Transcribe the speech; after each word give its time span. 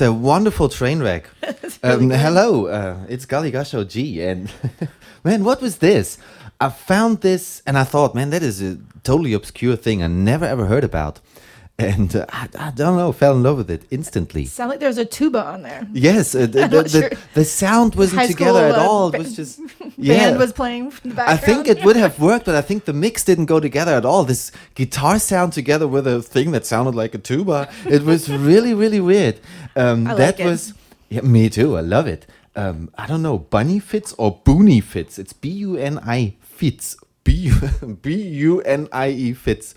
a 0.00 0.12
wonderful 0.12 0.68
train 0.68 1.00
wreck. 1.00 1.28
um, 1.82 2.10
hello, 2.10 2.66
uh, 2.66 3.06
it's 3.08 3.26
Galigasho 3.26 3.88
G, 3.88 4.22
and 4.22 4.52
man, 5.24 5.44
what 5.44 5.60
was 5.60 5.78
this? 5.78 6.18
I 6.60 6.68
found 6.68 7.20
this, 7.20 7.62
and 7.66 7.78
I 7.78 7.84
thought, 7.84 8.14
man, 8.14 8.30
that 8.30 8.42
is 8.42 8.60
a 8.62 8.78
totally 9.02 9.32
obscure 9.32 9.76
thing 9.76 10.02
I 10.02 10.08
never 10.08 10.44
ever 10.44 10.66
heard 10.66 10.84
about, 10.84 11.20
and 11.80 12.14
uh, 12.14 12.26
I, 12.28 12.48
I 12.58 12.70
don't 12.70 12.96
know, 12.96 13.12
fell 13.12 13.34
in 13.34 13.42
love 13.42 13.56
with 13.56 13.70
it 13.70 13.84
instantly. 13.90 14.44
Sound 14.44 14.70
like 14.70 14.80
there's 14.80 14.98
a 14.98 15.04
tuba 15.04 15.44
on 15.44 15.62
there. 15.62 15.86
Yes, 15.92 16.34
uh, 16.34 16.40
the, 16.46 16.68
the, 16.68 16.88
sure. 16.88 17.10
the 17.34 17.44
sound 17.44 17.94
wasn't 17.94 18.20
High 18.20 18.26
together 18.26 18.70
school, 18.70 18.72
at 18.72 18.78
uh, 18.78 18.90
all. 18.90 19.14
It 19.14 19.18
was 19.18 19.34
just 19.34 19.60
yeah. 19.96 20.18
Band 20.18 20.38
was 20.38 20.52
playing 20.52 20.92
in 21.04 21.14
the 21.14 21.28
I 21.28 21.36
think 21.36 21.68
it 21.68 21.84
would 21.84 21.96
have 21.96 22.20
worked, 22.20 22.46
but 22.46 22.54
I 22.54 22.60
think 22.60 22.84
the 22.84 22.92
mix 22.92 23.24
didn't 23.24 23.46
go 23.46 23.60
together 23.60 23.92
at 23.92 24.04
all. 24.04 24.24
This 24.24 24.52
guitar 24.74 25.18
sound 25.18 25.52
together 25.52 25.88
with 25.88 26.06
a 26.06 26.22
thing 26.22 26.50
that 26.52 26.66
sounded 26.66 26.94
like 26.94 27.14
a 27.14 27.18
tuba. 27.18 27.70
It 27.86 28.02
was 28.02 28.28
really, 28.28 28.74
really 28.74 29.00
weird. 29.00 29.40
Um, 29.80 30.04
that 30.04 30.38
it. 30.38 30.44
was, 30.44 30.74
yeah, 31.08 31.22
me 31.22 31.48
too. 31.48 31.76
I 31.76 31.80
love 31.80 32.06
it. 32.06 32.26
Um, 32.56 32.90
I 32.96 33.06
don't 33.06 33.22
know, 33.22 33.38
Bunny 33.38 33.78
Fitz 33.78 34.12
or 34.18 34.40
boony 34.40 34.82
Fitz. 34.82 35.18
It's 35.18 35.32
B 35.32 35.48
U 35.50 35.76
N 35.76 35.98
I 36.04 36.34
Fitz. 36.40 36.96
B 37.24 37.52
B 38.02 38.14
U 38.14 38.60
N 38.62 38.88
I 38.92 39.08
E 39.08 39.32
Fitz. 39.32 39.74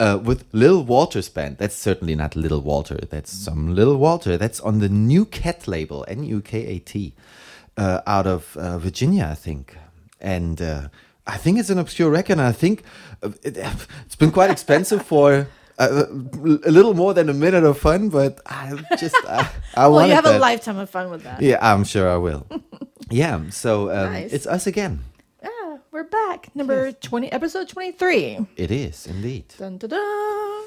Uh, 0.00 0.18
with 0.22 0.46
Lil 0.52 0.82
Walter's 0.82 1.28
band. 1.28 1.58
That's 1.58 1.74
certainly 1.74 2.14
not 2.14 2.34
Little 2.34 2.60
Walter. 2.60 2.98
That's 3.10 3.30
some 3.30 3.74
Little 3.74 3.96
Walter. 3.96 4.38
That's 4.38 4.58
on 4.60 4.78
the 4.78 4.88
Nu-Kat 4.88 5.68
label, 5.68 6.06
N 6.08 6.24
U 6.24 6.40
K 6.40 6.64
A 6.66 6.78
T, 6.78 7.14
uh, 7.76 8.00
out 8.06 8.26
of 8.26 8.56
uh, 8.56 8.78
Virginia, 8.78 9.28
I 9.30 9.34
think. 9.34 9.76
And 10.20 10.62
uh, 10.62 10.88
I 11.26 11.36
think 11.36 11.58
it's 11.58 11.68
an 11.68 11.78
obscure 11.78 12.10
record. 12.10 12.38
And 12.38 12.42
I 12.42 12.52
think 12.52 12.82
uh, 13.22 13.32
it, 13.42 13.58
it's 14.06 14.16
been 14.16 14.30
quite 14.30 14.50
expensive 14.50 15.04
for 15.04 15.48
uh, 15.78 16.04
a 16.64 16.70
little 16.70 16.94
more 16.94 17.14
than 17.14 17.28
a 17.28 17.34
minute 17.34 17.64
of 17.64 17.78
fun. 17.78 18.08
But 18.08 18.40
I 18.46 18.72
just 18.98 19.16
I, 19.26 19.48
I 19.74 19.88
well, 19.88 20.06
you 20.06 20.14
have 20.14 20.24
that. 20.24 20.36
a 20.36 20.38
lifetime 20.38 20.78
of 20.78 20.90
fun 20.90 21.10
with 21.10 21.22
that. 21.24 21.40
Yeah, 21.42 21.58
I'm 21.60 21.84
sure 21.84 22.08
I 22.08 22.16
will. 22.16 22.46
yeah. 23.10 23.40
So 23.50 23.90
um, 23.90 24.12
Nice. 24.12 24.32
it's 24.32 24.46
us 24.46 24.66
again. 24.66 25.00
Yeah, 25.42 25.78
we're 25.90 26.04
back. 26.04 26.54
Number 26.54 26.92
20, 26.92 27.30
episode 27.32 27.68
23. 27.68 28.46
It 28.56 28.70
is 28.70 29.06
indeed. 29.06 29.44
Dun, 29.58 29.78
dun, 29.78 29.90
dun. 29.90 30.64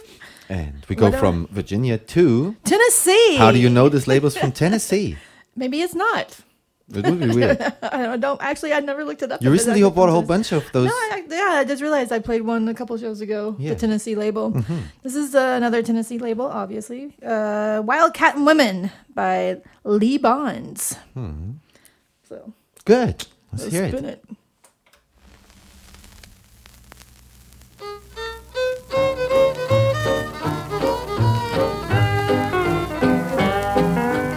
And 0.50 0.85
we 0.88 0.95
go 0.95 1.09
What 1.09 1.19
from 1.19 1.47
Virginia 1.51 1.97
to. 1.97 2.56
Tennessee. 2.63 3.35
How 3.38 3.51
do 3.51 3.59
you 3.59 3.69
know 3.69 3.89
this 3.89 4.07
label's 4.07 4.38
from 4.38 4.51
Tennessee? 4.53 5.18
Maybe 5.56 5.81
it's 5.81 5.95
not. 5.95 6.39
It 6.94 7.06
would 7.06 7.20
be 7.20 7.36
weird. 7.36 7.62
I 7.81 8.03
don't, 8.03 8.20
don't 8.22 8.42
actually. 8.42 8.72
I 8.74 8.80
never 8.80 9.03
looked 9.03 9.22
it 9.22 9.30
up. 9.31 9.42
You 9.42 9.52
recently 9.52 9.81
actually 9.81 9.96
bought 9.96 10.08
a 10.09 10.14
whole 10.14 10.22
bunch 10.22 10.53
of 10.53 10.72
those. 10.72 10.88
No, 10.88 10.94
I, 10.94 11.24
yeah, 11.30 11.59
I 11.59 11.66
just 11.66 11.81
realized 11.81 12.14
I 12.14 12.20
played 12.20 12.44
one 12.44 12.68
a 12.70 12.74
couple 12.74 12.98
shows 12.98 13.20
ago. 13.20 13.56
Yeah. 13.59 13.72
Mm-hmm. 13.72 13.74
The 13.74 13.80
Tennessee 13.80 14.16
label. 14.16 14.52
This 15.03 15.16
is 15.16 15.36
uh, 15.36 15.56
another 15.58 15.84
Tennessee 15.84 16.18
label, 16.18 16.46
obviously. 16.46 17.14
Uh, 17.25 17.81
Wildcat 17.84 18.38
and 18.38 18.46
Women 18.46 18.90
by 19.14 19.58
Lee 19.84 20.18
Bonds. 20.18 20.96
So 22.30 22.53
Good. 22.86 23.25
Let's 23.52 23.64
let's 23.64 23.72
hear 23.74 23.90
spin 23.90 24.06
it. 24.06 24.24
it. 24.30 24.38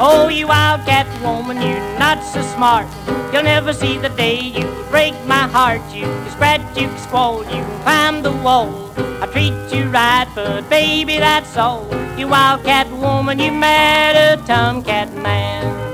Oh, 0.02 0.28
you 0.28 0.46
wildcat 0.46 1.06
woman, 1.20 1.60
you're 1.60 1.98
not 1.98 2.24
so 2.24 2.40
smart. 2.40 2.86
You'll 3.34 3.42
never 3.42 3.74
see 3.74 3.98
the 3.98 4.08
day 4.08 4.40
you 4.40 4.64
break 4.88 5.12
my 5.26 5.46
heart. 5.46 5.82
You 5.92 6.04
can 6.04 6.30
scratch, 6.30 6.62
you 6.74 6.88
can 6.88 6.98
squall, 6.98 7.44
you 7.44 7.60
can 7.60 7.82
climb 7.82 8.22
the 8.22 8.32
wall. 8.32 8.90
I 9.22 9.26
treat 9.26 9.52
you 9.70 9.90
right, 9.90 10.26
but 10.34 10.70
baby, 10.70 11.18
that's 11.18 11.54
all. 11.58 11.86
You 12.16 12.28
wildcat 12.28 12.90
woman, 12.90 13.38
you 13.38 13.52
mad 13.52 14.16
a 14.16 14.42
tomcat 14.46 15.12
man. 15.12 15.89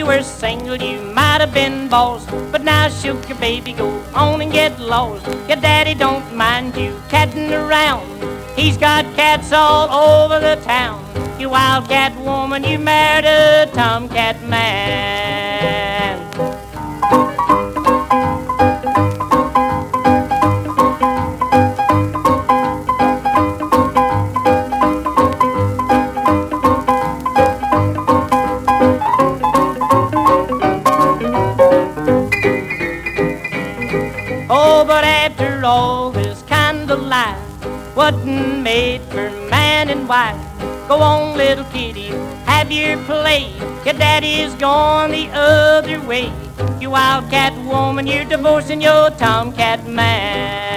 You 0.00 0.06
were 0.06 0.22
single, 0.22 0.76
you 0.76 0.98
might 1.12 1.42
have 1.42 1.52
been 1.52 1.86
boss, 1.86 2.24
but 2.50 2.64
now 2.64 2.88
shook 2.88 3.28
your 3.28 3.36
baby, 3.36 3.74
go 3.74 3.86
on 4.14 4.40
and 4.40 4.50
get 4.50 4.80
lost. 4.80 5.26
Your 5.46 5.60
daddy 5.60 5.92
don't 5.92 6.34
mind 6.34 6.74
you 6.74 6.98
catting 7.10 7.52
around. 7.52 8.08
He's 8.56 8.78
got 8.78 9.04
cats 9.14 9.52
all 9.52 9.90
over 9.90 10.40
the 10.40 10.56
town. 10.64 11.04
You 11.38 11.50
wildcat 11.50 12.18
woman, 12.18 12.64
you 12.64 12.78
married 12.78 13.26
a 13.26 13.70
tomcat 13.74 14.42
man. 14.48 16.16
All 35.70 36.10
this 36.10 36.42
life 36.98 37.38
wasn't 37.94 38.60
made 38.60 39.00
for 39.02 39.30
man 39.48 39.88
and 39.88 40.08
wife. 40.08 40.40
Go 40.88 40.96
on, 40.96 41.36
little 41.36 41.64
kitty, 41.66 42.08
have 42.50 42.72
your 42.72 42.98
play. 43.04 43.52
Your 43.84 43.94
daddy's 43.94 44.54
gone 44.54 45.12
the 45.12 45.28
other 45.32 46.00
way. 46.00 46.32
You 46.80 46.90
wildcat 46.90 47.54
woman, 47.64 48.08
you're 48.08 48.24
divorcing 48.24 48.80
your 48.80 49.10
tomcat 49.10 49.86
man. 49.86 50.69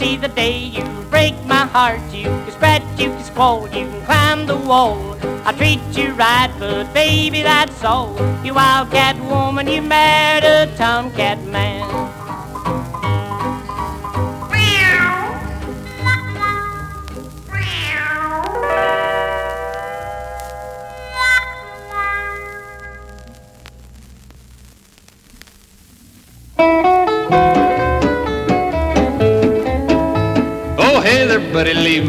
See 0.00 0.16
the 0.16 0.28
day 0.28 0.56
you 0.56 0.82
break 1.10 1.34
my 1.44 1.66
heart. 1.66 2.00
You 2.10 2.24
can 2.24 2.52
scratch, 2.52 2.82
you 2.96 3.10
can 3.10 3.22
squall, 3.22 3.68
you 3.68 3.84
can 3.84 4.02
climb 4.06 4.46
the 4.46 4.56
wall. 4.56 4.96
I 5.44 5.52
treat 5.52 5.82
you 5.92 6.14
right, 6.14 6.50
but 6.58 6.94
baby, 6.94 7.42
that's 7.42 7.84
all. 7.84 8.16
You 8.42 8.54
wildcat 8.54 9.16
woman, 9.20 9.68
you 9.68 9.82
married 9.82 10.44
a 10.44 10.74
tomcat 10.78 11.44
man. 11.44 11.99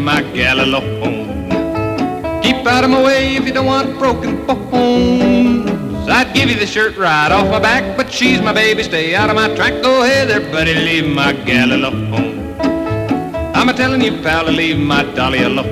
My 0.03 0.21
gal 0.33 0.59
alone. 0.59 1.49
Keep 2.41 2.65
out 2.65 2.83
of 2.83 2.89
my 2.89 3.03
way 3.03 3.35
if 3.35 3.45
you 3.45 3.53
don't 3.53 3.67
want 3.67 3.97
broken 3.99 4.45
bones. 4.45 6.09
I'd 6.09 6.33
give 6.33 6.49
you 6.49 6.55
the 6.55 6.65
shirt 6.65 6.97
right 6.97 7.31
off 7.31 7.49
my 7.49 7.59
back, 7.59 7.95
but 7.95 8.11
she's 8.11 8.41
my 8.41 8.51
baby. 8.51 8.83
Stay 8.83 9.13
out 9.15 9.29
of 9.29 9.35
my 9.35 9.53
track. 9.55 9.81
Go 9.83 10.03
ahead 10.03 10.29
there, 10.29 10.41
buddy, 10.51 10.73
leave 10.73 11.07
my 11.07 11.33
gal 11.33 11.71
alone. 11.71 12.55
I'm 13.55 13.69
a 13.69 13.73
telling 13.73 14.01
you, 14.01 14.21
pal, 14.21 14.45
to 14.45 14.51
leave 14.51 14.79
my 14.79 15.03
dolly 15.13 15.43
alone. 15.43 15.67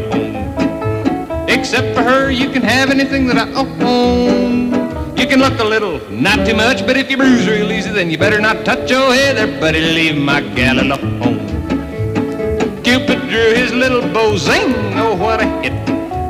Except 1.50 1.96
for 1.96 2.04
her, 2.04 2.30
you 2.30 2.50
can 2.52 2.62
have 2.62 2.92
anything 2.92 3.26
that 3.28 3.38
I 3.38 3.52
own. 3.54 5.18
You 5.18 5.28
can 5.28 5.40
look 5.40 5.60
a 5.60 5.64
little, 5.64 6.00
not 6.12 6.46
too 6.46 6.56
much, 6.56 6.86
but 6.86 6.96
if 6.98 7.10
you 7.10 7.18
bruise 7.18 7.48
real 7.48 7.72
easy, 7.72 7.90
then 7.90 8.12
you 8.12 8.18
better 8.18 8.40
not 8.40 8.64
touch 8.64 8.90
your 8.92 9.12
head 9.14 9.38
there, 9.38 9.60
buddy, 9.60 9.82
leave 9.82 10.18
my 10.18 10.42
gal 10.42 10.80
alone. 10.80 11.49
Little 13.90 14.14
bow, 14.14 14.38
zing, 14.38 14.72
oh 15.00 15.16
what 15.16 15.42
a 15.42 15.46
hit. 15.64 15.74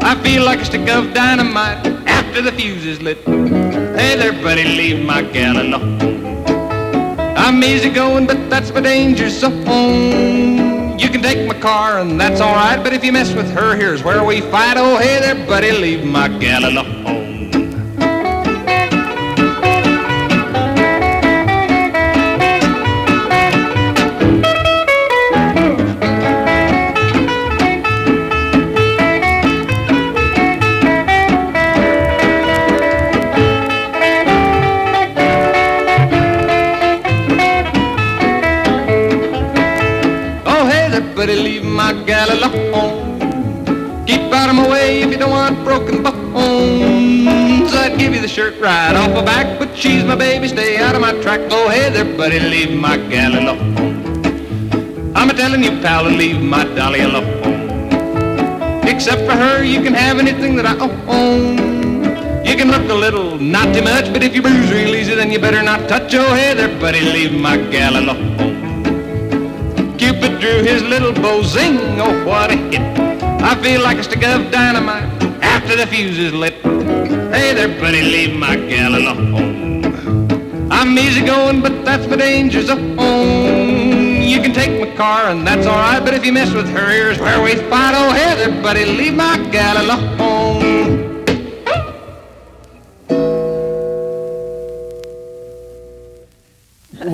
I 0.02 0.16
feel 0.24 0.46
like 0.46 0.62
a 0.62 0.66
stick 0.66 0.88
of 0.88 1.14
dynamite 1.14 1.86
after 2.08 2.42
the 2.42 2.54
fuse 2.54 2.86
is 2.86 3.02
lit. 3.02 3.18
Hey 3.26 4.16
there, 4.16 4.32
buddy, 4.32 4.64
leave 4.64 5.06
my 5.06 5.22
gal 5.22 5.62
alone. 5.62 6.00
I'm 7.36 7.62
easy 7.62 7.90
going, 7.90 8.26
but 8.28 8.50
that's 8.50 8.72
my 8.72 8.80
danger 8.80 9.30
zone. 9.30 10.98
You 10.98 11.10
can 11.10 11.22
take 11.22 11.46
my 11.50 11.60
car, 11.60 12.00
and 12.00 12.18
that's 12.18 12.40
alright, 12.40 12.82
but 12.82 12.94
if 12.94 13.04
you 13.04 13.12
mess 13.12 13.34
with 13.34 13.52
her, 13.52 13.76
here's 13.76 14.04
where 14.04 14.24
we 14.24 14.40
fight. 14.40 14.78
Oh, 14.78 14.96
hey 14.96 15.20
there, 15.20 15.36
buddy, 15.46 15.74
leave 15.74 16.06
my 16.06 16.30
gal 16.30 16.64
alone. 16.64 16.99
Off 49.00 49.12
my 49.14 49.24
back, 49.24 49.58
but 49.58 49.76
she's 49.78 50.04
my 50.04 50.16
baby. 50.16 50.48
Stay 50.50 50.78
out 50.78 50.94
of 50.94 51.02
my 51.02 51.14
track. 51.22 51.40
Oh, 51.50 51.70
hey 51.70 51.90
there, 51.90 52.06
buddy, 52.18 52.40
leave 52.40 52.78
my 52.78 52.98
gal 52.98 53.34
alone. 53.40 53.78
I'm 55.16 55.30
a 55.30 55.34
telling 55.34 55.64
you, 55.64 55.72
pal, 55.82 56.04
to 56.04 56.10
leave 56.10 56.42
my 56.42 56.66
dolly 56.76 57.02
alone. 57.02 57.28
Except 58.86 59.22
for 59.22 59.32
her, 59.32 59.64
you 59.64 59.82
can 59.82 59.94
have 59.94 60.20
anything 60.20 60.56
that 60.58 60.66
I 60.66 60.76
own. 61.08 61.58
You 62.46 62.56
can 62.58 62.70
look 62.72 62.90
a 62.90 62.94
little, 62.94 63.38
not 63.38 63.74
too 63.74 63.84
much, 63.84 64.12
but 64.12 64.22
if 64.22 64.36
you 64.36 64.42
bruise 64.42 64.72
real 64.72 64.94
easy, 64.96 65.16
then 65.16 65.32
you 65.32 65.40
better 65.40 65.64
not 65.64 65.88
touch. 65.88 66.14
Oh, 66.16 66.36
hey 66.36 66.54
there, 66.54 66.80
buddy, 66.80 67.02
leave 67.02 67.32
my 67.32 67.56
gal 67.56 67.96
alone. 67.96 68.36
Cupid 69.98 70.40
drew 70.42 70.62
his 70.64 70.84
little 70.84 71.14
bow, 71.14 71.42
zing, 71.44 71.78
oh 72.00 72.26
what 72.26 72.52
a 72.52 72.58
hit. 72.58 72.82
I 73.42 73.56
feel 73.64 73.82
like 73.82 73.98
a 73.98 74.04
stick 74.04 74.24
of 74.24 74.52
dynamite 74.52 75.08
after 75.42 75.76
the 75.78 75.88
fuse 75.88 76.20
is 76.20 76.34
lit. 76.34 76.59
Hey 77.50 77.56
there, 77.56 77.82
buddy, 77.82 78.04
leave 78.04 78.38
my 78.38 78.56
gal 78.56 78.94
alone. 78.94 79.84
I'm 80.72 80.96
easy 81.00 81.26
going, 81.26 81.64
but 81.64 81.84
that's 81.84 82.06
my 82.06 82.16
danger 82.16 82.62
zone. 82.62 84.22
You 84.22 84.40
can 84.40 84.54
take 84.54 84.80
my 84.80 84.96
car, 84.96 85.32
and 85.32 85.48
that's 85.48 85.66
alright, 85.66 86.06
but 86.06 86.14
if 86.14 86.24
you 86.24 86.32
mess 86.32 86.54
with 86.54 86.70
her, 86.70 86.92
ears, 86.92 87.18
where 87.18 87.42
we 87.42 87.56
fight. 87.56 87.96
Oh, 87.96 88.14
hey 88.14 88.36
there, 88.36 88.62
buddy, 88.62 88.86
leave 88.86 89.16
my 89.16 89.40
gal 89.50 89.84
alone. 89.84 90.39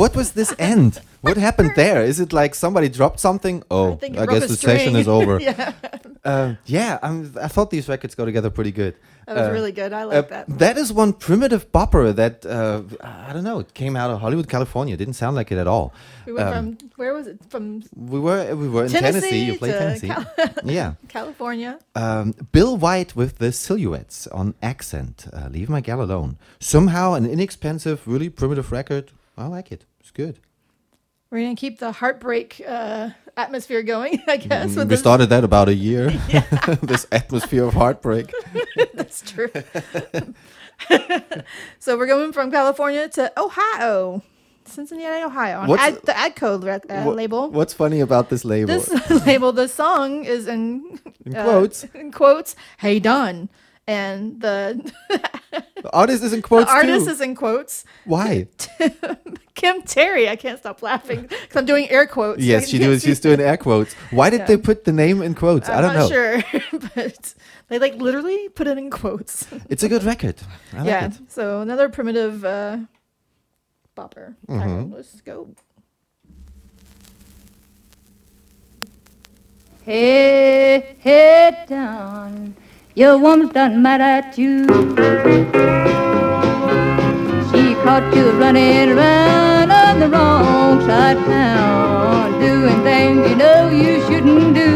What 0.06 0.16
was 0.16 0.34
this 0.34 0.54
end? 0.60 1.02
What 1.22 1.36
happened 1.38 1.72
there? 1.84 2.04
Is 2.04 2.20
it 2.20 2.32
like 2.32 2.54
somebody 2.54 2.90
dropped 2.90 3.20
something? 3.20 3.64
Oh, 3.72 3.98
it 4.04 4.16
I, 4.20 4.26
guess 4.28 4.48
the 4.48 4.56
session 4.56 4.96
is 4.96 5.08
over. 5.08 5.40
yeah, 5.50 5.74
Uh, 6.24 6.54
yeah, 6.78 7.00
I 7.46 7.48
thought 7.54 7.70
these 7.72 7.88
records 7.90 8.14
go 8.14 8.24
together 8.26 8.52
pretty 8.52 8.72
good. 8.72 8.94
that 9.26 9.36
was 9.36 9.48
Uh, 9.50 9.52
really 9.58 9.72
good. 9.72 9.92
I 9.94 10.02
Uh, 10.04 10.08
like 10.08 10.30
that. 10.30 10.46
that 10.64 10.76
is 10.78 10.88
one 11.04 11.12
primitive 11.28 11.64
bopper 11.72 12.06
that 12.22 12.36
uh, 12.46 12.82
I 13.28 13.32
don't 13.34 13.44
know. 13.50 13.58
It 13.66 13.70
came 13.82 13.96
out 14.02 14.10
of 14.14 14.18
Hollywood, 14.26 14.48
California. 14.56 14.94
It 14.94 15.02
Didn't 15.04 15.18
sound 15.24 15.34
like 15.40 15.50
it 15.56 15.58
at 15.64 15.68
all. 15.76 15.88
We 16.28 16.34
went 16.34 16.48
um, 16.50 16.54
from 16.54 16.90
where 17.00 17.14
was 17.18 17.26
it? 17.32 17.38
From 17.54 17.64
We 18.14 18.20
were 18.28 18.42
we 18.64 18.68
were 18.76 18.86
in 18.86 18.92
Tennessee 18.92 19.22
Tennessee. 19.22 19.44
You 19.50 19.58
played 19.64 19.78
Tennessee. 19.84 20.10
Cal- 20.14 20.32
yeah. 20.80 20.90
California. 21.18 21.72
Um, 22.04 22.26
Bill 22.56 22.74
White 22.86 23.12
with 23.22 23.32
the 23.44 23.50
silhouettes 23.52 24.20
on 24.40 24.46
accent. 24.72 25.18
Uh, 25.38 25.48
Leave 25.56 25.70
my 25.78 25.82
gal 25.90 26.00
alone. 26.08 26.32
Somehow 26.74 27.06
an 27.18 27.26
inexpensive, 27.36 27.98
really 28.14 28.30
primitive 28.40 28.68
record. 28.80 29.06
I 29.38 29.48
like 29.58 29.70
it. 29.76 29.82
Good. 30.16 30.40
We're 31.30 31.44
gonna 31.44 31.56
keep 31.56 31.80
the 31.80 31.92
heartbreak 31.92 32.62
uh, 32.68 33.10
atmosphere 33.38 33.84
going, 33.84 34.24
I 34.28 34.38
guess. 34.38 34.72
Mm, 34.72 34.76
with 34.78 34.88
we 34.88 34.90
this- 34.92 35.00
started 35.02 35.28
that 35.28 35.44
about 35.44 35.70
a 35.70 35.74
year. 35.76 36.10
this 36.82 37.06
atmosphere 37.12 37.66
of 37.66 37.74
heartbreak. 37.74 38.32
That's 38.96 39.22
true. 39.22 39.50
so 41.80 41.98
we're 41.98 42.08
going 42.08 42.32
from 42.34 42.52
California 42.52 43.08
to 43.10 43.32
Ohio, 43.40 44.22
Cincinnati, 44.66 45.24
Ohio, 45.24 45.60
on 45.62 45.68
What's- 45.70 45.84
ad, 45.84 46.02
the 46.04 46.12
Adco 46.14 46.64
rec- 46.64 46.86
uh, 46.90 47.04
Wha- 47.06 47.12
label. 47.14 47.50
What's 47.52 47.74
funny 47.74 48.00
about 48.00 48.30
this 48.30 48.46
label? 48.46 48.68
This 48.80 49.26
label, 49.26 49.52
the 49.52 49.68
song 49.68 50.24
is 50.26 50.48
in, 50.48 51.00
In 51.26 51.36
uh, 51.36 51.44
quotes. 51.44 51.84
in 51.94 52.12
quotes. 52.12 52.56
Hey 52.78 53.00
Don, 53.00 53.50
and 53.88 54.42
the, 54.42 54.92
The 55.82 55.92
artist 55.94 56.24
is 56.24 56.34
in 56.34 56.40
the 56.42 56.48
quotes 56.48 56.70
artist 56.72 57.06
too. 57.06 57.12
is 57.12 57.22
in 57.22 57.36
quotes. 57.36 57.86
Why? 58.06 58.48
Kim 59.56 59.82
Terry. 59.84 60.28
I 60.28 60.36
can't 60.36 60.58
stop 60.60 60.82
laughing 60.82 61.22
because 61.22 61.56
I'm 61.56 61.66
doing 61.66 61.90
air 61.90 62.08
quotes. 62.08 62.42
yes, 62.42 62.68
she 62.68 62.78
does. 62.80 63.04
She's 63.04 63.20
doing 63.20 63.40
air 63.40 63.58
quotes. 63.58 63.94
Why 64.12 64.30
did 64.30 64.42
Yeah. 64.42 64.46
they 64.48 64.58
put 64.58 64.84
the 64.86 64.92
name 64.92 65.22
in 65.22 65.34
quotes? 65.36 65.70
I 65.70 65.76
I'm 65.76 65.82
don't 65.84 65.94
not 65.94 66.00
know. 66.00 66.10
sure, 66.10 66.44
but 66.96 67.34
they 67.70 67.80
like 67.80 67.96
literally 67.96 68.50
put 68.50 68.68
it 68.68 68.78
in 68.78 68.90
quotes. 68.90 69.48
It's 69.70 69.84
a 69.84 69.90
good 69.90 70.04
record. 70.04 70.36
I 70.74 70.78
like 70.80 70.88
yeah. 70.88 71.06
it. 71.08 71.14
So 71.32 71.62
another 71.62 71.88
primitive 71.90 72.44
uh, 72.44 72.78
bopper. 73.96 74.36
Mm-hmm. 74.50 74.94
Let's 74.94 75.22
go. 75.22 75.48
Hey, 79.84 80.96
hey, 81.00 81.66
Don. 81.70 82.56
Your 82.98 83.18
woman's 83.18 83.52
done 83.52 83.82
mad 83.82 84.00
at 84.00 84.38
you. 84.38 84.64
She 87.50 87.76
caught 87.84 88.10
you 88.16 88.32
running 88.40 88.92
around 88.92 89.70
on 89.70 90.00
the 90.00 90.08
wrong 90.08 90.80
side 90.80 91.18
of 91.18 91.26
town, 91.26 92.40
doing 92.40 92.82
things 92.84 93.30
you 93.30 93.36
know 93.36 93.68
you 93.68 94.00
shouldn't 94.08 94.56
do. 94.56 94.72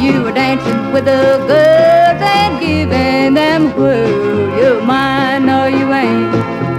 You 0.00 0.22
were 0.22 0.32
dancing 0.32 0.94
with 0.94 1.04
the 1.04 1.44
girls 1.46 2.22
and 2.22 2.58
giving 2.58 3.34
them 3.34 3.76
whirl. 3.76 4.56
You're 4.56 4.80
mine 4.80 5.46
or 5.50 5.68
you 5.68 5.92
ain't. 5.92 6.32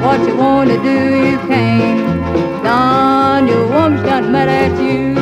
What 0.04 0.28
you 0.28 0.36
wanna 0.38 0.82
do, 0.82 1.30
you 1.30 1.38
can't. 1.46 2.64
Don, 2.64 3.48
your 3.48 3.68
woman's 3.68 4.02
done 4.02 4.32
mad 4.32 4.50
at 4.50 4.74
you. 4.82 5.14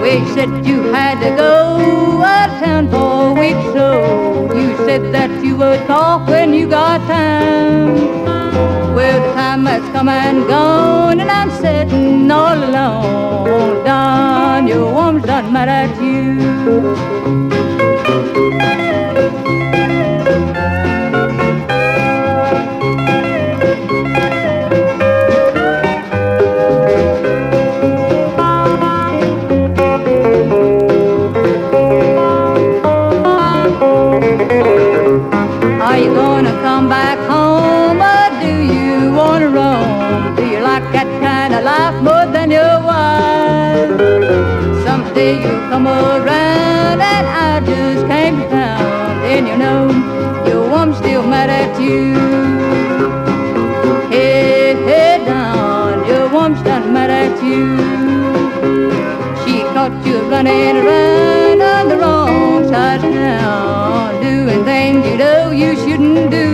We 0.00 0.24
said 0.34 0.64
you 0.64 0.85
that 5.76 5.90
you 5.90 6.28
when 6.28 6.54
you 6.54 6.68
got 6.68 6.98
time. 7.06 7.94
Well, 8.94 9.20
the 9.20 9.34
time 9.34 9.66
has 9.66 9.82
come 9.92 10.08
and 10.08 10.46
gone, 10.46 11.20
and 11.20 11.30
I'm 11.30 11.50
sitting 11.50 12.30
all 12.30 12.56
alone. 12.56 13.84
Don, 13.84 14.66
your 14.66 14.92
woman's 14.92 15.26
done 15.26 15.52
mad 15.52 15.68
at 15.68 16.02
you 16.02 16.96
You'll 45.26 45.68
come 45.70 45.88
around 45.88 47.00
and 47.00 47.26
I 47.26 47.60
just 47.66 48.06
came 48.06 48.36
to 48.38 48.48
town. 48.48 49.22
Then 49.22 49.44
you 49.48 49.56
know 49.58 49.90
your 50.46 50.70
woman's 50.70 50.98
still 50.98 51.26
mad 51.26 51.50
at 51.50 51.80
you. 51.80 52.14
Hey, 54.08 54.74
hey, 54.86 55.24
Don, 55.26 56.06
your 56.06 56.28
woman's 56.28 56.62
done 56.62 56.92
mad 56.92 57.10
at 57.10 57.42
you. 57.42 57.76
She 59.42 59.62
caught 59.74 60.06
you 60.06 60.18
running 60.30 60.76
around 60.76 61.60
on 61.60 61.88
the 61.88 61.96
wrong 61.96 62.68
side 62.68 63.04
of 63.04 63.12
town, 63.12 64.22
doing 64.22 64.64
things 64.64 65.04
you 65.06 65.16
know 65.16 65.50
you 65.50 65.74
shouldn't 65.74 66.30
do. 66.30 66.48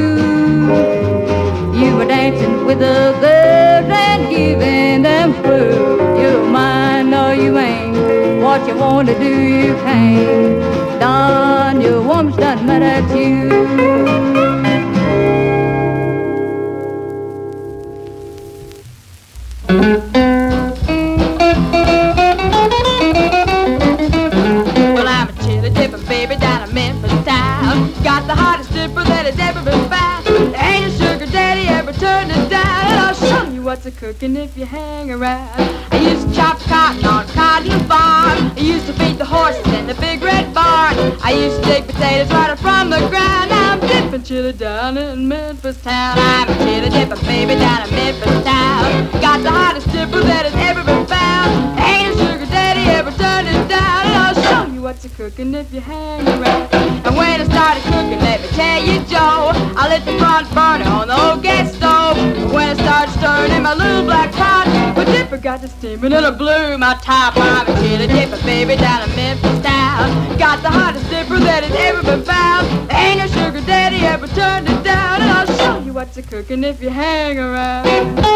You 1.78 1.94
were 1.98 2.06
dancing 2.06 2.64
with 2.64 2.78
the 2.78 3.12
girls 3.20 3.90
and 3.92 4.30
giving 4.30 5.02
them 5.02 5.34
food. 5.42 6.18
You're 6.18 6.42
mine 6.46 7.12
or 7.12 7.34
you 7.34 7.58
ain't. 7.58 7.91
What 8.52 8.68
you 8.68 8.76
want 8.76 9.08
to 9.08 9.18
do, 9.18 9.24
you 9.24 9.74
can't. 9.76 11.00
Don, 11.00 11.80
your 11.80 12.02
woman's 12.02 12.36
done 12.36 12.66
mad 12.66 12.82
at 12.82 13.08
you. 13.16 13.48
Well, 24.92 25.08
I'm 25.08 25.30
a 25.30 25.32
chili 25.42 25.70
dipping 25.70 26.04
baby 26.04 26.36
down 26.36 26.68
in 26.68 26.74
Memphis 26.74 27.24
town. 27.24 27.90
Got 28.04 28.26
the 28.26 28.34
hottest 28.34 28.70
dipper 28.74 29.02
that 29.02 29.24
has 29.24 29.38
ever 29.38 29.64
been 29.64 29.88
found. 29.88 30.26
Ain't 30.56 30.84
a 30.84 30.90
sugar 30.90 31.32
daddy 31.32 31.68
ever 31.68 31.94
turned 31.94 32.30
it 32.30 32.50
down. 32.50 32.66
I'll 32.66 33.14
show 33.14 33.50
you 33.50 33.62
what's 33.62 33.86
a 33.86 33.90
cooking 33.90 34.36
if 34.36 34.58
you 34.58 34.66
hang 34.66 35.10
around. 35.10 35.91
To 36.32 36.38
cotton 36.38 37.04
on 37.04 37.26
cotton 37.28 37.78
farm. 37.86 38.52
I 38.56 38.60
used 38.60 38.86
to 38.86 38.94
feed 38.94 39.18
the 39.18 39.24
horses 39.24 39.66
in 39.74 39.86
the 39.86 39.94
big 39.94 40.22
red 40.22 40.54
barn. 40.54 40.94
I 41.22 41.32
used 41.32 41.62
to 41.62 41.68
dig 41.68 41.86
potatoes 41.86 42.30
right 42.32 42.50
up 42.50 42.58
from 42.58 42.88
the 42.88 43.00
ground. 43.10 43.52
I'm 43.52 43.80
dipping 43.80 44.22
chili 44.22 44.54
down 44.54 44.96
in 44.96 45.28
Memphis 45.28 45.80
town. 45.82 46.16
I'm 46.18 46.48
a 46.48 46.54
chili 46.64 46.88
dipping 46.88 47.22
baby 47.26 47.54
down 47.56 47.86
in 47.86 47.94
Memphis 47.94 48.44
town. 48.44 49.10
Got 49.20 49.42
the 49.42 49.50
hottest 49.50 49.92
dipper 49.92 50.20
that 50.20 50.46
has 50.46 50.54
ever 50.54 50.82
been 50.84 51.06
I'll 54.92 54.98
show 54.98 55.04
you 55.04 55.04
what's 55.04 55.04
a 55.04 55.08
cooking 55.08 55.54
if 55.54 55.72
you 55.72 55.80
hang 55.80 56.28
around. 56.28 56.68
And 57.06 57.16
when 57.16 57.40
I 57.40 57.44
started 57.44 57.82
cooking, 57.84 58.20
let 58.20 58.42
me 58.42 58.48
tell 58.48 58.84
you, 58.84 59.00
Joe, 59.08 59.52
I 59.74 59.88
lit 59.88 60.04
the 60.04 60.18
front 60.18 60.52
burner 60.52 60.84
on 60.84 61.08
the 61.08 61.16
old 61.16 61.42
gas 61.42 61.72
stove. 61.74 62.18
And 62.18 62.52
when 62.52 62.68
I 62.68 62.74
started 62.74 63.12
stirring 63.18 63.52
in 63.52 63.62
my 63.62 63.72
little 63.72 64.04
black 64.04 64.32
pot, 64.32 64.66
my 64.94 65.04
dipper 65.04 65.38
got 65.38 65.62
to 65.62 65.68
steaming 65.68 66.12
and 66.12 66.26
I 66.26 66.30
blew 66.30 66.76
my 66.76 66.94
top. 67.00 67.34
I'm 67.36 67.66
a 67.68 67.80
chili 67.80 68.06
dipper, 68.06 68.36
baby, 68.44 68.76
down 68.76 69.08
in 69.08 69.16
Memphis 69.16 69.62
town. 69.62 70.38
Got 70.38 70.62
the 70.62 70.70
hottest 70.70 71.08
dipper 71.08 71.38
that 71.40 71.64
has 71.64 71.74
ever 71.88 72.02
been 72.02 72.22
found. 72.22 72.68
Ain't 72.92 73.18
no 73.18 73.26
sugar 73.28 73.64
daddy 73.64 74.04
ever 74.04 74.26
turned 74.28 74.68
it 74.68 74.84
down. 74.84 75.22
And 75.22 75.30
I'll 75.30 75.56
show 75.56 75.84
you 75.86 75.94
what's 75.94 76.18
a 76.18 76.22
cooking 76.22 76.64
if 76.64 76.82
you 76.82 76.90
hang 76.90 77.38
around. 77.38 78.31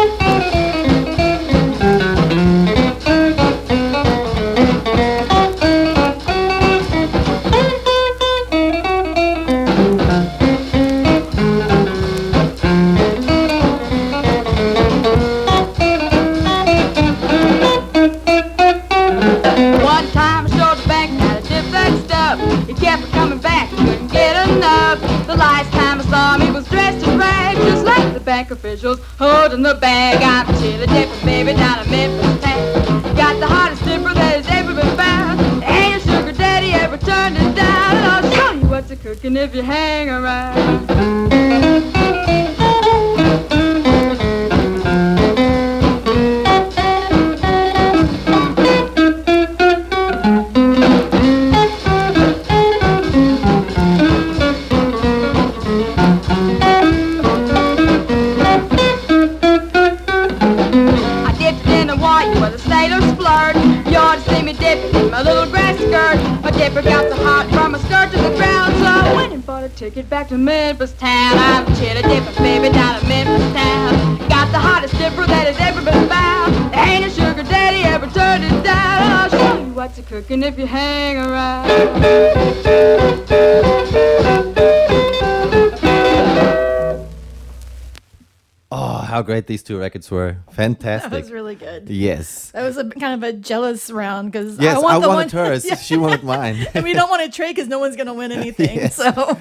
These 89.45 89.63
two 89.63 89.77
records 89.77 90.09
were! 90.09 90.37
Fantastic. 90.51 91.11
That 91.11 91.21
was 91.21 91.31
really 91.31 91.55
good. 91.55 91.89
yes. 91.89 92.51
That 92.51 92.63
was 92.63 92.77
a 92.77 92.89
kind 92.89 93.13
of 93.21 93.29
a 93.29 93.33
jealous 93.33 93.91
round 93.91 94.31
because 94.31 94.57
Yes, 94.59 94.77
I, 94.77 94.79
want 94.79 94.95
I 94.95 94.99
the 94.99 95.07
wanted 95.07 95.33
one, 95.33 95.45
hers. 95.47 95.65
Yeah. 95.69 95.75
She 95.75 95.97
wanted 95.97 96.23
mine. 96.23 96.65
and 96.73 96.83
we 96.89 96.93
don't 96.93 97.09
want 97.09 97.23
to 97.23 97.29
trade 97.35 97.55
because 97.55 97.67
no 97.67 97.79
one's 97.79 97.95
going 97.95 98.07
to 98.07 98.13
win 98.13 98.31
anything. 98.31 98.75
Yes. 98.77 98.95
So 98.95 99.37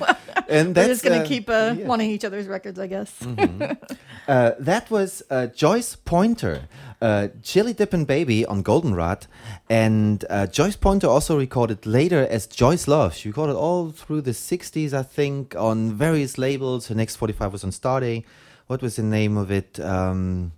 And 0.49 0.77
we're 0.77 0.87
just 0.87 1.03
going 1.03 1.19
uh, 1.19 1.23
to 1.23 1.29
keep 1.29 1.49
uh, 1.49 1.75
yeah. 1.79 1.87
wanting 1.87 2.11
each 2.11 2.25
other's 2.25 2.47
records, 2.47 2.79
I 2.79 2.87
guess. 2.87 3.11
Uh, 4.29 4.53
that 4.59 4.91
was 4.91 5.23
uh, 5.31 5.47
Joyce 5.47 5.95
Poynter, 5.97 6.69
uh, 7.01 7.29
Chili 7.43 7.73
Dippin' 7.73 8.05
Baby 8.05 8.45
on 8.47 8.63
Goldenrod. 8.63 9.27
And 9.71 10.25
uh, 10.29 10.47
Joyce 10.49 10.77
Poynter 10.77 11.07
also 11.09 11.39
recorded 11.39 11.87
later 11.87 12.27
as 12.29 12.47
Joyce 12.47 12.89
Love. 12.89 13.15
She 13.15 13.29
recorded 13.29 13.55
all 13.57 13.91
through 13.91 14.23
the 14.23 14.33
60s, 14.33 14.93
I 14.93 15.03
think, 15.03 15.55
on 15.57 15.93
various 15.93 16.39
labels. 16.39 16.89
Her 16.89 16.95
next 16.95 17.17
45 17.17 17.53
was 17.53 17.65
on 17.65 17.71
Starday. 17.71 18.25
What 18.67 18.83
was 18.83 18.97
the 18.97 19.03
name 19.03 19.37
of 19.37 19.51
it? 19.51 19.79
Um, 19.81 20.53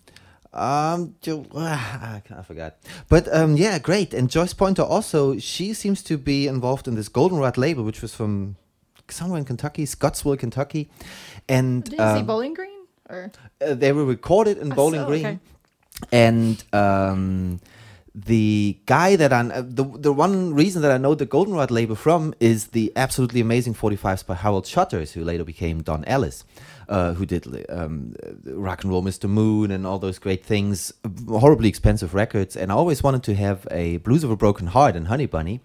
um, 0.53 1.15
ah, 1.55 2.21
I 2.37 2.43
forgot. 2.43 2.77
But 3.09 3.33
um, 3.35 3.57
yeah, 3.57 3.79
great. 3.79 4.15
And 4.15 4.31
Joyce 4.31 4.55
Poynter 4.55 4.83
also, 4.83 5.39
she 5.39 5.75
seems 5.75 6.03
to 6.05 6.17
be 6.17 6.47
involved 6.47 6.89
in 6.89 6.95
this 6.95 7.09
Goldenrod 7.09 7.59
label, 7.59 7.85
which 7.85 8.01
was 8.03 8.15
from 8.15 8.57
somewhere 9.11 9.39
in 9.39 9.45
Kentucky, 9.45 9.85
Scottsville, 9.87 10.37
Kentucky. 10.37 10.89
And 11.49 11.85
Did 11.85 11.93
you 11.93 11.99
see 11.99 12.05
um, 12.21 12.27
Bowling 12.27 12.55
Green? 12.55 12.87
Or 13.11 13.31
uh, 13.61 13.75
they 13.75 13.93
were 13.93 14.05
recorded 14.05 14.59
in 14.59 14.73
Ah, 14.73 14.75
Bowling 14.75 15.01
so, 15.01 15.07
Green, 15.07 15.27
okay. 15.27 15.39
and 16.13 16.63
um, 16.73 17.61
the 18.27 18.79
guy 18.87 19.17
that 19.17 19.33
I 19.33 19.41
uh, 19.41 19.63
the 19.65 19.85
the 19.85 20.13
one 20.13 20.55
reason 20.55 20.83
that 20.83 20.91
I 20.91 20.99
know 20.99 21.15
the 21.15 21.27
Goldenrod 21.27 21.71
label 21.71 21.95
from 21.95 22.35
is 22.41 22.69
the 22.69 22.93
absolutely 22.97 23.41
amazing 23.41 23.75
45s 23.75 24.27
by 24.27 24.35
Harold 24.35 24.67
Shutters, 24.67 25.13
who 25.13 25.23
later 25.25 25.45
became 25.45 25.83
Don 25.83 26.05
Ellis. 26.07 26.45
Uh, 26.89 27.13
who 27.13 27.27
did 27.27 27.47
um, 27.69 28.15
uh, 28.25 28.55
rock 28.55 28.83
and 28.83 28.91
roll 28.91 29.03
Mr. 29.03 29.29
Moon 29.29 29.71
and 29.71 29.87
all 29.87 29.99
those 29.99 30.19
great 30.19 30.43
things, 30.43 30.91
horribly 31.29 31.69
expensive 31.69 32.15
records. 32.15 32.57
And 32.57 32.73
I 32.73 32.75
always 32.77 33.03
wanted 33.03 33.23
to 33.25 33.35
have 33.35 33.69
a 33.71 33.99
Blues 33.99 34.25
of 34.25 34.31
a 34.31 34.37
Broken 34.37 34.69
Heart 34.69 34.97
and 34.97 35.09
Honey 35.09 35.27
Bunny. 35.27 35.61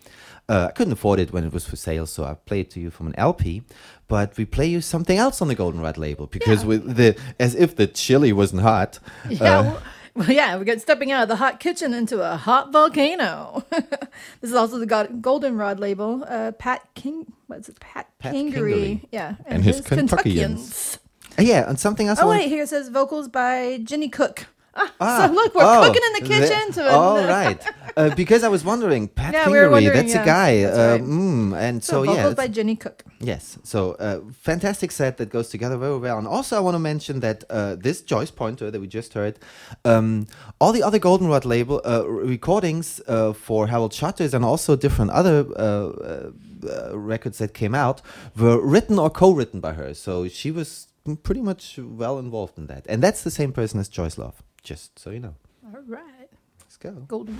Uh, 0.49 0.65
I 0.67 0.71
couldn't 0.73 0.91
afford 0.91 1.21
it 1.21 1.31
when 1.31 1.45
it 1.45 1.53
was 1.53 1.65
for 1.65 1.77
sale, 1.77 2.05
so 2.07 2.25
I 2.25 2.33
played 2.33 2.65
it 2.65 2.71
to 2.71 2.81
you 2.81 2.89
from 2.91 3.07
an 3.07 3.15
LP. 3.17 3.63
But 4.09 4.35
we 4.35 4.43
play 4.43 4.67
you 4.67 4.81
something 4.81 5.17
else 5.17 5.41
on 5.41 5.47
the 5.47 5.55
Goldenrod 5.55 5.97
label 5.97 6.27
because 6.27 6.63
Yeah. 6.63 6.67
with 6.67 6.97
the 6.97 7.15
as 7.39 7.55
if 7.55 7.73
the 7.77 7.87
chili 7.87 8.33
wasn't 8.33 8.63
hot. 8.63 8.99
yeah, 9.29 9.59
uh, 9.59 9.63
well, 9.63 9.81
well, 10.15 10.29
yeah, 10.31 10.57
we 10.57 10.65
got 10.65 10.79
stepping 10.81 11.11
out 11.11 11.23
of 11.23 11.29
the 11.29 11.37
hot 11.37 11.59
kitchen 11.59 11.93
into 11.93 12.21
a 12.21 12.35
hot 12.37 12.71
volcano. 12.71 13.63
this 13.71 14.49
is 14.51 14.53
also 14.53 14.77
the 14.77 14.85
go- 14.85 15.07
Goldenrod 15.07 15.79
label. 15.79 16.23
Uh, 16.27 16.51
Pat 16.51 16.87
King, 16.93 17.33
what's 17.47 17.67
it? 17.69 17.79
Pat, 17.79 18.07
Pat 18.19 18.33
Kingery. 18.33 18.53
Kingery. 18.53 19.05
Yeah, 19.11 19.35
And 19.47 19.63
his 19.63 19.81
Kentuckians. 19.81 20.99
yeah, 21.39 21.67
and 21.67 21.79
something 21.79 22.07
else. 22.07 22.19
Oh 22.21 22.29
wait, 22.29 22.47
here 22.47 22.63
it 22.63 22.69
says 22.69 22.89
vocals 22.89 23.27
by 23.27 23.79
Jennie 23.83 24.09
Cook. 24.09 24.45
Ah, 24.75 25.27
so 25.27 25.33
look, 25.33 25.53
we're 25.53 25.63
oh, 25.63 25.83
cooking 25.83 26.01
in 26.07 26.23
the 26.23 26.27
kitchen. 26.27 26.67
the- 26.67 26.73
to 26.73 26.89
oh, 26.89 27.27
right. 27.27 27.61
Uh, 27.95 28.15
because 28.15 28.43
I 28.43 28.47
was 28.47 28.63
wondering, 28.65 29.07
Pat 29.07 29.33
yeah, 29.33 29.45
Fingery, 29.45 29.71
we 29.71 29.89
that's 29.89 30.13
yeah, 30.13 30.23
a 30.23 30.25
guy. 30.25 30.61
that's 30.63 30.77
uh, 30.77 30.91
right. 30.93 31.01
mm, 31.01 31.55
and 31.55 31.83
So, 31.83 32.03
so, 32.03 32.13
yeah, 32.13 32.33
by 32.33 32.47
Jennie 32.47 32.75
Cook. 32.75 33.03
Yes, 33.19 33.59
so 33.63 33.91
uh, 33.93 34.21
fantastic 34.41 34.91
set 34.91 35.17
that 35.17 35.29
goes 35.29 35.49
together 35.49 35.77
very 35.77 35.97
well. 35.97 36.17
And 36.17 36.27
also, 36.27 36.57
I 36.57 36.59
want 36.59 36.75
to 36.75 36.79
mention 36.79 37.19
that 37.19 37.43
uh, 37.49 37.75
this 37.75 38.01
Joyce 38.01 38.31
Poynter 38.31 38.71
that 38.71 38.79
we 38.79 38.87
just 38.87 39.13
heard, 39.13 39.37
um, 39.85 40.27
all 40.59 40.71
the 40.71 40.83
other 40.83 40.99
Goldenrod 40.99 41.45
label 41.45 41.81
uh, 41.85 42.07
recordings 42.07 42.99
uh, 43.07 43.33
for 43.33 43.67
Harold 43.67 43.93
Shutters 43.93 44.33
and 44.33 44.43
also 44.43 44.75
different 44.75 45.11
other 45.11 45.45
uh, 45.55 45.61
uh, 45.61 46.31
uh, 46.67 46.97
records 46.97 47.37
that 47.37 47.53
came 47.53 47.75
out 47.75 48.01
were 48.35 48.59
written 48.59 48.97
or 48.97 49.09
co-written 49.09 49.59
by 49.59 49.73
her. 49.73 49.93
So 49.93 50.27
she 50.27 50.49
was 50.49 50.87
pretty 51.23 51.41
much 51.41 51.77
well 51.77 52.17
involved 52.17 52.57
in 52.57 52.67
that. 52.67 52.85
And 52.87 53.03
that's 53.03 53.23
the 53.23 53.31
same 53.31 53.51
person 53.51 53.79
as 53.79 53.87
Joyce 53.87 54.17
Love. 54.17 54.41
Just 54.63 54.97
so 54.97 55.09
you 55.11 55.19
know. 55.19 55.35
All 55.65 55.81
right. 55.85 56.29
Let's 56.61 56.77
go. 56.77 56.91
Golden 57.07 57.37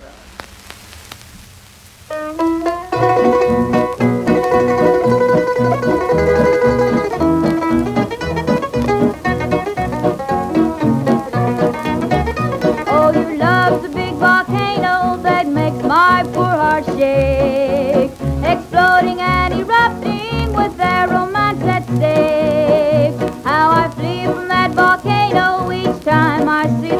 Oh, 12.85 13.11
your 13.13 13.37
love's 13.37 13.85
a 13.85 13.89
big 13.89 14.13
volcano 14.15 15.17
that 15.23 15.47
makes 15.47 15.81
my 15.83 16.23
poor 16.33 16.43
heart 16.43 16.85
shake. 16.85 18.11
Exploding 18.43 19.21
and 19.21 19.53
erupting 19.53 20.51
with 20.53 20.75
their 20.77 21.07
romance 21.07 21.61
at 21.63 21.83
stake. 21.85 23.15
How 23.45 23.71
I 23.71 23.89
flee 23.95 24.25
from 24.25 24.49
that 24.49 24.71
volcano 24.71 25.71
each 25.71 26.03
time 26.03 26.49
I 26.49 26.67
see. 26.81 26.92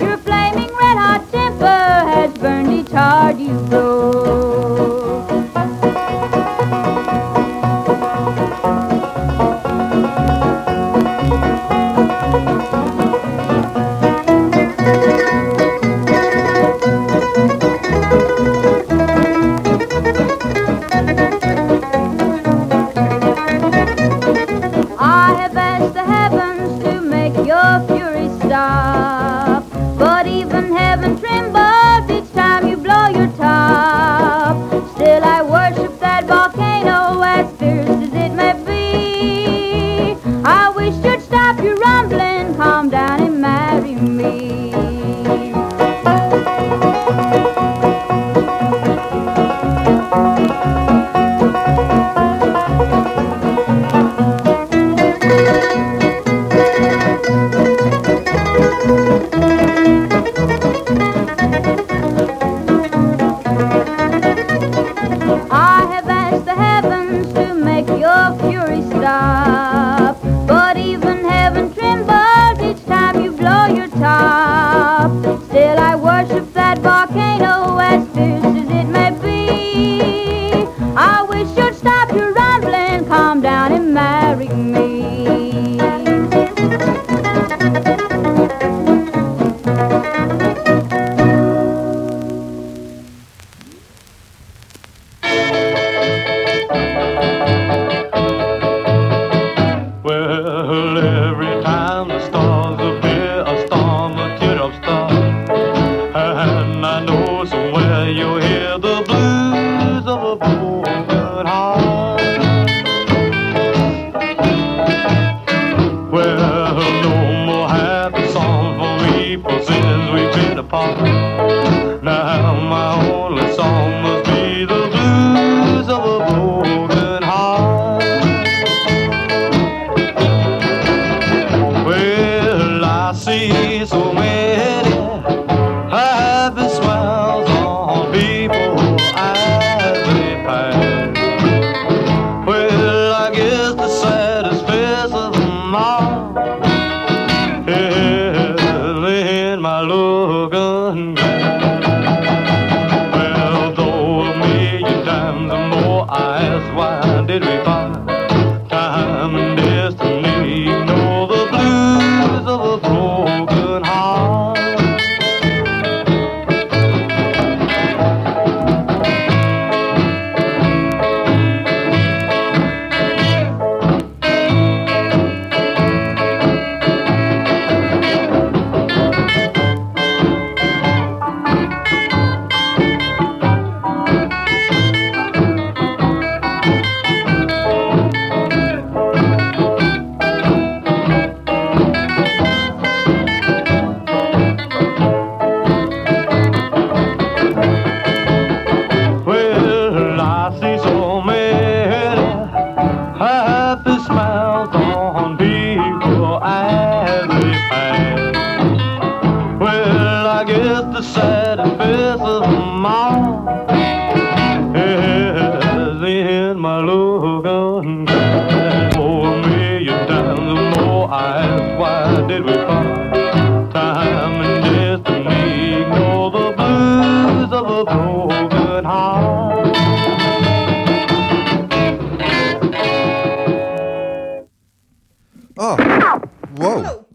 Your 0.00 0.16
flaming 0.18 0.72
red 0.80 0.98
hot 1.04 1.22
temper 1.32 1.66
has 2.12 2.32
burned 2.38 2.72
each 2.72 2.90
heart 2.90 3.38
you 3.38 3.54
broke. 3.68 4.13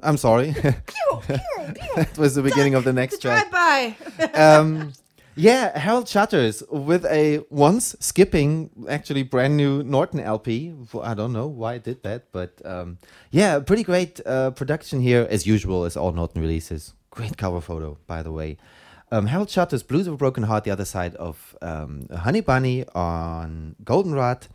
I'm 0.09 0.17
sorry. 0.17 0.49
that 1.27 2.17
was 2.17 2.33
the 2.33 2.41
beginning 2.41 2.73
of 2.73 2.83
the 2.83 2.91
next 2.91 3.21
track. 3.21 3.51
Drive 3.51 3.95
by. 4.17 4.33
um, 4.33 4.93
yeah, 5.35 5.77
Harold 5.77 6.07
Shutters 6.07 6.63
with 6.71 7.05
a 7.05 7.45
once 7.51 7.95
skipping, 7.99 8.71
actually 8.89 9.21
brand 9.21 9.55
new 9.55 9.83
Norton 9.83 10.19
LP. 10.19 10.73
I 10.99 11.13
don't 11.13 11.31
know 11.31 11.45
why 11.45 11.75
I 11.75 11.77
did 11.77 12.01
that, 12.01 12.31
but 12.31 12.59
um, 12.65 12.97
yeah, 13.29 13.59
pretty 13.59 13.83
great 13.83 14.19
uh, 14.25 14.49
production 14.49 14.99
here 14.99 15.27
as 15.29 15.45
usual 15.45 15.83
as 15.83 15.95
all 15.95 16.11
Norton 16.11 16.41
releases. 16.41 16.95
Great 17.11 17.37
cover 17.37 17.61
photo, 17.61 17.99
by 18.07 18.23
the 18.23 18.31
way. 18.31 18.57
Um, 19.11 19.27
Harold 19.27 19.51
Shutters, 19.51 19.83
Blues 19.83 20.07
of 20.07 20.15
a 20.15 20.17
Broken 20.17 20.41
Heart, 20.41 20.63
the 20.63 20.71
other 20.71 20.85
side 20.85 21.13
of 21.17 21.55
um, 21.61 22.07
Honey 22.09 22.41
Bunny 22.41 22.83
on 22.95 23.75
Goldenrod. 23.83 24.47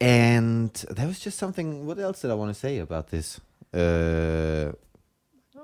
And 0.00 0.72
there 0.90 1.06
was 1.06 1.20
just 1.20 1.38
something. 1.38 1.86
What 1.86 2.00
else 2.00 2.22
did 2.22 2.32
I 2.32 2.34
want 2.34 2.52
to 2.52 2.58
say 2.58 2.78
about 2.78 3.10
this? 3.10 3.40
Uh, 3.72 4.72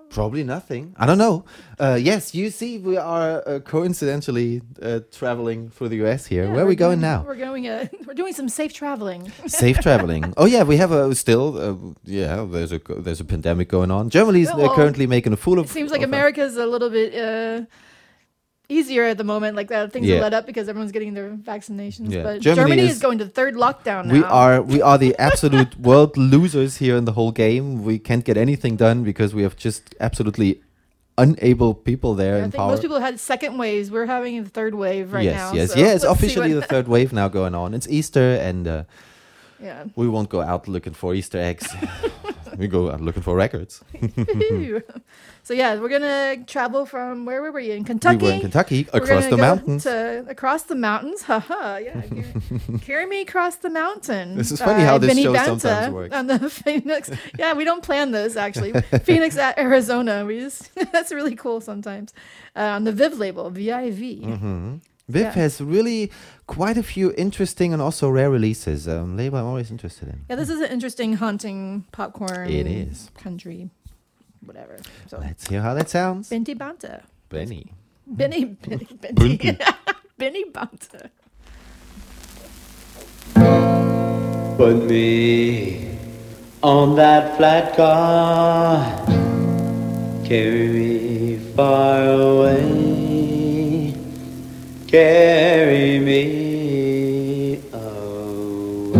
Probably 0.08 0.44
nothing. 0.44 0.94
I 0.96 1.04
don't 1.04 1.18
know. 1.18 1.44
Uh, 1.78 1.98
yes, 2.00 2.34
you 2.34 2.50
see, 2.50 2.78
we 2.78 2.96
are 2.96 3.46
uh, 3.46 3.58
coincidentally 3.58 4.62
uh, 4.80 5.00
traveling 5.12 5.68
through 5.68 5.88
the 5.90 6.06
US 6.06 6.24
here. 6.26 6.44
Yeah, 6.44 6.52
Where 6.52 6.60
are 6.60 6.64
we're 6.64 6.70
we 6.70 6.76
going 6.76 7.00
now? 7.00 7.24
We're 7.26 7.34
going. 7.34 7.68
Uh, 7.68 7.88
we're 8.06 8.14
doing 8.14 8.32
some 8.32 8.48
safe 8.48 8.72
traveling. 8.72 9.30
Safe 9.46 9.78
traveling. 9.80 10.22
Oh 10.38 10.46
yeah, 10.46 10.62
we 10.62 10.76
have 10.76 10.92
a 10.92 11.14
still. 11.14 11.58
Uh, 11.58 11.94
yeah, 12.04 12.46
there's 12.48 12.72
a 12.72 12.80
there's 12.98 13.20
a 13.20 13.24
pandemic 13.24 13.68
going 13.68 13.90
on. 13.90 14.08
Germany's 14.08 14.48
uh, 14.48 14.54
Well, 14.56 14.74
currently 14.74 15.06
making 15.06 15.32
a 15.32 15.36
fool 15.36 15.58
of. 15.58 15.66
It 15.66 15.70
seems 15.70 15.90
like 15.90 16.02
of, 16.02 16.08
America's 16.08 16.56
a 16.56 16.66
little 16.66 16.90
bit 16.90 17.14
uh, 17.14 17.66
easier 18.68 19.04
at 19.04 19.18
the 19.18 19.24
moment. 19.24 19.56
Like 19.56 19.68
that, 19.68 19.92
things 19.92 20.06
Yeah. 20.06 20.16
are 20.16 20.20
let 20.22 20.34
up 20.34 20.46
because 20.46 20.68
everyone's 20.68 20.92
getting 20.92 21.14
their 21.14 21.30
vaccinations. 21.30 22.10
Yeah. 22.12 22.22
But 22.22 22.40
Germany 22.40 22.62
Germany, 22.70 22.82
is- 22.82 22.96
is, 22.96 23.02
going 23.02 23.18
to 23.18 23.26
third 23.26 23.54
lockdown 23.54 24.06
now. 24.06 24.12
We 24.12 24.22
are 24.24 24.62
we 24.62 24.82
are 24.82 24.98
the 24.98 25.14
absolute 25.30 25.78
world 25.78 26.16
losers 26.16 26.76
here 26.76 26.96
in 26.96 27.04
the 27.04 27.12
whole 27.12 27.32
game. 27.32 27.82
We 27.84 27.98
can't 27.98 28.24
get 28.24 28.36
anything 28.36 28.76
done 28.76 29.04
because 29.04 29.34
we 29.34 29.42
have 29.42 29.56
just 29.56 29.94
absolutely 30.00 30.60
unable 31.18 31.72
people 31.74 32.14
there 32.14 32.34
I 32.36 32.38
in 32.38 32.50
think 32.50 32.56
power. 32.56 32.70
most 32.72 32.82
people 32.82 33.00
had 33.00 33.18
second 33.18 33.56
waves. 33.56 33.90
We're 33.90 34.06
having 34.06 34.42
the 34.44 34.50
third 34.50 34.74
wave 34.74 35.12
right 35.14 35.24
yes, 35.24 35.36
now. 35.36 35.52
yes, 35.58 35.72
so 35.72 35.78
yeah. 35.78 35.94
It's 35.94 36.04
officially 36.04 36.52
the 36.52 36.62
third 36.62 36.88
wave 36.88 37.12
now 37.12 37.28
going 37.28 37.54
on. 37.54 37.72
It's 37.72 37.88
Easter, 37.88 38.34
and 38.34 38.68
uh, 38.68 38.82
Yeah. 39.62 39.84
we 39.96 40.08
won't 40.08 40.28
go 40.28 40.42
out 40.42 40.68
looking 40.68 40.92
for 40.92 41.14
Easter 41.14 41.38
eggs. 41.38 41.66
we 42.58 42.68
go 42.68 42.90
out 42.90 43.00
looking 43.00 43.22
for 43.22 43.36
records. 43.36 43.82
so 45.42 45.52
yeah, 45.52 45.76
we're 45.76 45.88
gonna 45.88 46.44
travel 46.46 46.86
from 46.86 47.24
where 47.24 47.42
were 47.42 47.52
we 47.52 47.70
in 47.70 47.84
Kentucky? 47.84 48.16
We 48.16 48.22
were 48.24 48.34
in 48.34 48.40
Kentucky, 48.40 48.88
We're 48.92 49.00
across 49.00 49.26
the 49.26 49.36
mountains. 49.36 49.82
To, 49.84 50.24
across 50.28 50.62
the 50.64 50.74
mountains, 50.74 51.22
haha, 51.22 51.76
yeah. 51.78 52.02
Carry, 52.82 53.06
me 53.06 53.20
across 53.22 53.56
the 53.56 53.70
mountain. 53.70 54.36
This 54.36 54.52
is 54.52 54.60
funny 54.60 54.84
how 54.84 54.94
by 54.94 55.06
this 55.06 55.10
Vinny 55.10 55.22
show 55.24 55.32
Banta 55.32 55.60
sometimes 55.60 55.94
works. 55.94 56.14
On 56.14 56.26
the 56.26 56.50
Phoenix, 56.50 57.10
yeah, 57.38 57.54
we 57.54 57.64
don't 57.64 57.82
plan 57.82 58.10
this 58.12 58.36
actually. 58.36 58.72
Phoenix, 59.04 59.36
at 59.36 59.58
Arizona. 59.58 60.24
We 60.24 60.40
just 60.40 60.74
that's 60.92 61.12
really 61.12 61.36
cool 61.36 61.60
sometimes. 61.60 62.12
Uh, 62.54 62.60
on 62.60 62.84
the 62.84 62.92
Viv 62.92 63.18
label, 63.18 63.50
VIV. 63.50 64.24
hmm 64.24 64.76
Viv 65.08 65.22
Yeah. 65.22 65.32
has 65.32 65.60
really 65.60 66.10
quite 66.46 66.76
a 66.76 66.82
few 66.82 67.12
interesting 67.16 67.72
and 67.72 67.80
also 67.80 68.08
rare 68.10 68.28
releases. 68.30 68.88
Um, 68.88 69.16
label 69.16 69.38
I'm 69.38 69.46
always 69.46 69.70
interested 69.70 70.08
in. 70.08 70.20
Yeah, 70.28 70.36
this 70.36 70.48
is 70.48 70.60
an 70.60 70.70
interesting 70.70 71.14
haunting 71.14 71.84
popcorn. 71.92 72.48
It 72.50 72.66
is. 72.66 73.10
country, 73.14 73.70
whatever. 74.44 74.78
So 75.06 75.18
Let's 75.18 75.46
hear 75.46 75.62
how 75.62 75.74
that 75.74 75.88
sounds. 75.88 76.28
Binti 76.28 76.54
Banta, 76.54 77.02
Benny. 77.28 77.72
Benny, 78.06 78.44
Benny, 78.68 78.88
Benny, 79.00 79.58
Benny 80.18 80.44
Banta. 80.52 81.10
Put 84.56 84.86
me 84.88 85.90
on 86.62 86.96
that 86.96 87.36
flat 87.36 87.76
car, 87.76 88.82
carry 90.24 90.68
me 90.68 91.36
far 91.54 92.02
away, 92.02 92.85
carry 94.96 95.98
me 95.98 96.22
away, 97.70 98.94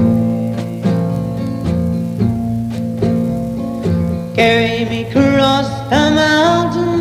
carry 4.34 4.84
me 4.90 4.98
across 5.08 5.68
the 5.88 6.02
mountain, 6.22 7.00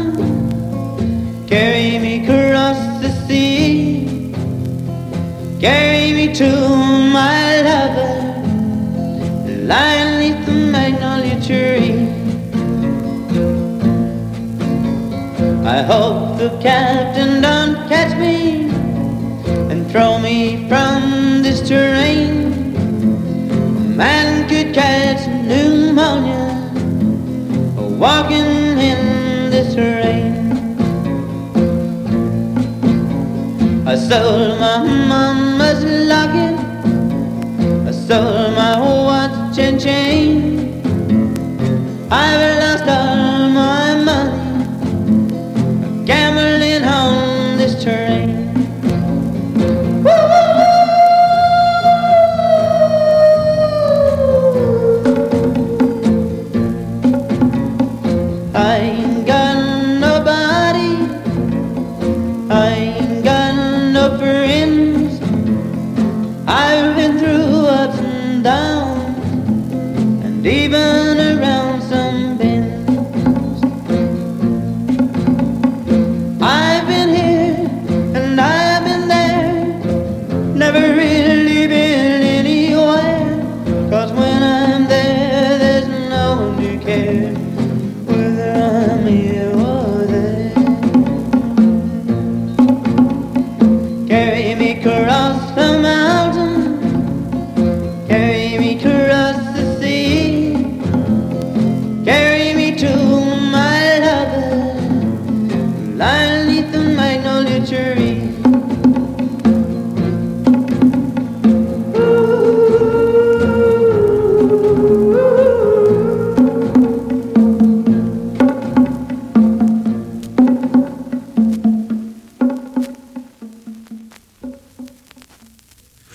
carry 1.46 2.00
me 2.00 2.24
across 2.24 2.80
the 3.02 3.12
sea, 3.28 4.32
carry 5.60 6.14
me 6.14 6.34
to 6.34 6.50
my 7.18 7.62
lover. 7.68 8.14
Lying 9.72 10.12
beneath 10.20 10.46
the 10.46 10.54
magnolia 10.76 11.38
tree. 11.48 11.94
I 15.68 15.82
hope 15.82 16.38
the 16.38 16.50
captain 16.62 17.42
don't 17.42 17.76
catch 17.90 18.16
me 18.18 18.75
throw 19.96 20.20
me 20.20 20.68
from 20.68 21.42
this 21.42 21.66
terrain. 21.66 22.52
Man 23.96 24.46
could 24.50 24.74
catch 24.74 25.26
pneumonia 25.26 26.44
walking 27.98 28.78
in 28.92 29.50
this 29.50 29.74
rain. 29.78 30.36
I 33.88 33.96
sold 33.96 34.60
my 34.60 34.84
mama's 34.84 35.82
locket. 36.12 36.58
I 37.88 37.92
sold 37.92 38.54
my 38.54 38.78
watch 39.08 39.58
and 39.60 39.80
chain. 39.80 40.84
I've 42.12 42.60
lost 42.60 42.84
all 42.90 43.50
my 43.50 43.85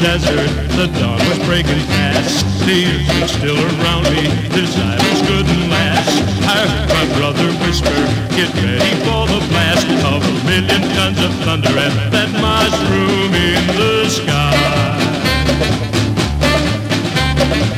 Desert, 0.00 0.48
the 0.80 0.88
dawn 0.98 1.20
was 1.28 1.38
breaking 1.44 1.78
fast. 1.92 2.44
The 2.64 2.72
years 2.72 3.06
were 3.20 3.28
still 3.28 3.60
around 3.60 4.04
me, 4.08 4.32
the 4.48 4.66
silence 4.66 5.20
couldn't 5.28 5.68
last. 5.68 6.16
I 6.48 6.64
heard 6.64 6.88
my 6.88 7.06
brother 7.18 7.48
whisper, 7.60 8.00
get 8.32 8.48
ready 8.64 8.92
for 9.04 9.28
the 9.28 9.40
blast 9.52 9.86
of 10.08 10.24
a 10.24 10.34
million 10.48 10.82
tons 10.96 11.20
of 11.20 11.32
thunder 11.44 11.76
and 11.76 11.94
that 12.12 12.30
mushroom 12.40 13.32
in 13.36 13.62
the 13.76 14.08
sky. 14.08 14.56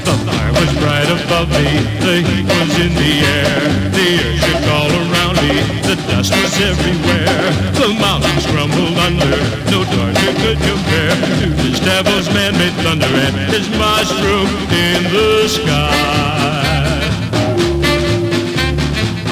The 0.06 0.16
fire 0.22 0.52
was 0.52 0.70
bright 0.78 1.10
above 1.10 1.50
me, 1.50 1.66
the 2.06 2.14
heat 2.22 2.46
was 2.46 2.72
in 2.78 2.92
the 3.02 3.14
air. 3.34 3.60
The 3.90 4.08
earth 4.22 4.38
shook 4.46 4.64
all 4.70 4.90
around 4.90 5.11
the 5.48 5.96
dust 6.08 6.30
was 6.30 6.54
everywhere. 6.60 7.50
The 7.74 7.88
mountains 7.98 8.46
crumbled 8.46 8.98
under, 8.98 9.34
no 9.70 9.82
torture 9.84 10.34
could 10.42 10.58
compare 10.62 11.14
to 11.40 11.46
this 11.62 11.80
devil's 11.80 12.28
man-made 12.30 12.74
thunder 12.84 13.06
and 13.06 13.34
his 13.50 13.68
mushroom 13.74 14.46
in 14.70 15.02
the 15.10 15.48
sky. 15.48 16.62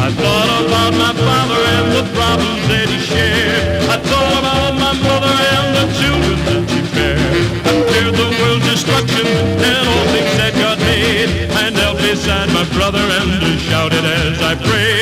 I 0.02 0.08
thought 0.10 0.50
about 0.66 0.92
my 0.98 1.12
father 1.14 1.60
and 1.76 1.86
the 1.98 2.04
problems 2.16 2.64
that 2.68 2.88
he 2.88 2.98
shared. 2.98 3.82
I 3.88 3.96
thought 4.02 4.34
about 4.42 4.72
my 4.74 4.94
mother 5.06 5.34
and 5.54 5.68
the 5.78 5.86
children 6.00 6.38
that 6.48 6.62
she 6.70 6.82
bared. 6.94 7.46
I 7.62 7.74
feared 7.92 8.14
the 8.14 8.28
world's 8.40 8.66
destruction 8.66 9.26
and 9.26 9.84
all 9.86 10.06
things 10.10 10.34
that 10.40 10.52
God 10.58 10.78
made. 10.80 11.50
I 11.52 11.70
knelt 11.70 11.98
beside 11.98 12.48
my 12.50 12.64
brother 12.74 13.04
and 13.18 13.60
shouted 13.60 14.04
as 14.04 14.40
I 14.42 14.54
prayed 14.56 14.99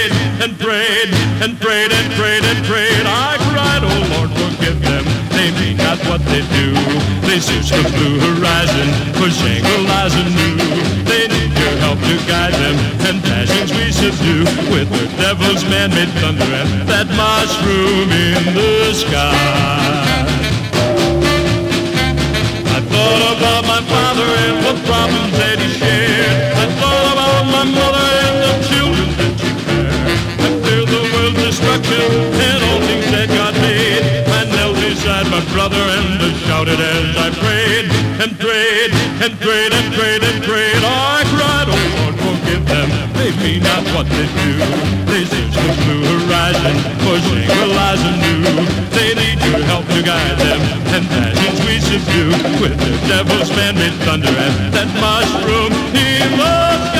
and 1.48 1.60
prayed 1.60 1.92
and 1.92 2.12
prayed 2.12 2.44
and 2.44 2.60
prayed. 2.66 3.04
I 3.06 3.40
cried, 3.48 3.80
oh 3.80 4.00
Lord, 4.12 4.30
forgive 4.36 4.76
them. 4.84 5.04
They 5.32 5.48
mean 5.56 5.78
not 5.78 5.96
what 6.04 6.20
they 6.28 6.44
do. 6.52 6.76
They 7.24 7.40
search 7.40 7.72
the 7.72 7.84
blue 7.88 8.20
horizon 8.20 8.88
for 9.16 9.30
Shangri-La's 9.32 10.12
anew. 10.12 10.56
They 11.08 11.24
need 11.28 11.52
your 11.56 11.74
help 11.80 11.98
to 12.04 12.16
guide 12.28 12.52
them 12.52 12.76
and 13.08 13.16
passions 13.24 13.72
we 13.72 13.88
subdue 13.92 14.44
with 14.72 14.88
the 14.92 15.08
devil's 15.16 15.64
man-made 15.64 16.12
thunder 16.20 16.44
and 16.44 16.68
that 16.88 17.08
mushroom 17.16 18.12
in 18.12 18.44
the 18.52 18.92
sky. 18.92 19.88
I 22.76 22.80
thought 22.92 23.22
about 23.36 23.62
my 23.64 23.80
father 23.88 24.28
and 24.44 24.56
the 24.68 24.74
problems 24.84 25.32
that 25.40 25.56
he 25.56 25.68
shared. 25.80 26.56
I 26.60 26.66
thought 26.76 27.06
about 27.14 27.44
my 27.56 27.64
mother 27.64 27.97
beside 35.08 35.30
my 35.30 35.40
brother 35.52 35.80
and 35.80 36.20
I 36.20 36.32
shouted 36.44 36.78
as 36.78 37.16
I 37.16 37.28
prayed 37.40 37.88
and 38.20 38.30
prayed 38.36 38.92
and 39.24 39.32
prayed 39.40 39.72
and 39.72 39.88
prayed 39.96 40.22
and 40.22 40.44
prayed. 40.44 40.82
I 40.84 41.24
cried, 41.32 41.68
oh 41.72 41.80
Lord, 41.96 42.14
forgive 42.20 42.64
them. 42.68 42.88
They 43.16 43.32
mean 43.40 43.62
not 43.62 43.84
what 43.96 44.04
they 44.04 44.28
do. 44.28 44.52
They 45.08 45.24
search 45.24 45.56
the 45.56 45.72
blue 45.80 46.04
horizon 46.12 46.76
for 47.00 47.16
Shangri-La's 47.24 48.02
anew. 48.04 48.44
They 48.92 49.16
need 49.16 49.40
your 49.48 49.64
help 49.64 49.86
to 49.96 50.02
guide 50.02 50.36
them 50.36 50.60
and 50.92 51.04
passions 51.08 51.58
we 51.64 51.80
subdue 51.80 52.28
with 52.60 52.76
the 52.76 52.92
devil's 53.08 53.48
man-made 53.56 53.96
thunder 54.04 54.28
and 54.28 54.74
that 54.74 54.88
mushroom 55.00 55.72
in 55.96 56.36
the 56.36 56.97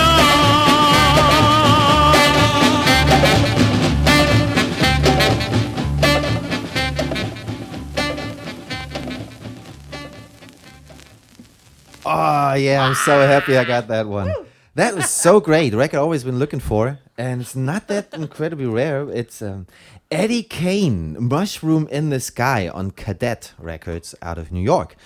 Oh 12.10 12.54
yeah, 12.54 12.86
I'm 12.86 12.94
so 12.94 13.20
happy 13.26 13.58
I 13.58 13.64
got 13.64 13.88
that 13.88 14.06
one. 14.08 14.32
That 14.76 14.94
was 14.94 15.10
so 15.10 15.40
great. 15.40 15.74
Record 15.74 15.98
I've 15.98 16.04
always 16.04 16.24
been 16.24 16.38
looking 16.38 16.58
for, 16.58 16.98
and 17.18 17.42
it's 17.42 17.54
not 17.54 17.88
that 17.88 18.14
incredibly 18.14 18.64
rare. 18.64 19.10
It's 19.10 19.42
um, 19.42 19.66
Eddie 20.10 20.42
Kane, 20.42 21.16
"Mushroom 21.20 21.86
in 21.90 22.08
the 22.08 22.18
Sky" 22.18 22.66
on 22.66 22.92
Kadet 22.92 23.52
Records 23.58 24.14
out 24.22 24.38
of 24.38 24.50
New 24.50 24.62
York, 24.62 24.96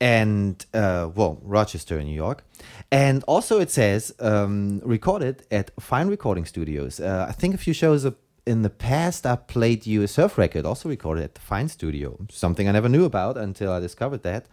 and 0.00 0.64
uh, 0.72 1.10
well, 1.14 1.38
Rochester, 1.42 2.02
New 2.02 2.14
York. 2.14 2.42
And 2.90 3.22
also, 3.24 3.60
it 3.60 3.70
says 3.70 4.14
um, 4.18 4.80
recorded 4.82 5.42
at 5.50 5.72
Fine 5.78 6.08
Recording 6.08 6.46
Studios. 6.46 7.00
Uh, 7.00 7.26
I 7.28 7.32
think 7.32 7.54
a 7.54 7.58
few 7.58 7.74
shows 7.74 8.06
in 8.46 8.62
the 8.62 8.70
past, 8.70 9.26
I 9.26 9.36
played 9.36 9.84
you 9.84 10.02
a 10.02 10.08
surf 10.08 10.38
record, 10.38 10.64
also 10.64 10.88
recorded 10.88 11.24
at 11.24 11.34
the 11.34 11.42
Fine 11.42 11.68
Studio. 11.68 12.16
Something 12.30 12.66
I 12.66 12.72
never 12.72 12.88
knew 12.88 13.04
about 13.04 13.36
until 13.36 13.72
I 13.72 13.80
discovered 13.80 14.22
that. 14.22 14.46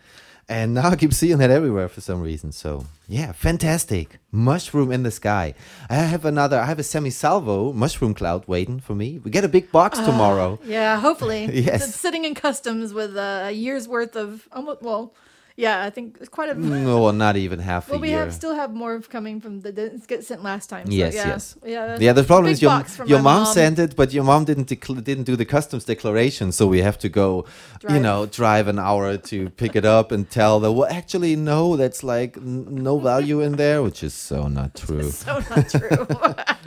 And 0.50 0.74
now 0.74 0.90
I 0.90 0.96
keep 0.96 1.14
seeing 1.14 1.38
that 1.38 1.50
everywhere 1.50 1.88
for 1.88 2.02
some 2.02 2.22
reason. 2.22 2.52
So 2.52 2.86
yeah, 3.08 3.32
fantastic. 3.32 4.20
Mushroom 4.32 4.92
in 4.92 5.04
the 5.04 5.12
sky. 5.12 5.54
I 5.90 5.96
have 5.96 6.26
another, 6.26 6.60
I 6.60 6.66
have 6.66 6.80
a 6.80 6.84
semi 6.84 7.10
salvo 7.10 7.72
mushroom 7.72 8.14
cloud 8.14 8.46
waiting 8.48 8.80
for 8.80 8.94
me. 8.94 9.20
We 9.20 9.32
get 9.32 9.44
a 9.44 9.48
big 9.48 9.72
box 9.72 10.00
tomorrow. 10.00 10.60
Yeah, 10.66 11.00
hopefully. 11.00 11.50
Yes. 11.64 11.88
It's 11.88 12.00
sitting 12.00 12.26
in 12.26 12.36
customs 12.36 12.94
with 12.94 13.16
uh, 13.16 13.44
a 13.46 13.52
year's 13.52 13.88
worth 13.88 14.16
of 14.18 14.48
almost 14.52 14.82
well, 14.82 15.14
yeah, 15.56 15.84
I 15.84 15.90
think 15.92 16.18
it's 16.20 16.30
quite 16.30 16.50
a. 16.50 16.54
No, 16.56 17.04
well, 17.04 17.14
not 17.14 17.36
even 17.38 17.60
half 17.60 17.90
Well, 17.90 18.00
a 18.00 18.02
we 18.02 18.10
year. 18.10 18.20
have 18.20 18.34
still 18.34 18.56
have 18.56 18.74
more 18.74 19.00
coming 19.02 19.40
from 19.42 19.62
the 19.62 19.72
didn't 19.72 20.08
get 20.08 20.24
sent 20.24 20.42
last 20.44 20.70
time. 20.70 20.88
so 20.88 20.94
Yes, 20.94 21.14
yeah. 21.16 21.28
yes. 21.28 21.56
yeah. 21.66 21.98
yeah, 22.00 22.14
the 22.14 22.24
problem 22.24 22.52
is 22.52 22.62
your, 22.62 22.84
your 23.06 23.22
my 23.22 23.36
mom, 23.36 23.46
sent 23.46 23.78
it, 23.80 23.96
but 23.96 24.12
your 24.14 24.24
mom 24.24 24.46
didn't 24.46 24.68
decl- 24.68 25.04
didn't 25.04 25.26
do 25.26 25.36
the 25.36 25.46
customs 25.46 25.86
declaration, 25.86 26.52
so 26.52 26.66
we 26.68 26.82
have 26.82 26.98
to 27.00 27.10
go, 27.10 27.46
you 27.90 28.00
know, 28.00 28.26
drive 28.26 28.68
an 28.68 28.80
hour 28.80 29.18
to 29.18 29.50
pick 29.52 29.76
it 29.76 29.86
up 29.86 30.12
and 30.12 30.30
tell 30.30 30.60
them, 30.60 30.76
well, 30.76 30.90
actually, 30.90 31.36
no, 31.36 31.76
that's 31.76 32.04
like 32.04 32.36
n- 32.38 32.66
no 32.84 32.98
value 33.00 33.42
in 33.42 33.54
there, 33.58 33.84
which 33.84 34.04
is 34.04 34.14
so 34.14 34.48
not 34.48 34.74
true. 34.84 35.10
so 35.12 35.40
not 35.50 35.70
true. 35.70 36.08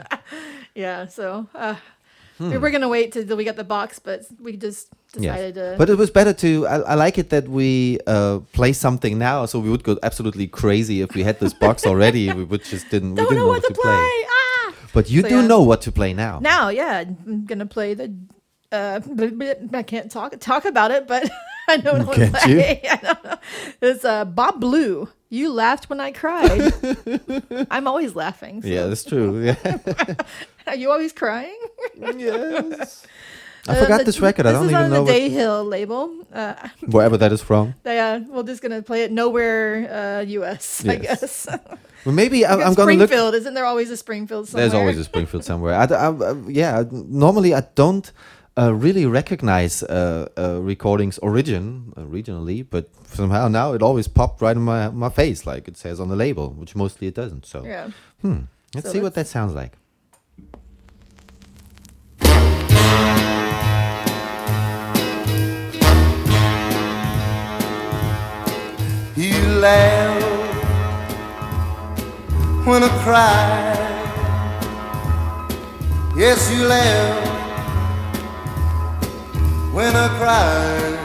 yeah, 0.75 1.07
so 1.07 1.47
uh, 1.55 1.75
we 2.39 2.57
were 2.57 2.69
gonna 2.71 2.87
wait 2.87 3.11
till 3.13 3.35
we 3.35 3.43
got 3.43 3.55
the 3.55 3.63
box, 3.63 3.99
but 3.99 4.21
we 4.39 4.57
just 4.57 4.89
decided 5.13 5.55
to. 5.55 5.75
But 5.77 5.89
it 5.89 5.97
was 5.97 6.09
better 6.11 6.33
to. 6.33 6.67
I, 6.67 6.75
I 6.79 6.93
like 6.95 7.17
it 7.17 7.29
that 7.29 7.47
we 7.47 7.99
uh, 8.07 8.39
play 8.53 8.73
something 8.73 9.17
now, 9.17 9.45
so 9.45 9.59
we 9.59 9.69
would 9.69 9.83
go 9.83 9.97
absolutely 10.03 10.47
crazy 10.47 11.01
if 11.01 11.13
we 11.15 11.23
had 11.23 11.39
this 11.39 11.53
box 11.53 11.85
already. 11.91 12.31
we 12.33 12.43
would 12.43 12.63
just 12.63 12.89
didn't. 12.89 13.11
we 13.11 13.15
don't 13.17 13.29
didn't 13.29 13.43
know 13.43 13.47
what 13.47 13.63
to 13.63 13.73
play. 13.73 14.09
Ah! 14.29 14.73
But 14.93 15.09
you 15.09 15.21
So, 15.21 15.29
do 15.29 15.35
yeah. 15.41 15.47
know 15.47 15.61
what 15.63 15.81
to 15.81 15.91
play 15.91 16.13
now. 16.13 16.39
Now, 16.39 16.69
yeah, 16.69 16.99
I'm 17.05 17.45
gonna 17.45 17.65
play 17.65 17.93
the. 17.93 18.13
Uh, 18.71 18.99
I 19.73 19.83
can't 19.83 20.11
talk 20.11 20.37
talk 20.39 20.65
about 20.65 20.91
it, 20.91 21.07
but 21.07 21.29
I 21.69 21.77
know 21.77 21.93
what 21.93 22.19
I'm 22.19 22.31
Can't 22.33 22.45
you? 22.51 22.59
I 22.91 22.99
don't 23.01 23.23
know. 23.23 23.37
It's 23.81 24.03
uh, 24.05 24.25
Bob 24.25 24.59
Blue. 24.59 25.07
You 25.29 25.51
laughed 25.51 25.89
when 25.89 25.99
I 25.99 26.11
cried. 26.11 26.73
I'm 27.71 27.87
always 27.87 28.15
laughing. 28.15 28.61
so- 28.61 28.67
Yeah, 28.67 28.87
that's 28.87 29.03
true. 29.03 29.41
Yeah. 29.43 29.77
Are 30.67 30.75
you 30.75 30.89
always 30.91 31.11
crying? 31.13 31.57
yes. 32.15 33.05
I 33.67 33.75
Uh, 33.75 33.81
forgot 33.83 33.97
the- 33.99 34.03
this 34.05 34.19
record. 34.21 34.45
I 34.45 34.53
don't 34.53 34.65
is 34.65 34.71
even 34.71 34.83
on 34.85 34.89
know 34.89 35.03
the 35.03 35.11
what, 35.11 35.13
Dayhill 35.21 35.67
label. 35.67 36.11
Uh, 36.33 36.53
wherever 36.87 37.17
that 37.17 37.33
is 37.33 37.41
from. 37.41 37.73
yeah, 37.85 38.19
we're 38.19 38.43
just 38.43 38.61
gonna 38.61 38.81
play 38.81 39.03
it 39.03 39.11
nowhere, 39.11 40.19
uh, 40.21 40.21
U.S. 40.39 40.85
I 40.87 40.95
guess. 40.95 41.47
Well, 42.05 42.15
maybe 42.15 42.45
I, 42.45 42.53
I'm 42.53 42.73
going 42.75 42.95
to 42.97 43.03
look. 43.03 43.09
Springfield, 43.09 43.35
isn't 43.35 43.53
there 43.53 43.65
always 43.65 43.89
a 43.91 43.97
Springfield 43.97 44.47
somewhere? 44.47 44.69
There's 44.69 44.79
always 44.79 44.97
a 44.97 45.03
Springfield 45.03 45.43
somewhere. 45.43 45.73
I, 45.75 45.83
I- 45.85 46.31
I- 46.31 46.35
yeah, 46.47 46.83
normally 46.91 47.53
I 47.53 47.61
don't 47.75 48.09
uh, 48.57 48.73
really 48.73 49.05
recognize 49.05 49.83
uh, 49.83 50.27
uh, 50.37 50.59
recordings 50.61 51.17
origin 51.19 51.93
uh, 51.95 52.01
regionally, 52.01 52.65
but 52.69 52.89
somehow 53.07 53.47
now 53.47 53.73
it 53.73 53.81
always 53.81 54.07
popped 54.07 54.41
right 54.41 54.55
in 54.55 54.63
my 54.63 54.89
my 54.89 55.09
face, 55.09 55.45
like 55.45 55.67
it 55.67 55.77
says 55.77 55.99
on 55.99 56.07
the 56.09 56.15
label, 56.15 56.49
which 56.59 56.75
mostly 56.75 57.07
it 57.07 57.15
doesn't. 57.15 57.45
So 57.45 57.63
Yeah. 57.65 57.89
let's 58.73 58.87
So 58.87 58.93
see 58.93 58.99
what 58.99 59.15
let's- 59.15 59.15
that 59.15 59.27
sounds 59.27 59.53
like. 59.53 59.73
You 69.15 69.33
laugh 69.59 70.23
when 72.67 72.83
I 72.83 72.89
cry. 73.03 73.73
Yes, 76.15 76.51
you 76.51 76.67
laugh 76.67 77.36
when 79.77 79.95
I 79.95 80.07
cried. 80.17 80.97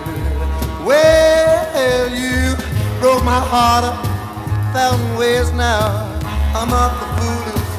Well, 0.86 2.08
you 2.08 2.56
broke 3.00 3.22
my 3.22 3.38
heart 3.52 3.84
a 3.84 3.92
thousand 4.72 5.14
ways 5.18 5.52
now. 5.52 6.08
I'm 6.56 6.70
not 6.70 6.92
the 7.00 7.06
fool 7.16 7.42
who's 7.52 7.72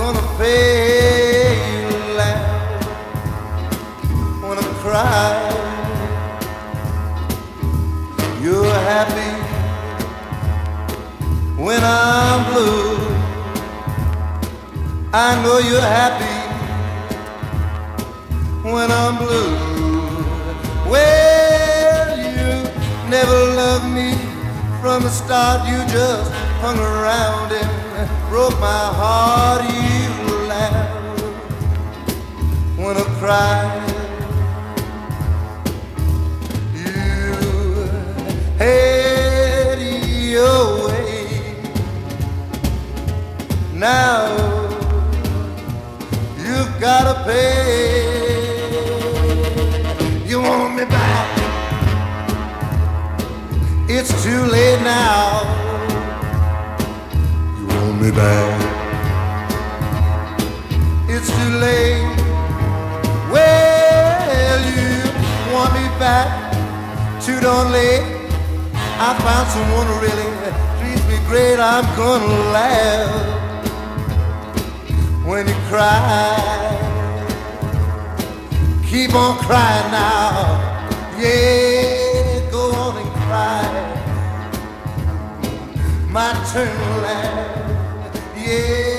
gonna 0.00 0.26
pay 0.38 1.54
you 1.78 1.90
loud 2.18 2.82
when 4.42 4.56
I 4.58 4.66
cry. 4.82 5.30
You're 8.42 8.78
happy 8.92 9.32
when 11.66 11.82
I'm 11.84 12.40
blue. 12.50 12.98
I 15.12 15.40
know 15.42 15.58
you're 15.68 15.88
happy 16.00 16.36
when 18.68 18.90
I'm 18.90 19.16
blue. 19.18 19.71
Well, 20.92 22.18
you 22.18 22.68
never 23.08 23.38
loved 23.56 23.88
me 23.94 24.12
from 24.82 25.04
the 25.04 25.08
start. 25.08 25.66
You 25.66 25.78
just 25.90 26.30
hung 26.60 26.78
around 26.78 27.50
and 27.50 28.28
broke 28.28 28.60
my 28.60 28.84
heart. 29.00 29.62
You 29.72 30.10
laughed 30.48 31.22
when 32.76 32.94
I 32.98 33.04
cried. 33.20 33.88
You 36.84 37.32
had 38.58 39.78
your 39.80 40.88
way. 40.88 41.56
Now 43.72 44.28
you've 46.36 46.78
gotta 46.78 47.24
pay. 47.24 48.11
Want 50.52 50.76
me 50.76 50.84
back? 50.84 51.26
It's 53.88 54.12
too 54.22 54.42
late 54.44 54.82
now. 54.82 55.44
You 57.58 57.66
want 57.68 58.02
me 58.02 58.10
back? 58.10 58.60
It's 61.08 61.30
too 61.30 61.52
late. 61.56 62.04
Well, 63.32 64.60
you 64.76 64.92
want 65.54 65.72
me 65.72 65.88
back? 65.98 66.28
Too 67.24 67.40
darn 67.40 67.72
late. 67.72 68.04
I 69.08 69.16
found 69.24 69.48
someone 69.56 69.86
who 69.86 69.96
really 70.06 70.28
treats 70.80 71.04
me 71.08 71.16
great. 71.28 71.58
I'm 71.58 71.86
gonna 71.96 72.52
laugh 72.52 73.10
when 75.24 75.48
you 75.48 75.54
cry. 75.70 76.81
Keep 78.92 79.14
on 79.14 79.38
crying 79.38 79.90
now. 79.90 80.60
Yeah, 81.18 82.50
go 82.50 82.72
on 82.72 82.98
and 82.98 83.10
cry. 83.24 83.64
My 86.10 86.34
turn 86.52 86.76
laugh. 87.00 88.36
Yeah, 88.36 88.91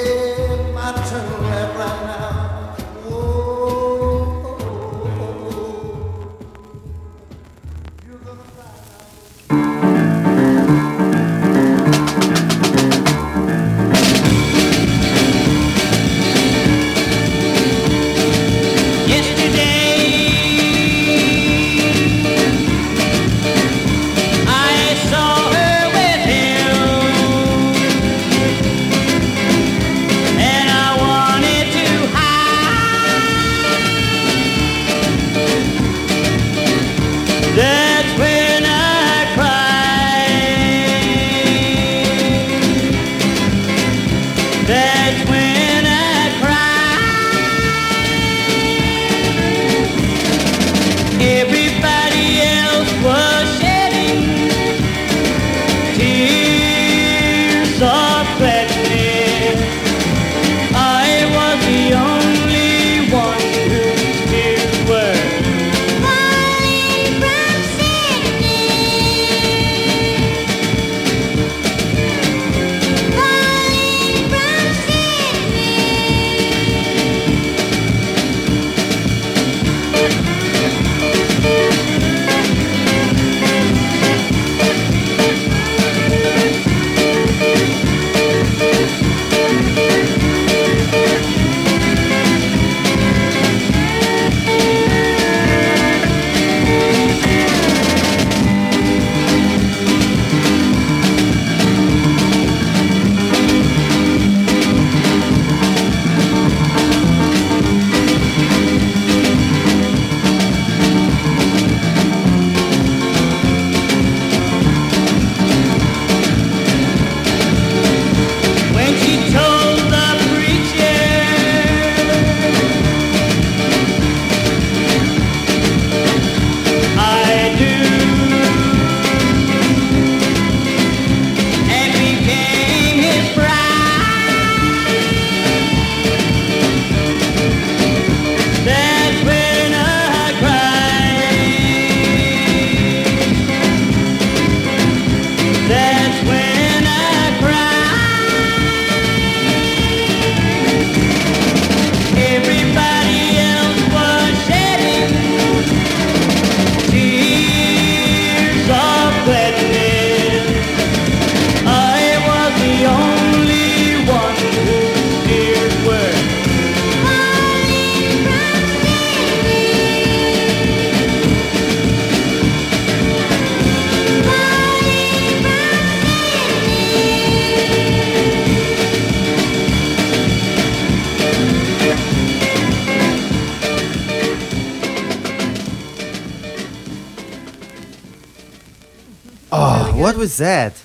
Was 190.34 190.40
that? 190.40 190.81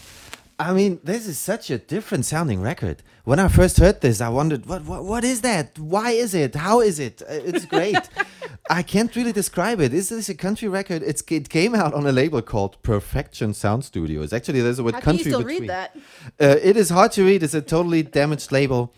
I 0.58 0.74
mean, 0.74 1.00
this 1.02 1.26
is 1.26 1.38
such 1.38 1.70
a 1.70 1.78
different 1.78 2.26
sounding 2.26 2.60
record. 2.60 3.02
When 3.24 3.38
I 3.38 3.48
first 3.48 3.78
heard 3.78 4.02
this, 4.02 4.20
I 4.20 4.28
wondered, 4.28 4.66
what, 4.66 4.84
what, 4.84 5.04
what 5.04 5.24
is 5.24 5.40
that? 5.40 5.78
Why 5.78 6.10
is 6.10 6.34
it? 6.34 6.54
How 6.54 6.82
is 6.82 6.98
it? 6.98 7.22
Uh, 7.22 7.32
It's 7.50 7.64
great. 7.64 7.96
I 8.70 8.82
can't 8.82 9.14
really 9.16 9.32
describe 9.32 9.80
it. 9.80 9.94
Is 9.94 10.10
this 10.10 10.28
a 10.28 10.34
country 10.34 10.68
record? 10.68 11.02
It's, 11.02 11.22
it 11.30 11.48
came 11.48 11.74
out 11.74 11.94
on 11.94 12.06
a 12.06 12.12
label 12.12 12.42
called 12.42 12.76
Perfection 12.82 13.54
Sound 13.54 13.86
Studios. 13.86 14.34
Actually, 14.34 14.60
there's 14.60 14.80
a 14.80 14.84
word 14.84 14.96
How 14.96 15.00
can 15.00 15.14
you 15.16 15.24
country 15.24 15.30
still 15.32 15.40
between. 15.40 15.60
read 15.62 15.70
that? 15.70 15.96
Uh, 16.38 16.56
it 16.62 16.76
is 16.76 16.90
hard 16.90 17.12
to 17.12 17.24
read. 17.24 17.42
It's 17.42 17.54
a 17.54 17.62
totally 17.62 18.02
damaged 18.02 18.52
label. 18.52 18.92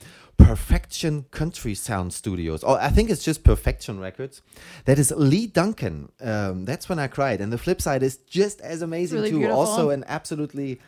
Perfection 0.45 1.25
Country 1.31 1.75
Sound 1.75 2.13
Studios. 2.13 2.63
or 2.65 2.81
I 2.81 2.89
think 2.89 3.11
it's 3.11 3.23
just 3.23 3.45
Perfection 3.45 4.01
Records. 4.01 4.43
That 4.87 4.99
is 4.99 5.13
Lee 5.17 5.47
Duncan. 5.47 6.11
Um, 6.21 6.65
that's 6.65 6.89
when 6.89 6.99
I 6.99 7.07
cried. 7.07 7.41
And 7.41 7.53
the 7.53 7.59
flip 7.59 7.81
side 7.81 8.03
is 8.03 8.17
just 8.19 8.61
as 8.61 8.83
amazing 8.83 9.19
Really 9.19 9.31
too. 9.31 9.39
beautiful. 9.39 9.61
Also, 9.61 9.91
an 9.91 10.05
absolutely. 10.09 10.81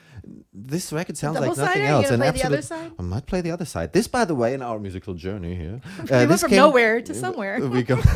This 0.54 0.92
record 0.92 1.16
sounds 1.16 1.40
like 1.40 1.56
nothing 1.56 1.82
else. 1.82 2.08
gonna 2.10 2.24
An 2.24 2.32
play 2.32 2.40
the 2.40 2.46
other 2.46 2.56
absolute- 2.58 2.64
side? 2.64 2.92
I 2.98 3.02
might 3.02 3.26
play 3.26 3.40
the 3.40 3.50
other 3.50 3.64
side. 3.64 3.92
This, 3.92 4.06
by 4.06 4.24
the 4.24 4.34
way, 4.36 4.54
in 4.54 4.62
our 4.62 4.78
musical 4.78 5.14
journey 5.14 5.54
here. 5.56 5.80
uh, 6.00 6.06
went 6.10 6.28
this 6.30 6.40
from 6.42 6.50
came- 6.50 6.56
nowhere 6.58 7.00
to 7.02 7.14
somewhere. 7.14 7.58
We 7.68 7.82
go. 7.82 7.98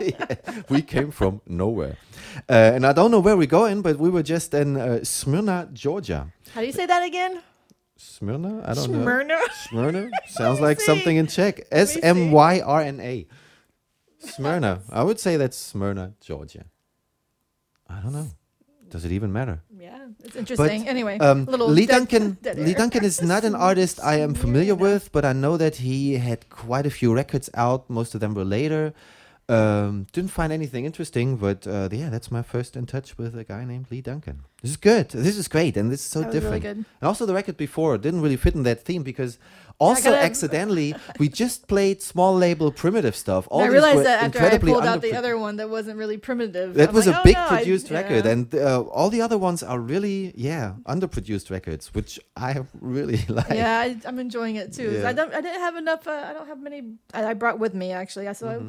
Yeah, 0.00 0.36
we 0.68 0.82
came 0.82 1.10
from 1.10 1.40
nowhere, 1.46 1.96
uh, 2.48 2.52
and 2.74 2.84
I 2.86 2.92
don't 2.92 3.10
know 3.10 3.20
where 3.20 3.36
we're 3.36 3.46
going, 3.46 3.80
but 3.80 3.98
we 3.98 4.10
were 4.10 4.22
just 4.22 4.52
in 4.52 4.76
uh, 4.76 5.02
Smyrna, 5.04 5.68
Georgia. 5.72 6.28
How 6.52 6.60
do 6.60 6.66
you 6.66 6.72
say 6.72 6.84
that 6.86 7.02
again? 7.02 7.40
Smyrna? 8.04 8.62
I 8.64 8.74
don't 8.74 8.84
Smyrna? 8.84 9.24
know. 9.28 9.44
Smyrna? 9.68 10.10
Sounds 10.28 10.60
like 10.60 10.78
see. 10.80 10.86
something 10.86 11.16
in 11.16 11.26
Czech. 11.26 11.66
S 11.72 11.96
M 12.02 12.30
Y 12.32 12.60
R 12.60 12.80
N 12.82 13.00
A. 13.00 13.26
Smyrna. 14.18 14.80
I 14.90 15.02
would 15.02 15.18
say 15.18 15.36
that's 15.36 15.56
Smyrna, 15.56 16.12
Georgia. 16.20 16.64
I 17.88 18.00
don't 18.00 18.12
know. 18.12 18.28
Does 18.90 19.04
it 19.04 19.12
even 19.12 19.32
matter? 19.32 19.62
Yeah, 19.76 20.06
it's 20.22 20.36
interesting. 20.36 20.86
anyway, 20.86 21.18
um, 21.18 21.46
little 21.46 21.68
Lee 21.68 21.86
dead- 21.86 21.94
Duncan. 22.08 22.38
dead 22.42 22.58
Lee. 22.58 22.74
Duncan 22.74 23.04
is 23.04 23.20
not 23.22 23.42
an 23.44 23.54
artist 23.54 23.98
I 24.02 24.20
am 24.20 24.34
familiar 24.34 24.74
with, 24.74 25.10
but 25.10 25.24
I 25.24 25.32
know 25.32 25.56
that 25.56 25.76
he 25.76 26.14
had 26.14 26.48
quite 26.50 26.86
a 26.86 26.90
few 26.90 27.12
records 27.12 27.50
out. 27.54 27.90
Most 27.90 28.14
of 28.14 28.20
them 28.20 28.34
were 28.34 28.44
later. 28.44 28.94
Um, 29.48 30.06
didn't 30.12 30.30
find 30.30 30.52
anything 30.52 30.84
interesting, 30.84 31.36
but 31.36 31.66
uh, 31.66 31.88
yeah, 31.90 32.08
that's 32.08 32.30
my 32.30 32.42
first 32.42 32.76
in 32.76 32.86
touch 32.86 33.18
with 33.18 33.36
a 33.36 33.44
guy 33.44 33.64
named 33.64 33.86
Lee 33.90 34.00
Duncan. 34.00 34.44
This 34.64 34.70
is 34.70 34.76
good. 34.92 35.06
This 35.10 35.36
is 35.36 35.46
great, 35.56 35.76
and 35.76 35.92
this 35.92 36.00
is 36.00 36.10
so 36.16 36.20
really 36.20 36.32
different. 36.32 36.62
good. 36.62 36.76
And 37.00 37.06
also, 37.10 37.26
the 37.26 37.34
record 37.40 37.56
before 37.58 37.98
didn't 37.98 38.22
really 38.24 38.40
fit 38.44 38.54
in 38.54 38.62
that 38.62 38.80
theme 38.88 39.02
because 39.02 39.32
also 39.78 40.14
accidentally 40.14 40.94
we 41.18 41.28
just 41.28 41.68
played 41.68 42.00
small 42.00 42.32
label 42.34 42.72
primitive 42.72 43.14
stuff. 43.24 43.42
All 43.50 43.60
I 43.60 43.66
realized 43.66 44.04
that 44.06 44.22
after 44.24 44.38
I 44.40 44.56
pulled 44.56 44.86
out 44.86 45.02
the 45.02 45.12
other 45.20 45.36
one 45.36 45.56
that 45.60 45.68
wasn't 45.68 45.96
really 45.98 46.16
primitive. 46.16 46.68
that 46.80 46.88
I'm 46.88 46.94
was 46.94 47.06
like, 47.06 47.16
a 47.16 47.20
"Oh, 47.20 47.24
big 47.24 47.36
no, 47.36 47.44
I- 47.44 47.56
produced 47.58 47.90
record, 47.90 48.24
yeah. 48.24 48.30
and 48.32 48.54
uh, 48.54 48.80
all 48.98 49.10
the 49.10 49.20
other 49.20 49.36
ones 49.36 49.62
are 49.62 49.78
really, 49.94 50.32
yeah, 50.34 50.66
underproduced 50.94 51.50
records, 51.50 51.92
which 51.92 52.18
I 52.34 52.50
really 52.80 53.20
like. 53.38 53.50
yeah, 53.50 53.78
I, 53.84 53.86
I'm 54.08 54.18
enjoying 54.18 54.56
it 54.56 54.72
too. 54.72 54.90
Yeah. 55.00 55.08
I 55.10 55.12
don't. 55.12 55.32
I 55.34 55.40
didn't 55.42 55.60
have 55.60 55.76
enough. 55.76 56.06
Uh, 56.08 56.24
I 56.30 56.32
don't 56.32 56.48
have 56.48 56.60
many. 56.68 56.80
I, 57.12 57.20
I 57.30 57.34
brought 57.34 57.58
with 57.58 57.74
me 57.74 57.92
actually. 57.92 58.32
So 58.32 58.48
I- 58.48 58.62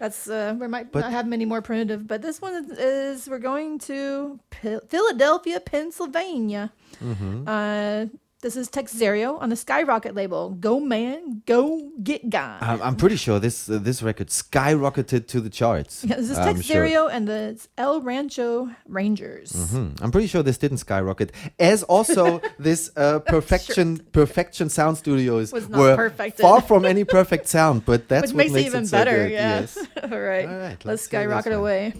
that's 0.00 0.26
uh, 0.28 0.56
we 0.58 0.66
might. 0.66 0.90
But- 0.90 1.00
not 1.00 1.12
have 1.12 1.26
many 1.28 1.44
more 1.44 1.60
primitive. 1.62 2.08
But 2.08 2.22
this 2.22 2.40
one 2.40 2.54
is, 2.54 2.70
is 2.78 3.28
we're 3.28 3.38
going 3.38 3.78
to 3.80 4.40
P- 4.50 4.78
Philadelphia, 4.88 5.60
Pennsylvania. 5.60 6.72
Mm-hmm. 7.04 7.44
Uh, 7.46 8.06
this 8.42 8.56
is 8.56 8.68
Tex 8.68 8.94
Zario 8.94 9.40
on 9.40 9.48
the 9.50 9.56
Skyrocket 9.56 10.14
label. 10.14 10.50
Go 10.50 10.80
man, 10.80 11.42
go 11.46 11.90
get 12.02 12.30
guy. 12.30 12.58
I'm, 12.60 12.80
I'm 12.82 12.96
pretty 12.96 13.16
sure 13.16 13.38
this 13.38 13.68
uh, 13.68 13.78
this 13.78 14.02
record 14.02 14.28
skyrocketed 14.28 15.26
to 15.28 15.40
the 15.40 15.50
charts. 15.50 16.04
yeah, 16.04 16.16
this 16.16 16.30
is 16.30 16.38
I'm 16.38 16.60
sure. 16.60 17.08
And 17.10 17.28
the 17.28 17.60
El 17.76 18.00
Rancho 18.00 18.70
Rangers. 18.86 19.52
Hmm, 19.70 19.90
I'm 20.00 20.10
pretty 20.10 20.26
sure 20.26 20.42
this 20.42 20.58
didn't 20.58 20.78
skyrocket, 20.78 21.32
as 21.58 21.82
also 21.82 22.40
this 22.58 22.90
uh, 22.96 23.20
perfection 23.20 23.98
perfection 24.12 24.68
sound 24.70 24.96
studios 24.98 25.52
Was 25.52 25.68
not 25.68 25.78
were 25.80 25.96
perfected. 25.96 26.42
far 26.42 26.60
from 26.62 26.84
any 26.84 27.04
perfect 27.04 27.46
sound. 27.48 27.84
But 27.84 28.08
that's 28.08 28.32
Which 28.32 28.46
what 28.48 28.52
makes, 28.54 28.66
it 28.66 28.66
even 28.68 28.86
so 28.86 28.96
better. 28.96 29.16
good, 29.28 29.32
Yeah. 29.32 29.60
Yes. 29.60 29.76
All 30.02 30.08
right. 30.20 30.48
All 30.48 30.58
right, 30.58 30.70
Let's, 30.70 30.84
let's 30.84 31.02
skyrocket 31.02 31.52
away. 31.52 31.94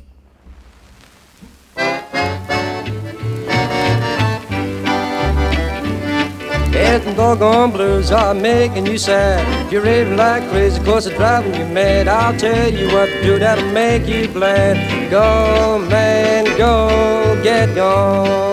Them 6.73 7.17
doggone 7.17 7.73
blues 7.73 8.13
are 8.13 8.35
making 8.35 8.87
you 8.87 8.99
sad. 8.99 9.73
You're 9.73 9.83
raving 9.83 10.17
like 10.17 10.49
crazy, 10.51 10.83
cause 10.85 11.05
they're 11.05 11.17
driving 11.17 11.55
you 11.55 11.65
mad. 11.67 12.09
I'll 12.09 12.37
tell 12.39 12.73
you 12.73 12.87
what 12.89 13.07
to 13.07 13.23
do 13.23 13.39
that'll 13.39 13.71
make 13.73 14.07
you 14.07 14.29
glad. 14.29 15.11
Go, 15.11 15.79
man, 15.91 16.45
go, 16.57 17.41
get 17.43 17.75
gone. 17.75 18.51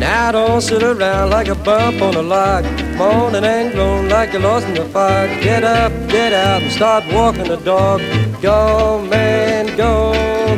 Now 0.00 0.32
don't 0.32 0.60
sit 0.60 0.82
around 0.82 1.30
like 1.30 1.48
a 1.48 1.54
bump 1.54 2.00
on 2.00 2.14
a 2.14 2.22
log, 2.22 2.64
moaning 2.96 3.44
and 3.44 3.72
groaning 3.72 4.10
like 4.10 4.32
you're 4.32 4.42
lost 4.42 4.66
in 4.66 4.74
the 4.74 4.84
fog. 4.86 5.28
Get 5.42 5.64
up, 5.64 5.92
get 6.08 6.32
out, 6.32 6.62
and 6.62 6.72
start 6.72 7.04
walking 7.12 7.48
the 7.48 7.56
dog. 7.56 8.00
Go, 8.40 9.04
man, 9.10 9.76
go, 9.76 10.12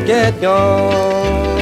get 0.07 0.41
gone. 0.41 1.58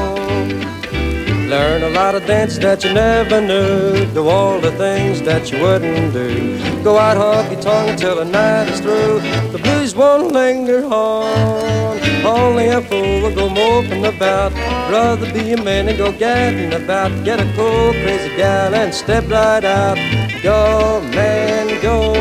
Learn 1.48 1.84
a 1.84 1.90
lot 1.90 2.16
of 2.16 2.26
dances 2.26 2.58
that 2.58 2.82
you 2.82 2.92
never 2.92 3.40
knew. 3.40 4.04
Do 4.12 4.28
all 4.28 4.60
the 4.60 4.72
things 4.72 5.22
that 5.22 5.52
you 5.52 5.62
wouldn't 5.62 6.12
do. 6.12 6.58
Go 6.82 6.98
out 6.98 7.16
honky 7.16 7.60
tonk 7.62 7.90
until 7.90 8.16
the 8.16 8.24
night 8.24 8.68
is 8.68 8.80
through. 8.80 9.20
The 9.52 9.58
blues 9.62 9.94
won't 9.94 10.32
linger 10.32 10.84
on. 10.86 12.00
Only 12.26 12.66
a 12.66 12.82
fool 12.82 13.22
will 13.22 13.32
go 13.32 13.48
moping 13.48 14.06
about. 14.06 14.52
Rather 14.90 15.32
be 15.32 15.52
a 15.52 15.62
man 15.62 15.88
and 15.88 15.96
go 15.96 16.10
gadding 16.10 16.72
about. 16.72 17.12
Get 17.24 17.38
a 17.38 17.44
cool, 17.54 17.92
crazy 17.92 18.36
gal 18.36 18.74
and 18.74 18.92
step 18.92 19.28
right 19.28 19.64
out. 19.64 19.96
Go, 20.42 21.00
man, 21.14 21.80
go, 21.80 22.12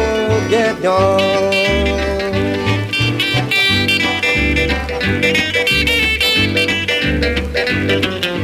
get 0.51 0.83
gone. 0.83 1.95
If 7.57 8.21
the 8.21 8.34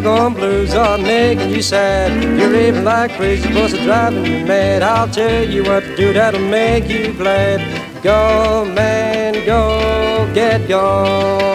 doggone 0.00 0.34
blues 0.34 0.74
are 0.74 0.98
making 0.98 1.50
you 1.50 1.62
sad, 1.62 2.10
you're 2.36 2.50
raving 2.50 2.82
like 2.82 3.12
crazy, 3.12 3.48
plus 3.52 3.72
it's 3.72 3.84
driving 3.84 4.26
you 4.26 4.44
mad. 4.44 4.82
I'll 4.82 5.08
tell 5.08 5.48
you 5.48 5.62
what 5.62 5.84
to 5.84 5.96
do 5.96 6.12
that'll 6.12 6.40
make 6.40 6.88
you 6.88 7.12
glad. 7.12 7.60
Go, 8.02 8.64
man, 8.74 9.34
go, 9.46 10.28
get 10.34 10.68
gone. 10.68 11.54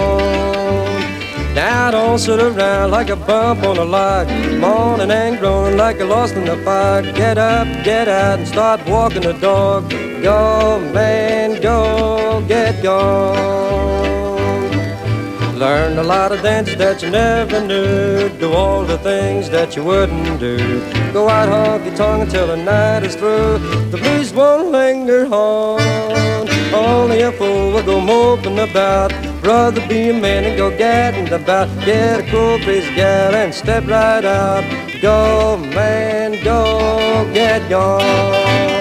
Now 1.53 1.91
don't 1.91 2.17
sit 2.17 2.39
around 2.39 2.91
like 2.91 3.09
a 3.09 3.17
bump 3.17 3.63
on 3.63 3.77
a 3.77 3.83
log, 3.83 4.29
moaning 4.57 5.11
and 5.11 5.37
groaning 5.37 5.77
like 5.77 5.97
you're 5.97 6.07
lost 6.07 6.35
in 6.35 6.45
the 6.45 6.55
fog. 6.63 7.03
Get 7.15 7.37
up, 7.37 7.67
get 7.83 8.07
out, 8.07 8.39
and 8.39 8.47
start 8.47 8.79
walking 8.87 9.23
the 9.23 9.33
dog. 9.33 9.89
Go, 10.23 10.79
man, 10.93 11.61
go, 11.61 12.41
get 12.47 12.81
gone. 12.81 14.09
Learn 15.60 15.97
a 15.97 16.03
lot 16.03 16.32
of 16.32 16.41
dances 16.41 16.78
that 16.78 17.03
you 17.03 17.10
never 17.10 17.60
knew. 17.60 18.30
Do 18.39 18.53
all 18.53 18.86
the 18.86 18.97
things 18.99 19.49
that 19.49 19.76
you 19.76 19.84
wouldn't 19.84 20.39
do. 20.39 20.57
Go 21.12 21.28
out 21.28 21.49
honky 21.49 21.93
tonk 21.97 22.24
until 22.24 22.47
the 22.47 22.55
night 22.55 23.03
is 23.03 23.14
through. 23.14 23.57
The 23.91 23.97
blues 23.97 24.32
won't 24.32 24.72
linger 24.72 25.26
on. 25.26 25.82
Only 26.74 27.24
a 27.24 27.34
fool 27.34 27.74
will 27.74 27.84
go 27.84 27.99
moping 27.99 28.57
about. 28.57 29.12
Rather 29.43 29.86
be 29.89 30.12
a 30.12 30.14
man 30.14 30.45
and 30.45 30.55
go 30.55 30.70
gadding 30.70 31.28
about. 31.34 31.68
Get 31.84 32.22
a 32.22 32.32
cool 32.32 32.57
crazy 32.60 32.95
gal 32.95 33.36
and 33.36 33.53
step 33.53 33.86
right 33.86 34.24
out. 34.24 34.64
Go 35.01 35.57
man, 35.57 36.41
go 36.41 37.30
get 37.34 37.70
gone. 37.70 38.78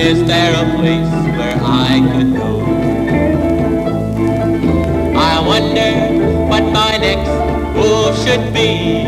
Is 0.00 0.24
there 0.26 0.54
a 0.54 0.76
place 0.78 1.10
where 1.36 1.58
I 1.62 2.00
could 2.12 2.32
go? 2.34 2.62
I 5.14 5.40
wonder 5.46 5.92
what 6.48 6.64
my 6.72 6.96
next 6.96 7.30
move 7.76 8.16
should 8.24 8.54
be. 8.54 9.04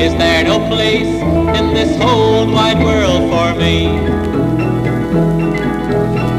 Is 0.00 0.14
there 0.16 0.44
no 0.44 0.58
place 0.68 1.12
in 1.58 1.74
this 1.74 1.94
whole 2.02 2.50
wide 2.50 2.82
world 2.82 3.30
for 3.30 3.60
me? 3.60 3.88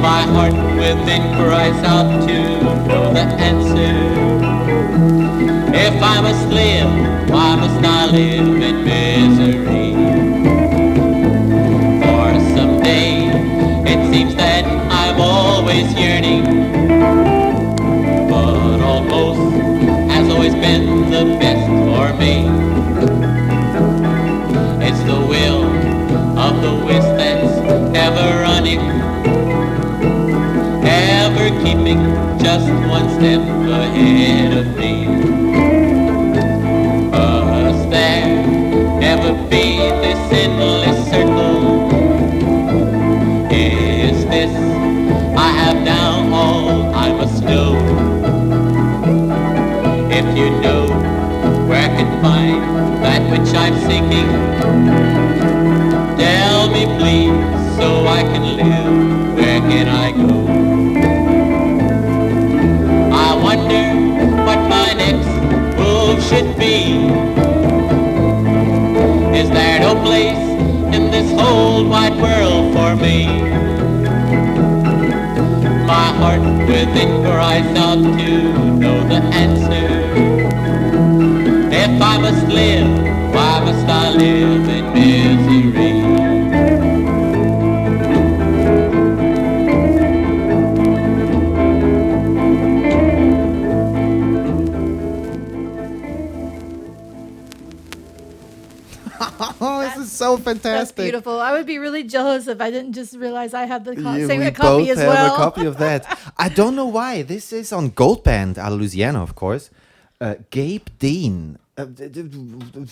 My 0.01 0.23
heart 0.33 0.53
within 0.81 1.21
cries 1.37 1.83
out 1.83 2.27
to 2.27 2.37
know 2.87 3.13
the 3.13 3.25
answer. 3.49 3.95
If 5.75 6.01
I 6.01 6.21
must 6.21 6.47
live, 6.47 7.29
why 7.29 7.55
must 7.55 7.85
I 7.85 8.07
live 8.07 8.61
in 8.63 8.83
misery? 8.83 9.80
Always 20.41 20.55
been 20.55 21.11
the 21.11 21.37
best 21.37 21.67
for 21.67 22.17
me. 22.17 22.47
It's 24.83 24.99
the 25.03 25.19
will 25.29 25.65
of 26.35 26.61
the 26.63 26.83
wind 26.83 27.03
that's 27.19 27.95
ever 27.95 28.41
running, 28.41 28.79
ever 30.83 31.49
keeping 31.63 31.99
just 32.39 32.67
one 32.89 33.07
step 33.19 33.41
ahead 33.69 34.57
of 34.57 34.75
me. 34.79 35.00
Find 52.21 52.61
that 53.03 53.21
which 53.31 53.51
I'm 53.55 53.75
seeking, 53.87 54.29
tell 56.17 56.69
me 56.69 56.85
please 56.99 57.33
so 57.77 58.05
I 58.05 58.21
can 58.21 58.45
live. 58.57 59.35
Where 59.35 59.59
can 59.59 59.87
I 59.87 60.11
go? 60.11 60.35
I 63.11 63.29
wonder 63.47 63.85
what 64.45 64.59
my 64.69 64.93
next 64.93 65.31
move 65.79 66.21
should 66.29 66.57
be. 66.59 66.75
Is 69.39 69.49
there 69.49 69.79
no 69.79 69.95
place 70.03 70.45
in 70.95 71.09
this 71.09 71.31
whole 71.39 71.87
wide 71.89 72.15
world 72.21 72.73
for 72.75 72.95
me? 72.95 73.25
My 75.87 76.07
heart 76.19 76.41
within 76.67 77.23
cries 77.23 77.65
out 77.77 77.95
to 77.95 78.77
know 78.77 79.00
must 82.31 82.47
live, 82.47 82.87
why 83.33 83.59
must 83.65 83.87
I 83.87 84.09
live 84.11 84.69
in 84.69 84.93
misery? 84.93 85.91
oh, 99.61 99.81
this 99.81 100.05
is 100.05 100.11
so 100.11 100.35
That's 100.37 100.43
fantastic. 100.61 100.95
beautiful. 101.03 101.39
I 101.39 101.51
would 101.53 101.65
be 101.65 101.77
really 101.79 102.03
jealous 102.03 102.47
if 102.47 102.61
I 102.61 102.71
didn't 102.71 102.93
just 102.93 103.15
realize 103.15 103.53
I 103.53 103.65
had 103.65 103.85
the 103.85 103.95
co- 103.95 104.13
Yeah, 104.15 104.27
same 104.27 104.39
we 104.39 104.51
copy 104.51 104.85
both 104.85 104.89
as 104.89 104.97
have 104.99 105.07
well. 105.07 105.33
a 105.33 105.37
copy 105.37 105.65
of 105.65 105.77
that. 105.77 106.17
I 106.37 106.49
don't 106.49 106.75
know 106.75 106.87
why. 106.87 107.21
This 107.21 107.51
is 107.53 107.71
on 107.73 107.91
Goldband 107.91 108.57
out 108.57 108.71
of 108.71 108.79
Louisiana, 108.79 109.21
of 109.21 109.35
course. 109.35 109.69
Uh, 110.19 110.35
Gabe 110.49 110.87
Dean. 110.99 111.57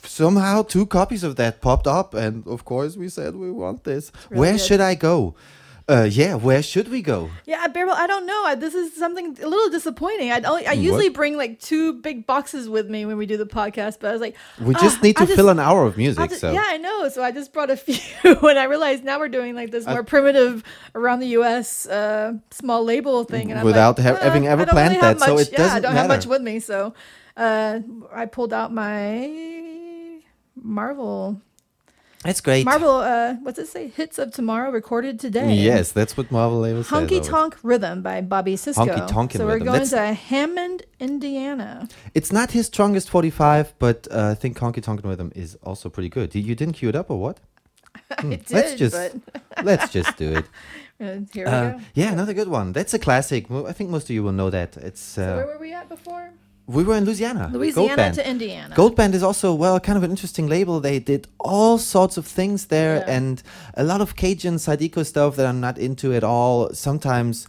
Somehow 0.04 0.64
two 0.64 0.86
copies 0.86 1.24
of 1.24 1.36
that 1.38 1.62
popped 1.62 1.88
up, 1.88 2.14
and 2.14 2.46
of 2.48 2.66
course 2.66 2.96
we 2.98 3.10
said 3.10 3.36
we 3.36 3.52
want 3.52 3.84
this. 3.84 4.12
Really 4.30 4.40
where 4.40 4.52
good. 4.54 4.62
should 4.62 4.82
I 4.82 4.96
go? 4.96 5.36
Uh, 5.88 6.04
yeah, 6.04 6.36
where 6.36 6.62
should 6.62 6.88
we 6.90 7.02
go? 7.02 7.32
Yeah, 7.48 7.66
Bearable, 7.68 7.96
I 7.96 8.06
don't 8.06 8.28
know. 8.28 8.44
I- 8.46 8.54
This 8.54 8.76
is 8.76 8.94
something 8.96 9.36
a 9.42 9.48
little 9.48 9.72
disappointing. 9.72 10.32
I 10.32 10.38
I 10.46 10.74
usually 10.74 11.10
bring 11.10 11.36
like 11.36 11.60
two 11.60 11.94
big 11.94 12.28
boxes 12.28 12.70
with 12.70 12.88
me 12.92 13.06
when 13.08 13.18
we 13.18 13.26
do 13.26 13.38
the 13.38 13.48
podcast, 13.48 13.98
but 14.00 14.10
I 14.10 14.12
was 14.12 14.22
like, 14.22 14.36
We 14.62 14.76
"Ah, 14.76 14.80
just 14.80 15.02
need 15.02 15.18
to 15.18 15.24
I 15.24 15.26
fill 15.26 15.50
an 15.50 15.60
hour 15.60 15.86
of 15.86 15.98
music. 15.98 16.30
Just- 16.30 16.42
so 16.42 16.52
yeah, 16.52 16.64
I 16.68 16.78
know. 16.78 17.10
So 17.10 17.24
I 17.24 17.32
just 17.32 17.54
brought 17.54 17.72
a 17.72 17.78
few, 17.88 17.98
and 18.48 18.60
I 18.60 18.66
realized 18.66 19.04
now 19.04 19.18
we're 19.18 19.30
doing 19.40 19.56
like 19.56 19.72
this 19.72 19.88
I- 19.88 19.94
more 19.94 20.04
primitive 20.04 20.62
around 20.94 21.22
the 21.22 21.30
U.S. 21.42 21.88
Uh, 21.88 22.34
small 22.52 22.84
label 22.84 23.24
thing, 23.24 23.50
and 23.50 23.60
I'm 23.60 23.66
Without 23.66 23.98
like, 23.98 24.06
ha- 24.08 24.14
"Uh, 24.22 24.24
having 24.30 24.46
ever 24.46 24.68
planned 24.68 24.90
really 24.94 25.02
that, 25.02 25.20
so 25.20 25.34
much- 25.34 25.48
it 25.48 25.54
yeah, 25.54 25.60
I 25.60 25.64
doesn't 25.66 25.82
don't 25.82 25.96
have 25.96 26.08
much 26.08 26.28
with 26.28 26.44
me, 26.44 26.60
so 26.60 26.94
uh, 27.40 27.80
I 28.14 28.26
pulled 28.26 28.54
out 28.54 28.74
my 28.74 30.20
Mar-Vel. 30.56 31.42
That's 32.24 32.42
great. 32.42 32.66
Mar-Vel, 32.66 32.98
uh, 33.00 33.34
what's 33.44 33.58
it 33.60 33.68
say? 33.68 33.88
Hits 33.88 34.20
of 34.20 34.34
Tomorrow, 34.34 34.72
recorded 34.72 35.22
today. 35.22 35.54
Yes, 35.54 35.94
that's 35.94 36.18
what 36.18 36.30
Mar-Vel 36.32 36.60
label 36.60 36.84
says. 36.84 36.92
Honky 37.10 37.26
Tonk 37.26 37.58
Rhythm 37.64 38.02
by 38.02 38.20
Bobby 38.20 38.56
Sisco. 38.56 38.86
Honky 38.88 39.08
Tonkin' 39.08 39.40
So 39.40 39.46
we're 39.46 39.54
Rhythm. 39.54 39.68
going 39.68 39.84
That's- 39.86 39.92
to 39.92 40.14
Hammond, 40.14 40.84
Indiana. 41.00 41.88
It's 42.14 42.32
not 42.34 42.52
his 42.52 42.66
strongest 42.68 43.10
45, 43.10 43.74
but 43.80 44.06
uh, 44.12 44.30
I 44.32 44.36
think 44.36 44.58
Honky 44.58 44.84
Tonk 44.84 45.02
Rhythm 45.06 45.32
is 45.34 45.56
also 45.64 45.90
pretty 45.90 46.10
good. 46.10 46.36
You- 46.36 46.42
You 46.42 46.56
didn't 46.56 46.74
cue 46.74 46.90
it 46.90 46.96
up 46.96 47.10
or 47.10 47.18
what? 47.20 47.38
Hmm, 48.20 48.34
I 48.34 48.40
let's 48.52 48.74
just 48.76 48.96
let's 49.64 49.90
just 49.92 50.18
do 50.18 50.34
it. 50.40 50.46
Uh, 51.02 51.20
here 51.34 51.46
we 51.46 51.52
Uh, 51.52 51.70
go. 51.72 51.80
yeah, 51.94 52.12
another 52.12 52.34
good 52.34 52.50
one. 52.50 52.74
That's 52.74 52.94
a 52.94 53.00
classic. 53.00 53.50
Mo- 53.50 53.66
I 53.66 53.72
think 53.72 53.90
most 53.90 54.10
of 54.10 54.10
you 54.16 54.22
will 54.22 54.34
know 54.34 54.50
that. 54.50 54.76
It's 54.76 55.00
So 55.00 55.22
where 55.22 55.46
uh, 55.46 55.48
were 55.54 55.58
we 55.58 55.72
at 55.74 55.88
before? 55.88 56.32
We 56.70 56.84
were 56.84 56.96
in 56.96 57.06
Louisiana. 57.06 57.50
Louisiana 57.52 58.14
to 58.14 58.30
Indiana. 58.30 58.76
Goldband 58.76 59.14
is 59.16 59.24
also 59.24 59.56
well, 59.56 59.80
kind 59.80 59.98
of 59.98 60.04
an 60.04 60.12
interesting 60.12 60.48
label. 60.48 60.80
They 60.80 61.00
did 61.00 61.28
all 61.40 61.80
sorts 61.80 62.16
of 62.16 62.28
things 62.28 62.68
there, 62.68 62.98
Yeah. 62.98 63.16
and 63.18 63.42
a 63.74 63.84
lot 63.84 64.02
of 64.02 64.16
Cajun 64.16 64.56
zydeco 64.58 65.04
stuff 65.04 65.36
that 65.38 65.48
I'm 65.48 65.60
not 65.60 65.80
into 65.80 66.14
at 66.14 66.24
all. 66.24 66.70
Sometimes 66.74 67.48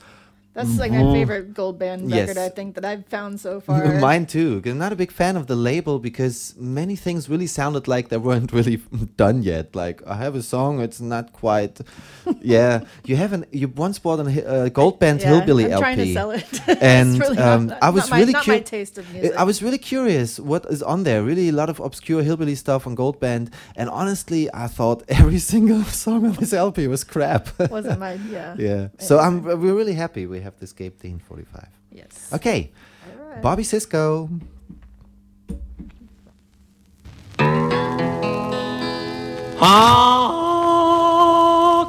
That's 0.52 0.78
like 0.80 0.90
my 0.90 0.98
Mhm. 1.04 1.12
favorite 1.12 1.54
goldband 1.54 2.00
Yes. 2.10 2.28
record 2.28 2.38
I 2.42 2.48
think 2.48 2.74
that 2.74 2.84
I've 2.84 3.06
found 3.06 3.38
so 3.40 3.60
far. 3.60 4.00
Mine 4.08 4.26
too. 4.26 4.60
I'm 4.66 4.78
not 4.78 4.92
a 4.92 4.96
big 4.96 5.12
fan 5.12 5.36
of 5.36 5.46
the 5.46 5.54
label 5.54 6.00
because 6.00 6.54
many 6.58 6.96
things 6.96 7.28
really 7.28 7.46
sounded 7.46 7.86
like 7.86 8.08
they 8.08 8.16
weren't 8.16 8.52
really 8.58 8.80
done 9.16 9.42
yet. 9.44 9.76
Like 9.76 10.02
I 10.06 10.16
have 10.16 10.34
a 10.34 10.42
song, 10.42 10.80
it's 10.80 11.00
not 11.00 11.32
quite. 11.32 11.80
yeah, 12.42 12.80
you 13.04 13.14
haven't. 13.16 13.44
You 13.52 13.68
once 13.68 13.98
bought 14.00 14.18
a 14.18 14.22
uh, 14.24 14.68
goldband 14.70 15.20
Yeah, 15.20 15.28
hillbilly 15.30 15.66
I'm 15.66 15.72
LP, 15.72 15.82
trying 15.82 15.98
to 15.98 16.12
sell 16.12 16.30
it. 16.32 16.44
It's 16.66 16.82
and 16.82 17.18
really 17.20 17.36
not- 17.36 17.48
um, 17.48 17.74
I 17.80 17.90
was 17.90 18.10
not 18.10 18.18
really 18.18 18.34
curious. 18.34 18.68
taste 18.70 18.98
of 18.98 19.04
music. 19.12 19.32
I 19.36 19.44
was 19.44 19.62
really 19.62 19.78
curious 19.78 20.40
what 20.40 20.66
is 20.66 20.82
on 20.82 21.04
there. 21.04 21.22
Really, 21.22 21.48
a 21.48 21.52
lot 21.62 21.70
of 21.70 21.78
obscure 21.80 22.22
hillbilly 22.22 22.56
stuff 22.56 22.86
on 22.88 22.96
Goldband, 22.96 23.50
and 23.76 23.88
honestly, 23.88 24.48
I 24.52 24.66
thought 24.66 25.04
every 25.08 25.38
single 25.38 25.84
song 25.84 26.26
on 26.26 26.32
this 26.40 26.52
LP 26.52 26.88
was 26.88 27.04
crap. 27.04 27.48
Wasn't 27.70 28.00
my- 28.00 28.18
yeah. 28.32 28.54
yeah. 28.58 28.88
So 28.98 29.20
I'm 29.20 29.42
we're 29.44 29.76
really 29.82 29.94
happy 29.94 30.26
we 30.26 30.39
have 30.42 30.58
this 30.58 30.72
Gabe 30.72 30.98
Dean 31.00 31.18
45. 31.18 31.68
Yes. 31.92 32.30
Okay. 32.32 32.70
Alright. 33.18 33.42
Bobby 33.42 33.62
Sisco. 33.62 34.28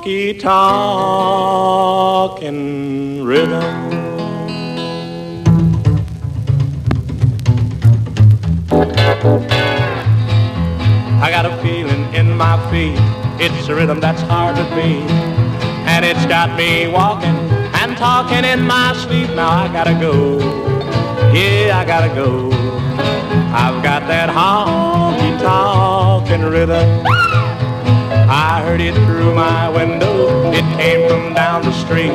honky 0.02 0.40
talking 0.40 0.84
rhythm. 3.24 3.64
I 11.24 11.30
got 11.30 11.46
a 11.46 11.56
feeling 11.62 12.12
in 12.14 12.36
my 12.36 12.58
feet. 12.72 12.98
It's 13.40 13.68
a 13.70 13.76
rhythm 13.76 14.00
that's 14.00 14.22
hard 14.22 14.56
to 14.56 14.64
beat. 14.76 15.10
And 15.88 16.06
it's 16.06 16.26
got 16.26 16.58
me 16.58 16.88
walking 16.88 17.51
and 17.82 17.98
talking 17.98 18.46
in 18.46 18.62
my 18.62 18.94
sleep. 18.94 19.30
Now 19.32 19.50
I 19.50 19.68
gotta 19.68 19.94
go. 19.94 20.38
Yeah, 21.34 21.80
I 21.80 21.84
gotta 21.84 22.14
go. 22.14 22.52
I've 23.64 23.82
got 23.82 24.02
that 24.08 24.30
honky 24.30 25.32
talking 25.42 26.44
rhythm. 26.44 27.04
I 28.30 28.62
heard 28.64 28.82
it 28.82 28.94
through 29.06 29.34
my 29.34 29.68
window. 29.70 30.52
It 30.52 30.66
came 30.78 31.10
from 31.10 31.34
down 31.34 31.64
the 31.64 31.72
street. 31.72 32.14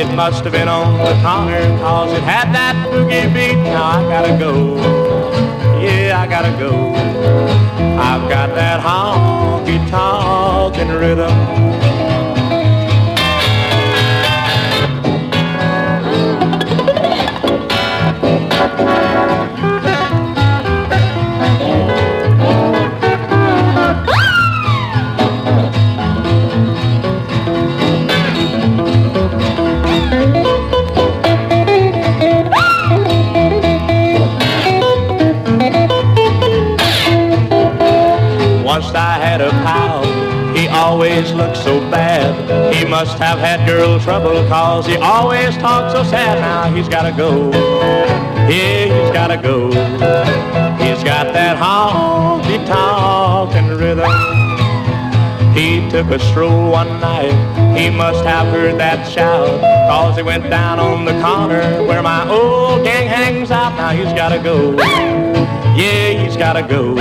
It 0.00 0.12
must 0.16 0.42
have 0.42 0.52
been 0.52 0.68
on 0.68 0.98
the 0.98 1.14
corner 1.22 1.62
cause 1.78 2.12
it 2.12 2.24
had 2.24 2.52
that 2.52 2.74
boogie 2.90 3.32
beat. 3.32 3.56
Now 3.62 3.98
I 3.98 4.02
gotta 4.14 4.36
go. 4.36 4.76
Yeah, 5.80 6.20
I 6.22 6.26
gotta 6.26 6.54
go. 6.58 6.72
I've 8.08 8.28
got 8.28 8.48
that 8.56 8.80
honky 8.80 9.78
talking 9.88 10.88
rhythm. 10.88 11.73
Always 40.84 41.32
looks 41.32 41.60
so 41.60 41.80
bad. 41.90 42.74
He 42.74 42.84
must 42.84 43.16
have 43.16 43.38
had 43.38 43.66
girl 43.66 43.98
trouble 43.98 44.46
cause 44.48 44.86
he 44.86 44.96
always 44.96 45.56
talks 45.56 45.94
so 45.94 46.04
sad. 46.04 46.38
Now 46.40 46.70
he's 46.76 46.88
gotta 46.88 47.10
go. 47.16 47.50
Yeah, 48.52 48.84
he's 48.92 49.10
gotta 49.10 49.38
go. 49.38 49.68
He's 50.84 51.02
got 51.02 51.32
that 51.32 51.56
honky 51.56 52.58
talking 52.66 53.68
rhythm. 53.68 54.12
He 55.56 55.88
took 55.88 56.08
a 56.08 56.18
stroll 56.18 56.70
one 56.70 57.00
night. 57.00 57.32
He 57.78 57.88
must 57.88 58.22
have 58.26 58.48
heard 58.48 58.78
that 58.78 59.08
shout. 59.08 59.60
Cause 59.88 60.16
he 60.16 60.22
went 60.22 60.50
down 60.50 60.78
on 60.80 61.06
the 61.06 61.16
corner 61.24 61.82
where 61.88 62.02
my 62.02 62.28
old 62.28 62.84
gang 62.84 63.08
hangs 63.08 63.50
out. 63.50 63.74
Now 63.78 63.92
he's 63.92 64.12
gotta 64.12 64.38
go. 64.38 64.76
Yeah, 65.80 66.10
he's 66.22 66.36
gotta 66.36 66.62
go. 66.62 66.94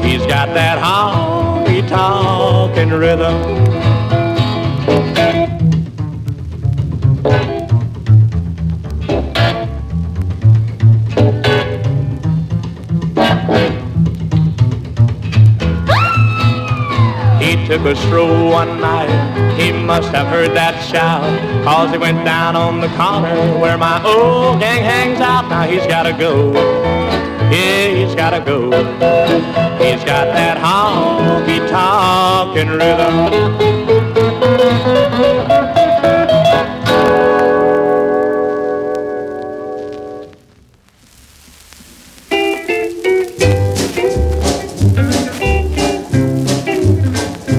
He's 0.00 0.24
got 0.24 0.48
that 0.54 0.78
honky 0.82 1.39
talking 1.90 2.90
rhythm. 2.90 3.34
He 17.40 17.56
took 17.66 17.84
a 17.84 17.96
stroll 17.96 18.50
one 18.50 18.80
night. 18.80 19.58
He 19.58 19.72
must 19.72 20.10
have 20.10 20.28
heard 20.28 20.52
that 20.52 20.80
shout. 20.88 21.24
Cause 21.64 21.90
he 21.90 21.98
went 21.98 22.24
down 22.24 22.54
on 22.54 22.80
the 22.80 22.86
corner 22.90 23.58
where 23.58 23.76
my 23.76 24.00
old 24.04 24.60
gang 24.60 24.84
hangs 24.84 25.20
out. 25.20 25.48
Now 25.48 25.62
he's 25.66 25.84
gotta 25.88 26.12
go. 26.12 26.52
Yeah, 27.50 27.79
he's 28.10 28.16
gotta 28.16 28.44
go. 28.44 28.64
He's 29.78 30.02
got 30.04 30.26
that 30.34 30.58
honky 30.58 31.68
talking 31.68 32.68
rhythm. 32.68 33.30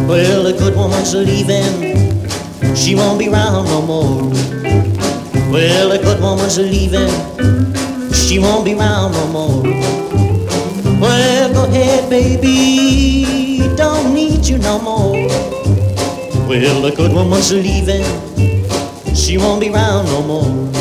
Well, 0.07 0.43
the 0.43 0.53
good 0.57 0.75
woman's 0.75 1.15
leaving. 1.15 2.75
She 2.75 2.95
won't 2.95 3.19
be 3.19 3.29
round 3.29 3.67
no 3.67 3.81
more. 3.81 4.29
Well, 5.49 5.89
the 5.89 5.99
good 6.03 6.19
woman's 6.21 6.57
leaving. 6.57 7.09
She 8.13 8.39
won't 8.39 8.65
be 8.65 8.75
round 8.75 9.13
no 9.13 9.27
more. 9.27 10.10
Ahead, 11.71 12.09
baby. 12.09 13.59
Don't 13.77 14.13
need 14.13 14.45
you 14.45 14.57
no 14.57 14.77
more. 14.77 15.13
Well, 16.45 16.81
the 16.81 16.91
good 16.93 17.13
woman's 17.13 17.53
leaving. 17.53 18.03
She 19.15 19.37
won't 19.37 19.61
be 19.61 19.69
round 19.69 20.09
no 20.09 20.21
more. 20.21 20.80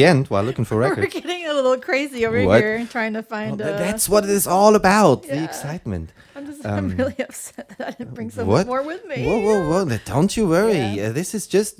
The 0.00 0.06
end 0.06 0.26
while 0.28 0.42
looking 0.42 0.64
for 0.64 0.76
records. 0.86 1.14
We're 1.14 1.20
getting 1.20 1.46
a 1.46 1.52
little 1.52 1.76
crazy 1.78 2.26
over 2.26 2.44
What? 2.44 2.60
here 2.62 2.86
trying 2.86 3.12
to 3.14 3.22
find. 3.22 3.58
Th- 3.58 3.68
uh, 3.70 3.78
That's 3.78 4.08
what 4.08 4.24
it 4.24 4.30
is 4.30 4.46
all 4.46 4.74
about. 4.74 5.22
The 5.24 5.44
excitement. 5.44 6.12
I'm 6.34 6.46
just. 6.46 6.64
Um, 6.64 6.72
I'm 6.78 6.96
really 6.96 7.16
upset 7.28 7.68
that 7.78 7.88
I 7.88 7.90
didn't 7.92 8.14
bring 8.14 8.30
so 8.30 8.44
what? 8.44 8.66
more 8.66 8.82
with 8.82 9.04
me. 9.06 9.26
Whoa, 9.26 9.40
whoa, 9.40 9.84
whoa! 9.84 9.98
Don't 10.06 10.36
you 10.36 10.48
worry. 10.48 11.00
Uh, 11.00 11.12
this 11.12 11.34
is 11.34 11.46
just. 11.46 11.78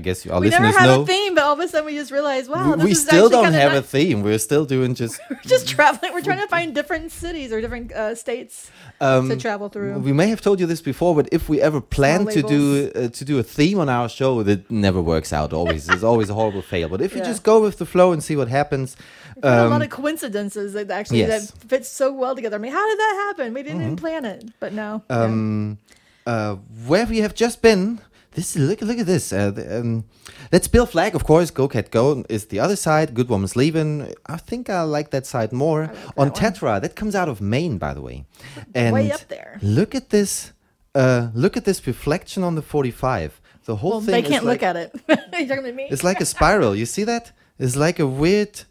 I 0.00 0.02
guess 0.02 0.26
our 0.26 0.40
we 0.40 0.48
never 0.48 0.64
listeners 0.64 0.80
had 0.80 0.86
know. 0.96 1.02
a 1.02 1.06
theme, 1.06 1.32
but 1.36 1.42
all 1.44 1.52
of 1.52 1.60
a 1.60 1.68
sudden 1.68 1.86
we 1.86 1.94
just 2.02 2.10
realized, 2.18 2.46
wow, 2.50 2.74
we 2.76 2.84
we 2.90 2.94
still 2.94 3.28
don't 3.36 3.52
have 3.64 3.74
a 3.82 3.82
theme. 3.94 4.22
We're 4.28 4.38
still 4.50 4.64
doing 4.74 4.90
just. 5.02 5.14
We're 5.30 5.48
just 5.54 5.66
traveling. 5.76 6.10
We're 6.14 6.26
trying 6.30 6.40
to 6.46 6.50
find 6.56 6.74
different 6.80 7.06
cities 7.24 7.48
or 7.52 7.58
different 7.64 7.92
uh, 7.92 8.14
states 8.24 8.70
Um, 9.00 9.28
to 9.28 9.36
travel 9.36 9.68
through. 9.74 9.92
We 10.10 10.12
may 10.12 10.28
have 10.34 10.40
told 10.40 10.56
you 10.60 10.66
this 10.66 10.82
before, 10.92 11.12
but 11.20 11.26
if 11.38 11.42
we 11.52 11.56
ever 11.68 11.80
plan 11.80 12.20
to 12.36 12.40
do 12.54 12.60
uh, 12.94 13.08
to 13.18 13.22
do 13.30 13.34
a 13.38 13.42
theme 13.56 13.78
on 13.84 13.88
our 13.98 14.08
show, 14.08 14.42
that 14.48 14.60
never 14.86 15.00
works 15.14 15.30
out. 15.32 15.52
Always, 15.52 15.82
it's 15.94 16.06
always 16.10 16.28
a 16.30 16.34
horrible 16.40 16.62
fail. 16.62 16.88
But 16.88 17.00
if 17.06 17.10
you 17.16 17.22
just 17.32 17.42
go 17.42 17.56
with 17.66 17.76
the 17.82 17.86
flow 17.94 18.08
and 18.14 18.20
see 18.28 18.36
what 18.40 18.48
happens, 18.48 18.96
We've 19.36 19.44
a 19.44 19.68
lot 19.68 19.80
um, 19.80 19.82
of 19.82 19.90
coincidences 19.90 20.72
that 20.76 20.90
actually 20.90 21.20
yes. 21.20 21.50
that 21.50 21.68
fit 21.68 21.84
so 21.86 22.06
well 22.22 22.34
together. 22.34 22.56
I 22.56 22.62
mean, 22.64 22.72
how 22.78 22.86
did 22.90 22.98
that 23.04 23.14
happen? 23.26 23.54
We 23.54 23.62
didn't 23.62 23.82
even 23.82 23.96
Mhm. 23.96 24.00
plan 24.04 24.24
it, 24.24 24.40
but 24.62 24.72
no. 24.72 25.02
yeah. 25.10 25.22
um, 25.24 25.78
uh, 26.26 26.56
where 26.86 27.06
we 27.06 27.18
have 27.18 27.34
just 27.44 27.62
been. 27.62 28.00
This 28.32 28.56
look 28.56 28.80
look 28.80 28.98
at 28.98 29.06
this. 29.06 29.32
Uh, 29.32 29.50
the, 29.50 29.80
um, 29.80 30.04
that's 30.50 30.68
Bill 30.68 30.86
Flagg, 30.86 31.14
of 31.14 31.24
course. 31.24 31.50
Go 31.50 31.66
Cat 31.66 31.90
Go 31.90 32.24
is 32.28 32.46
the 32.46 32.60
other 32.60 32.76
side. 32.76 33.12
Good 33.14 33.28
Woman's 33.28 33.56
Leaving. 33.56 34.14
I 34.26 34.36
think 34.36 34.70
I 34.70 34.82
like 34.82 35.10
that 35.10 35.26
side 35.26 35.52
more. 35.52 35.92
On 36.16 36.30
Tetra, 36.30 36.80
that 36.80 36.94
comes 36.94 37.14
out 37.14 37.28
of 37.28 37.40
Maine, 37.40 37.76
by 37.78 37.92
the 37.92 38.00
way. 38.00 38.26
And 38.74 38.94
Way 38.94 39.10
up 39.10 39.26
there. 39.28 39.58
Look 39.62 39.94
at 39.94 40.10
this. 40.10 40.52
Uh, 40.94 41.28
look 41.34 41.56
at 41.56 41.64
this 41.64 41.86
reflection 41.86 42.42
on 42.42 42.54
the 42.54 42.62
45. 42.62 43.40
The 43.64 43.76
whole 43.76 43.90
well, 43.90 44.00
thing. 44.00 44.22
they 44.22 44.22
can't 44.22 44.44
like, 44.44 44.60
look 44.60 44.62
at 44.62 44.76
it. 44.76 44.94
Are 45.32 45.40
you 45.40 45.46
talking 45.46 45.64
to 45.64 45.72
me? 45.72 45.88
It's 45.90 46.02
like 46.02 46.20
a 46.20 46.26
spiral. 46.26 46.74
You 46.74 46.86
see 46.86 47.04
that? 47.04 47.32
It's 47.58 47.76
like 47.76 47.98
a 47.98 48.06
weird 48.06 48.62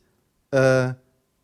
uh, 0.52 0.94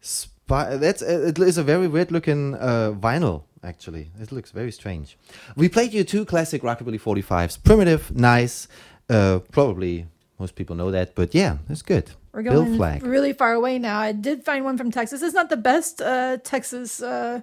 s- 0.02 0.28
that's 0.48 1.02
uh, 1.02 1.28
it 1.28 1.40
is 1.40 1.58
a 1.58 1.64
very 1.64 1.88
weird 1.88 2.12
looking 2.12 2.56
uh, 2.56 2.92
vinyl. 2.94 3.44
Actually, 3.66 4.12
it 4.22 4.32
looks 4.32 4.52
very 4.52 4.72
strange. 4.72 5.18
We 5.56 5.68
played 5.70 5.92
you 5.94 6.04
two 6.04 6.24
classic 6.26 6.62
rockabilly 6.62 7.00
45s. 7.02 7.58
Primitive, 7.64 8.16
nice. 8.16 8.68
Uh, 9.10 9.40
probably 9.52 10.06
most 10.40 10.56
people 10.56 10.76
know 10.76 10.92
that, 10.92 11.16
but 11.16 11.34
yeah, 11.34 11.58
it's 11.70 11.82
good. 11.82 12.12
We're 12.32 12.44
Bill 12.44 12.64
going 12.66 12.76
Flagg. 12.78 13.04
really 13.04 13.34
far 13.34 13.54
away 13.54 13.80
now. 13.80 13.98
I 14.00 14.12
did 14.12 14.44
find 14.44 14.64
one 14.66 14.78
from 14.78 14.92
Texas. 14.92 15.22
It's 15.22 15.34
not 15.34 15.50
the 15.50 15.58
best 15.58 16.02
uh, 16.02 16.38
Texas 16.44 17.02
uh, 17.02 17.42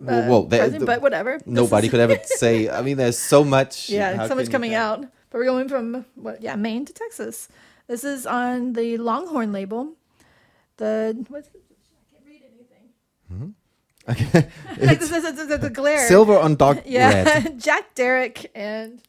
Well, 0.00 0.24
uh, 0.24 0.28
well, 0.28 0.42
there- 0.44 0.60
present, 0.64 0.80
the- 0.80 0.86
but 0.86 1.00
whatever. 1.02 1.38
Nobody 1.46 1.88
could 1.88 2.00
ever 2.00 2.18
say. 2.24 2.68
I 2.68 2.82
mean, 2.82 2.96
there's 2.96 3.18
so 3.18 3.44
much. 3.44 3.88
Yeah, 3.90 4.26
so 4.26 4.34
much 4.34 4.50
coming 4.50 4.74
out. 4.74 5.00
But 5.30 5.38
we're 5.38 5.44
going 5.44 5.68
from 5.68 6.06
what? 6.14 6.42
Yeah, 6.42 6.56
Maine 6.56 6.84
to 6.86 6.92
Texas. 6.92 7.48
This 7.88 8.02
is 8.04 8.26
on 8.26 8.72
the 8.72 8.96
Longhorn 8.98 9.52
label. 9.52 9.92
The 10.78 11.24
what's 11.28 11.48
the, 11.48 11.60
Okay. 14.08 14.48
like 14.78 15.00
this 15.00 15.10
is 15.10 15.48
the, 15.60 15.70
glare. 15.70 16.06
Silver 16.06 16.38
on 16.38 16.56
dark 16.56 16.82
yeah, 16.86 17.24
red. 17.24 17.60
Jack 17.66 17.94
Derrick 17.94 18.50
and 18.54 19.00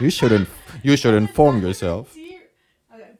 you 0.00 0.10
shouldn't. 0.10 0.48
You 0.82 0.96
should 0.96 1.14
inform 1.14 1.62
yourself. 1.62 2.14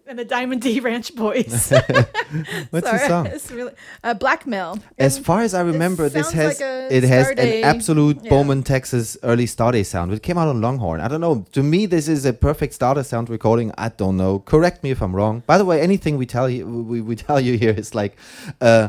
And 0.08 0.18
the 0.18 0.24
Diamond 0.24 0.62
D 0.62 0.80
Ranch 0.80 1.14
Boys. 1.14 1.70
What's 2.70 2.90
the 2.90 2.98
song? 3.08 3.26
It's 3.26 3.50
really 3.50 3.72
uh, 4.02 4.14
blackmail. 4.14 4.78
As 4.98 5.18
far 5.18 5.42
as 5.42 5.52
I 5.52 5.60
remember, 5.60 6.08
this 6.08 6.28
sounds 6.30 6.34
has 6.34 6.60
like 6.60 6.66
a 6.66 6.88
it 6.96 7.04
has 7.04 7.26
Starday- 7.26 7.58
an 7.58 7.64
absolute 7.64 8.18
yeah. 8.22 8.30
Beaumont, 8.30 8.66
Texas 8.66 9.18
early 9.22 9.44
Starday 9.44 9.84
sound. 9.84 10.10
It 10.14 10.22
came 10.22 10.38
out 10.38 10.48
on 10.48 10.62
Longhorn. 10.62 11.02
I 11.02 11.08
don't 11.08 11.20
know. 11.20 11.44
To 11.52 11.62
me, 11.62 11.84
this 11.84 12.08
is 12.08 12.24
a 12.24 12.32
perfect 12.32 12.72
Starday 12.78 13.04
sound 13.04 13.28
recording. 13.28 13.70
I 13.76 13.90
don't 13.90 14.16
know. 14.16 14.38
Correct 14.38 14.82
me 14.82 14.90
if 14.92 15.02
I'm 15.02 15.14
wrong. 15.14 15.42
By 15.46 15.58
the 15.58 15.66
way, 15.66 15.82
anything 15.82 16.16
we 16.16 16.24
tell 16.24 16.48
you 16.48 16.66
we, 16.66 17.02
we 17.02 17.14
tell 17.14 17.38
you 17.38 17.58
here 17.58 17.72
is 17.72 17.94
like 17.94 18.16
uh, 18.62 18.88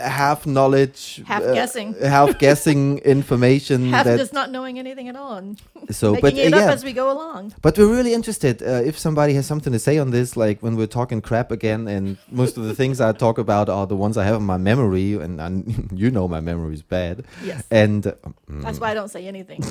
half 0.00 0.46
knowledge, 0.46 1.22
Half 1.26 1.42
uh, 1.42 1.54
guessing. 1.54 1.94
half 2.02 2.38
guessing 2.38 2.98
information. 3.04 3.90
Half 3.90 4.06
that, 4.06 4.18
just 4.18 4.32
not 4.32 4.50
knowing 4.50 4.78
anything 4.78 5.08
at 5.08 5.16
all. 5.16 5.34
And 5.34 5.60
So, 5.90 6.12
making 6.22 6.22
but, 6.22 6.34
it 6.34 6.54
uh, 6.54 6.56
up 6.56 6.62
yeah. 6.62 6.72
as 6.72 6.84
we 6.84 6.92
go 6.92 7.10
along. 7.12 7.54
But 7.62 7.78
we're 7.78 7.90
really 7.90 8.14
interested 8.14 8.62
uh, 8.62 8.82
if 8.84 8.98
somebody 8.98 9.34
has 9.34 9.46
something 9.46 9.72
to 9.72 9.78
say 9.78 9.98
on 9.98 10.10
this, 10.10 10.36
like 10.36 10.60
when 10.60 10.76
we're 10.76 10.86
talking 10.86 11.20
crap 11.20 11.50
again, 11.50 11.86
and 11.88 12.18
most 12.30 12.56
of 12.56 12.64
the 12.64 12.74
things 12.74 13.00
I 13.00 13.12
talk 13.12 13.38
about 13.38 13.68
are 13.68 13.86
the 13.86 13.96
ones 13.96 14.16
I 14.16 14.24
have 14.24 14.36
in 14.36 14.42
my 14.42 14.58
memory, 14.58 15.14
and, 15.14 15.40
and 15.40 15.90
you 15.94 16.10
know 16.10 16.28
my 16.28 16.40
memory 16.40 16.74
is 16.74 16.82
bad. 16.82 17.24
Yes. 17.44 17.64
And 17.70 18.06
uh, 18.06 18.12
That's 18.48 18.80
why 18.80 18.90
I 18.90 18.94
don't 18.94 19.10
say 19.10 19.26
anything. 19.26 19.62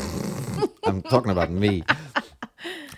I'm 0.84 1.02
talking 1.02 1.32
about 1.32 1.52
me. 1.52 1.84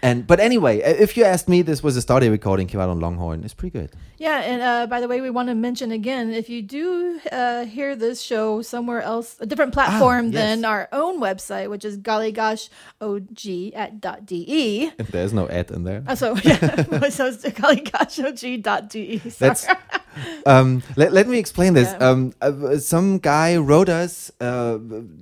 And 0.06 0.28
but 0.28 0.40
anyway, 0.40 0.82
if 0.82 1.18
you 1.18 1.24
asked 1.24 1.50
me, 1.50 1.64
this 1.64 1.82
was 1.82 1.98
a 1.98 2.00
Starday 2.00 2.30
recording 2.30 2.68
came 2.68 2.80
out 2.80 2.90
on 2.90 3.00
Longhorn. 3.00 3.44
It's 3.44 3.56
pretty 3.56 3.72
good. 3.80 3.90
Yeah, 4.20 4.38
and 4.40 4.62
uh, 4.62 4.86
by 4.88 5.02
the 5.02 5.08
way, 5.08 5.20
we 5.20 5.32
want 5.32 5.50
to 5.50 5.56
mention 5.56 5.92
again 5.92 6.32
if 6.32 6.48
you 6.48 6.62
do 6.62 7.20
uh, 7.32 7.66
hear 7.66 7.96
this 7.96 8.22
show 8.22 8.62
somewhere 8.62 9.02
else, 9.02 9.36
a 9.40 9.48
different 9.48 9.74
platform 9.74 10.28
Ah, 10.28 10.30
yes. 10.30 10.34
than 10.42 10.66
our 10.66 10.88
own 10.92 11.20
website, 11.20 11.72
which 11.72 11.84
is 11.84 11.98
gollygoshohgee 11.98 13.76
at 13.76 14.00
dot 14.00 14.26
de. 14.28 14.92
And 15.00 15.08
there's 15.08 15.34
no 15.34 15.48
at 15.50 15.72
in 15.72 15.84
there. 15.84 16.04
Uh, 16.08 16.14
so 16.16 16.36
yeah, 16.44 16.84
so 17.10 17.26
it's 17.26 17.44
gollygoshohgee 17.44 18.62
dot 18.62 18.90
de. 18.90 19.18
That's 19.18 19.62
Sorry. 19.62 19.78
Um, 20.46 20.84
let, 20.96 21.14
let 21.14 21.28
me 21.28 21.38
explain 21.38 21.74
this. 21.74 21.92
Yeah. 21.92 22.10
Um, 22.10 22.34
uh, 22.42 22.78
some 22.78 23.18
guy 23.18 23.58
wrote 23.58 23.90
us 23.90 24.32
uh, 24.40 24.78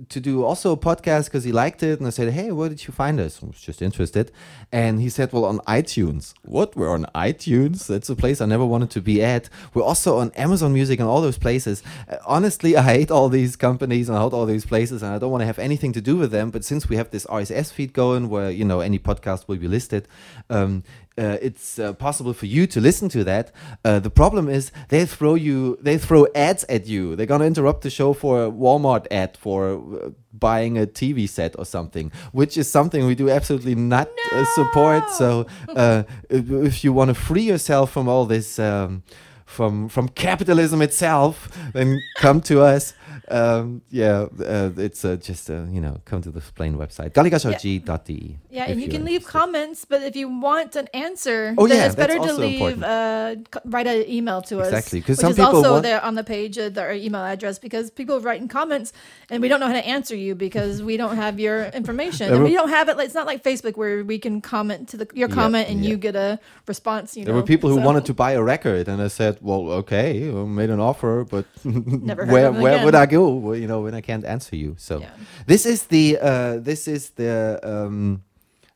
to 0.10 0.20
do 0.20 0.44
also 0.44 0.72
a 0.72 0.78
podcast 0.78 1.26
because 1.26 1.44
he 1.44 1.52
liked 1.52 1.84
it, 1.84 2.00
and 2.00 2.08
I 2.08 2.12
said, 2.12 2.34
"Hey, 2.34 2.52
where 2.52 2.70
did 2.70 2.86
you 2.88 2.94
find 2.94 3.20
us?" 3.20 3.42
I 3.42 3.48
was 3.48 3.62
just 3.62 3.82
interested, 3.82 4.32
and 4.72 5.02
he 5.02 5.10
said, 5.10 5.34
"Well, 5.34 5.46
on 5.46 5.60
iTunes." 5.60 6.34
What? 6.44 6.76
We're 6.76 6.90
on 6.90 7.06
iTunes? 7.16 7.88
That's 7.88 8.10
a 8.10 8.16
place 8.16 8.42
I 8.42 8.46
never 8.46 8.66
wanted 8.66 8.90
to 8.92 9.02
be 9.02 9.24
at. 9.24 9.50
We're 9.74 9.84
also 9.84 10.18
on 10.18 10.32
Amazon 10.32 10.74
Music 10.74 11.00
and 11.00 11.08
all 11.08 11.22
those 11.22 11.38
places. 11.38 11.84
Uh, 12.10 12.18
honestly, 12.26 12.76
I 12.76 12.84
hate 12.84 13.12
all 13.12 13.30
these 13.30 13.56
companies 13.56 14.10
and 14.10 14.18
I 14.18 14.24
hate 14.24 14.34
all 14.34 14.46
these 14.46 14.66
places, 14.66 15.04
and 15.04 15.14
I 15.14 15.20
don't 15.20 15.32
want 15.32 15.42
to 15.42 15.48
have 15.48 15.60
anything 15.60 15.94
to 15.94 16.02
do 16.02 16.16
with 16.18 16.32
them. 16.32 16.50
But 16.50 16.64
since 16.66 16.90
we 16.90 16.96
have 16.96 17.12
this 17.12 17.26
RSS 17.26 17.72
feed 17.72 17.94
going, 17.94 18.30
where 18.30 18.52
you 18.52 18.66
know 18.66 18.80
any 18.80 19.00
podcast 19.00 19.48
will 19.48 19.58
be 19.58 19.68
listed. 19.68 20.08
Um, 20.50 20.84
uh, 21.18 21.38
it's 21.42 21.78
uh, 21.78 21.94
possible 21.94 22.34
for 22.34 22.46
you 22.46 22.66
to 22.68 22.82
listen 22.82 23.10
to 23.10 23.24
that. 23.24 23.52
Uh, 23.86 24.00
the 24.00 24.10
problem 24.10 24.50
is 24.50 24.72
they 24.90 25.06
throw 25.06 25.36
you, 25.36 25.78
they 25.82 25.98
throw 25.98 26.26
ads 26.34 26.64
at 26.70 26.88
you. 26.88 27.16
They're 27.16 27.26
gonna 27.26 27.46
interrupt 27.46 27.82
the 27.82 27.90
show 27.90 28.14
for 28.14 28.46
a 28.46 28.52
Walmart 28.52 29.06
ad 29.12 29.38
for 29.38 29.74
uh, 29.74 30.10
buying 30.34 30.78
a 30.78 30.88
TV 30.88 31.30
set 31.30 31.58
or 31.60 31.66
something, 31.66 32.12
which 32.32 32.58
is 32.58 32.70
something 32.70 33.06
we 33.06 33.16
do 33.16 33.30
absolutely 33.30 33.76
not 33.76 34.10
uh, 34.32 34.46
support. 34.56 35.10
So 35.12 35.46
uh, 35.70 36.04
if, 36.30 36.50
if 36.50 36.84
you 36.84 36.94
want 36.94 37.10
to 37.10 37.16
free 37.16 37.44
yourself 37.44 37.92
from 37.92 38.08
all 38.08 38.26
this. 38.26 38.60
Um, 38.60 39.04
from 39.46 39.88
from 39.88 40.10
capitalism 40.10 40.82
itself, 40.82 41.48
then 41.74 42.02
come 42.18 42.42
to 42.42 42.62
us. 42.62 42.94
Um, 43.30 43.82
yeah, 43.90 44.28
uh, 44.46 44.72
it's 44.78 45.06
uh, 45.06 45.16
just 45.16 45.50
uh, 45.50 45.64
you 45.72 45.80
know 45.80 46.02
come 46.06 46.22
to 46.22 46.30
the 46.32 46.42
plain 46.42 46.76
website 46.78 47.12
gollygoshohgee.de. 47.14 48.38
Yeah, 48.50 48.66
and 48.66 48.82
you 48.82 48.90
can 48.90 49.06
leave 49.06 49.26
comments, 49.26 49.86
but 49.86 50.02
if 50.04 50.16
you 50.16 50.28
want 50.28 50.76
an 50.76 50.88
answer, 50.94 51.56
Oh, 51.58 51.68
then 51.68 51.78
yeah, 51.78 51.86
it's 51.86 51.96
better 51.96 52.18
to 52.18 52.34
leave 52.34 52.84
uh, 52.84 53.36
write 53.66 53.88
an 53.88 54.10
email 54.10 54.42
to 54.44 54.60
us. 54.60 54.68
Exactly, 54.68 55.02
'cause 55.02 55.18
which 55.18 55.20
some 55.20 55.32
is 55.32 55.38
people 55.38 55.56
also 55.58 55.72
want- 55.74 55.84
there 55.84 56.02
on 56.04 56.16
the 56.16 56.24
page, 56.24 56.58
uh, 56.58 56.70
our 56.78 56.92
email 56.94 57.22
address, 57.24 57.60
because 57.60 57.90
people 57.92 58.20
write 58.20 58.42
in 58.42 58.48
comments 58.48 58.92
and 59.30 59.42
we 59.42 59.48
don't 59.48 59.60
know 59.60 59.68
how 59.68 59.74
to 59.74 59.88
answer 59.88 60.16
you 60.16 60.36
because 60.36 60.84
we 60.84 60.98
don't 60.98 61.16
have 61.16 61.40
your 61.40 61.66
information, 61.82 62.32
and 62.34 62.44
we 62.44 62.54
don't 62.54 62.70
have 62.70 62.90
it. 62.90 62.98
Like, 62.98 63.06
it's 63.06 63.16
not 63.16 63.26
like 63.28 63.42
Facebook 63.44 63.78
where 63.78 64.04
we 64.04 64.20
can 64.20 64.42
comment 64.42 64.90
to 64.90 64.98
the 64.98 65.08
your 65.14 65.30
Yeah, 65.30 65.36
comment 65.36 65.70
and 65.70 65.84
yeah. 65.84 65.90
you 65.92 65.98
get 65.98 66.16
a 66.16 66.40
response. 66.68 67.16
You 67.16 67.24
There 67.26 67.34
know, 67.34 67.40
were 67.40 67.46
people 67.46 67.70
who 67.70 67.78
so- 67.78 67.86
wanted 67.86 68.06
to 68.06 68.14
buy 68.14 68.32
a 68.34 68.44
record, 68.44 68.88
and 68.90 69.02
I 69.02 69.08
said, 69.08 69.38
"Well, 69.42 69.72
okay, 69.82 70.28
I 70.30 70.34
made 70.62 70.70
an 70.70 70.80
offer, 70.80 71.26
but 71.30 71.46
Never 71.64 72.26
where 72.34 72.52
where 72.52 72.84
would 72.84 72.96
again. 72.96 73.13
I 73.14 73.20
go? 73.20 73.30
Well, 73.46 73.56
you 73.56 73.68
know, 73.68 73.82
when 73.84 73.94
I 73.94 74.02
can't 74.02 74.26
answer 74.26 74.56
you." 74.56 74.76
So 74.78 75.02
this 75.48 75.66
is 75.66 75.84
the 75.88 76.18
uh, 76.22 76.58
this 76.64 76.88
is 76.88 77.12
the 77.16 77.60
um, 77.64 78.22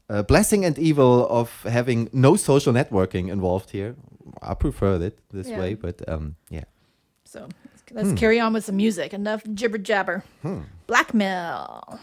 uh, 0.09 0.23
blessing 0.23 0.65
and 0.65 0.77
evil 0.77 1.25
of 1.29 1.49
having 1.63 2.09
no 2.13 2.35
social 2.37 2.73
networking 2.73 3.29
involved 3.31 3.69
here. 3.71 3.95
I 4.41 4.53
prefer 4.53 5.01
it 5.01 5.17
this 5.33 5.47
Yeah. 5.49 5.59
way, 5.59 5.75
but 5.75 6.01
um, 6.07 6.35
yeah. 6.49 6.65
So 7.25 7.47
let's 7.91 8.09
Hmm. 8.09 8.15
carry 8.15 8.39
on 8.39 8.53
with 8.53 8.65
some 8.65 8.77
music. 8.77 9.13
Enough 9.13 9.41
jibber 9.53 9.77
jabber. 9.79 10.23
Hmm. 10.41 10.61
Blackmail. 10.87 11.99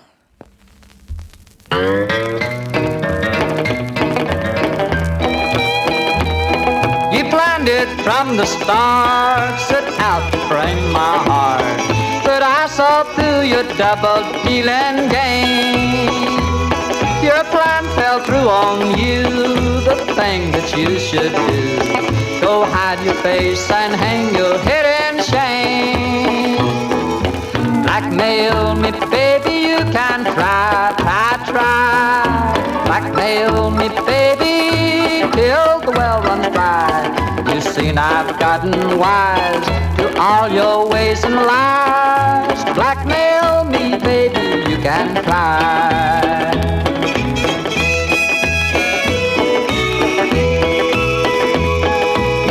You 7.15 7.23
planned 7.31 7.69
it 7.69 7.89
from 8.03 8.37
the 8.37 8.45
start, 8.45 9.61
set 9.61 9.85
out 10.01 10.33
to 10.33 10.39
frame 10.49 10.91
my 10.93 11.17
heart. 11.29 11.94
But 12.25 12.43
I 12.43 12.67
saw 12.69 13.05
through 13.15 13.43
your 13.43 13.65
double 13.77 14.25
dealing 14.45 15.09
game. 15.11 16.09
Your 17.23 17.45
plan 17.53 17.85
fell 17.97 18.21
through 18.25 18.49
on 18.49 18.99
you, 18.99 19.23
the 19.89 19.97
thing 20.17 20.51
that 20.53 20.75
you 20.77 20.99
should 20.99 21.33
do. 21.33 22.41
Go 22.41 22.65
hide 22.65 23.05
your 23.05 23.15
face 23.15 23.71
and 23.71 23.95
hang 23.95 24.35
your 24.35 24.59
head 24.59 24.87
in 25.05 25.23
shame. 25.23 26.57
Blackmail 27.83 28.75
me, 28.75 28.91
baby, 29.11 29.55
you 29.69 29.79
can 29.93 30.25
try, 30.35 30.95
try, 30.99 31.31
try. 31.47 32.85
Blackmail 32.87 33.71
me, 33.71 33.89
baby, 34.05 35.31
till 35.37 35.81
the 35.81 35.93
well 35.97 36.23
runs 36.23 36.49
dry. 36.55 37.24
Seen 37.73 37.99
I've 37.99 38.39
gotten 38.39 38.99
wise 38.99 39.67
to 39.97 40.21
all 40.21 40.49
your 40.49 40.89
ways 40.89 41.25
and 41.25 41.35
lies. 41.35 42.63
Blackmail 42.75 43.65
me, 43.65 43.99
baby, 43.99 44.71
you 44.71 44.77
can 44.77 45.15
try. 45.25 46.53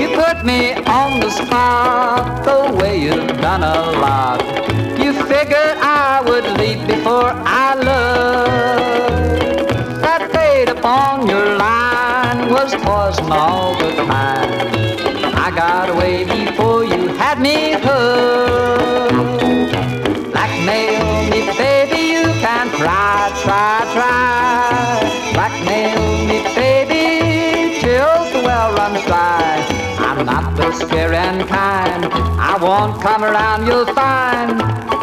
You 0.01 0.07
put 0.15 0.43
me 0.43 0.73
on 0.73 1.19
the 1.19 1.29
spot 1.29 2.43
the 2.43 2.75
way 2.77 2.99
you've 2.99 3.27
done 3.39 3.63
a 3.63 3.91
lot. 4.03 4.41
You 4.99 5.13
figured 5.13 5.77
I 5.79 6.21
would 6.25 6.45
leave 6.59 6.85
before 6.87 7.31
I 7.45 7.75
loved. 7.75 9.69
That 10.01 10.29
fate 10.33 10.69
upon 10.69 11.27
your 11.27 11.57
line 11.57 12.51
was 12.51 12.73
poison 12.75 13.31
all 13.31 13.73
the 13.77 13.91
time. 14.05 14.42
Away 16.03 16.25
before 16.25 16.83
you 16.83 17.07
had 17.15 17.39
me 17.39 17.75
hooked. 17.79 19.71
Blackmail 20.33 21.29
me, 21.31 21.39
baby, 21.57 22.01
you 22.11 22.25
can 22.43 22.67
try, 22.75 23.31
try, 23.41 23.87
try. 23.95 25.31
Blackmail 25.31 26.27
me, 26.27 26.43
baby, 26.59 27.79
till 27.79 28.15
the 28.33 28.41
well 28.43 28.75
runs 28.75 29.01
dry. 29.05 29.63
I'm 29.99 30.25
not 30.25 30.57
the 30.57 30.73
scaring 30.73 31.47
kind. 31.47 32.03
I 32.51 32.57
won't 32.61 33.01
come 33.01 33.23
around, 33.23 33.65
you'll 33.65 33.85
find. 33.95 34.57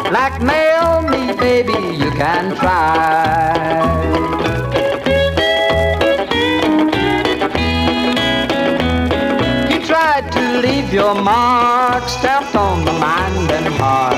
Blackmail 0.07 1.01
me, 1.09 1.33
baby, 1.33 1.97
you 1.97 2.11
can 2.11 2.55
try. 2.57 3.81
Your 10.91 11.15
mark 11.15 12.07
stamped 12.09 12.53
on 12.53 12.83
the 12.83 12.91
mind 12.91 13.49
and 13.49 13.73
heart. 13.75 14.17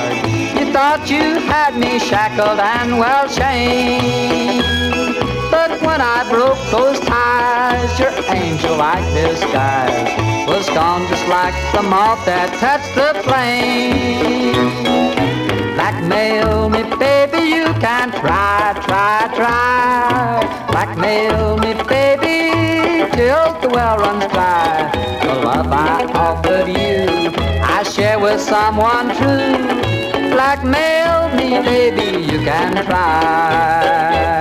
You 0.58 0.74
thought 0.74 1.08
you 1.08 1.40
had 1.46 1.78
me 1.78 2.00
shackled 2.00 2.60
and 2.60 2.98
well 2.98 3.30
chained. 3.30 4.64
But 5.52 5.80
when 5.82 6.02
I 6.02 6.28
broke 6.32 6.58
those 6.72 7.00
ties, 7.02 8.00
your 8.00 8.10
angel-like 8.28 9.06
disguise 9.14 10.48
was 10.48 10.68
gone 10.70 11.08
just 11.10 11.28
like 11.28 11.54
the 11.74 11.84
moth 11.84 12.26
that 12.26 12.50
touched 12.58 12.94
the 12.98 13.22
flame. 13.22 14.54
Blackmail 15.76 16.70
me, 16.70 16.82
baby, 16.98 17.54
you 17.54 17.66
can 17.86 18.10
try, 18.12 18.74
try, 18.82 19.30
try. 19.36 20.66
Blackmail 20.72 21.58
me, 21.58 21.74
baby, 21.86 23.06
till 23.14 23.60
the 23.62 23.70
well 23.70 24.00
runs 24.00 24.26
dry. 24.34 24.93
The 25.34 25.40
love 25.40 25.72
I 25.72 26.06
offered 26.14 26.68
you, 26.68 27.34
I 27.64 27.82
share 27.82 28.20
with 28.20 28.40
someone 28.40 29.08
true. 29.18 30.30
Blackmail 30.30 31.36
me, 31.36 31.60
baby, 31.60 32.22
you 32.32 32.38
can 32.46 32.86
try. 32.86 34.34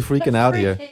Totally 0.00 0.20
freaking 0.20 0.36
out 0.36 0.54
here. 0.56 0.78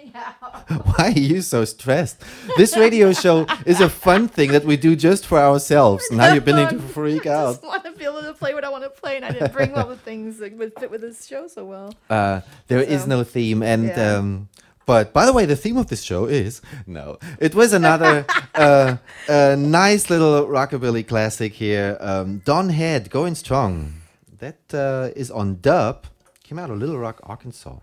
Why 0.97 1.09
are 1.09 1.11
you 1.11 1.43
so 1.43 1.65
stressed? 1.65 2.23
This 2.57 2.77
radio 2.77 3.13
show 3.25 3.47
is 3.65 3.81
a 3.81 3.89
fun 3.89 4.29
thing 4.29 4.53
that 4.53 4.65
we 4.65 4.77
do 4.77 4.97
just 4.97 5.27
for 5.27 5.39
ourselves. 5.39 6.05
Now 6.11 6.33
you're 6.33 6.41
beginning 6.41 6.79
to 6.79 6.79
freak 6.81 7.27
out. 7.27 7.49
I 7.49 7.53
just 7.53 7.63
want 7.65 7.85
to 7.85 7.93
be 7.93 8.05
able 8.05 8.23
to 8.23 8.33
play 8.35 8.55
what 8.55 8.65
I 8.65 8.69
want 8.69 8.85
to 8.85 8.91
play, 8.91 9.17
and 9.17 9.25
I 9.25 9.31
didn't 9.31 9.53
bring 9.53 9.75
all 9.75 9.89
the 9.89 9.97
things 9.97 10.39
that 10.39 10.53
would 10.57 10.73
fit 10.79 10.91
with 10.91 11.01
this 11.01 11.27
show 11.27 11.47
so 11.49 11.65
well. 11.65 11.95
Uh, 12.11 12.41
there 12.69 12.81
is 12.81 13.03
So, 13.03 13.09
no 13.09 13.25
theme, 13.25 13.63
and 13.63 13.87
yeah. 13.87 14.17
um, 14.17 14.49
but 14.87 15.13
by 15.13 15.27
the 15.27 15.33
way, 15.33 15.47
the 15.47 15.57
theme 15.57 15.77
of 15.77 15.89
this 15.89 16.03
show 16.03 16.27
is 16.27 16.63
no. 16.87 17.19
It 17.41 17.55
was 17.55 17.73
another 17.73 18.25
uh, 18.55 18.97
a 19.29 19.57
nice 19.57 20.11
little 20.11 20.47
rockabilly 20.47 21.07
classic 21.07 21.53
here. 21.55 21.97
Um, 22.01 22.39
Don 22.45 22.69
Head, 22.71 23.11
going 23.11 23.35
strong. 23.35 24.01
That 24.39 24.59
uh, 24.75 25.11
is 25.17 25.31
on 25.31 25.61
dub. 25.61 26.07
Came 26.45 26.59
out 26.59 26.71
of 26.71 26.79
Little 26.79 26.99
Rock, 26.99 27.21
Arkansas. 27.25 27.79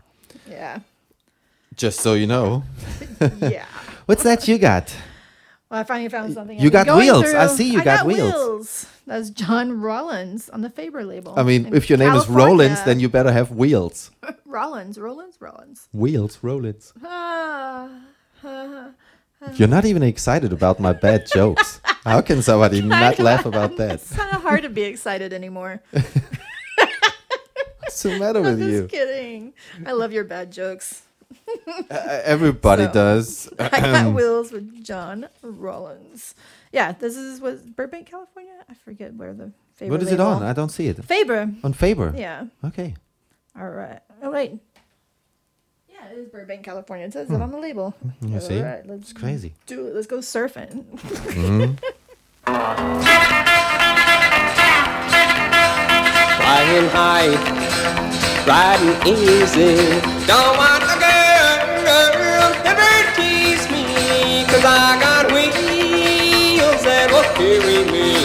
Yeah. 0.50 0.80
Just 1.84 2.00
so 2.00 2.14
you 2.14 2.28
know. 2.28 2.64
Yeah. 3.42 3.66
What's 4.06 4.24
that 4.24 4.48
you 4.48 4.58
got? 4.58 4.96
Well, 5.70 5.82
I 5.82 5.84
finally 5.84 6.08
found 6.08 6.34
something. 6.34 6.58
You 6.58 6.70
got 6.70 6.88
wheels. 6.98 7.26
I 7.34 7.48
see 7.48 7.74
you 7.74 7.82
I 7.82 7.84
got 7.84 8.06
wheels. 8.06 8.88
That's 9.06 9.30
John 9.30 9.82
Rollins 9.82 10.50
on 10.50 10.62
the 10.62 10.70
Fabor 10.70 11.04
label. 11.04 11.34
I 11.38 11.44
mean, 11.44 11.76
if 11.76 11.90
your 11.90 12.00
name 12.00 12.14
is 12.16 12.30
Rollins, 12.30 12.82
then 12.84 13.02
you 13.02 13.10
better 13.10 13.34
have 13.34 13.52
wheels. 13.52 14.12
Rollins, 14.46 14.98
Rollins, 14.98 15.36
Rollins. 15.42 15.90
Wheels, 15.92 16.40
Rollins. 16.42 16.94
Ah, 17.04 17.90
You're 19.56 19.68
not 19.68 19.84
even 19.84 20.04
excited 20.04 20.54
about 20.54 20.80
my 20.80 20.94
bad 20.94 21.28
jokes. 21.28 21.82
How 22.06 22.22
can 22.22 22.42
somebody 22.42 22.82
not 22.82 23.20
laugh 23.20 23.46
about 23.46 23.76
that? 23.76 23.96
It's 23.96 24.16
kind 24.16 24.34
of 24.34 24.42
hard 24.42 24.64
to 24.64 24.70
be 24.70 24.84
excited 24.84 25.34
anymore. 25.34 25.82
What's 25.92 26.14
the 28.04 28.18
matter 28.20 28.42
with 28.42 28.54
I'm 28.54 28.60
just 28.60 28.72
you? 28.72 28.88
kidding. 28.88 29.54
I 29.86 29.92
love 29.92 30.14
your 30.14 30.24
bad 30.24 30.50
jokes. 30.52 31.02
Everybody 31.90 32.86
So, 32.86 32.92
does. 32.92 33.50
I 33.60 33.80
got 33.80 34.14
wheels 34.14 34.52
with 34.52 34.84
John 34.84 35.28
Rollins. 35.42 36.36
Yeah, 36.72 36.92
this 36.94 37.16
is 37.18 37.40
what 37.42 37.76
Burbank, 37.76 38.08
California. 38.10 38.54
I 38.70 38.74
forget 38.74 39.14
where 39.14 39.34
the 39.34 39.52
Fabor. 39.76 39.92
What 39.92 40.02
is 40.04 40.12
it 40.12 40.20
on? 40.20 40.44
I 40.44 40.54
don't 40.54 40.70
see 40.70 40.88
it. 40.88 41.04
Fabor. 41.04 41.52
On 41.64 41.74
Fabor. 41.74 42.14
Yeah. 42.16 42.46
Okay. 42.66 42.96
All 43.60 43.70
right. 43.70 44.00
Oh 44.22 44.32
wait. 44.32 44.60
Yeah, 45.90 46.08
it 46.12 46.18
is 46.18 46.28
Burbank, 46.30 46.64
California. 46.64 47.06
It 47.06 47.14
says 47.14 47.30
it 47.30 47.36
Hmm. 47.36 47.42
on 47.44 47.52
the 47.52 47.58
label. 47.60 47.94
You 48.22 48.40
see? 48.40 48.58
All 48.60 48.66
right, 48.66 48.86
let's 48.86 49.12
It's 49.12 49.14
crazy. 49.14 49.54
Do 49.68 49.88
it. 49.88 49.96
Let's 49.96 50.08
go 50.08 50.18
surfing. 50.20 50.86
Mhm. 51.34 51.80
Flying 56.38 56.90
high 56.90 57.30
riding 58.46 59.08
easy. 59.08 59.76
Don't 60.28 60.58
want 60.58 60.83
I 64.66 64.96
got 64.96 65.28
wheels 65.34 66.84
that 66.88 67.12
will 67.12 67.28
carry 67.36 67.84
me 67.92 68.16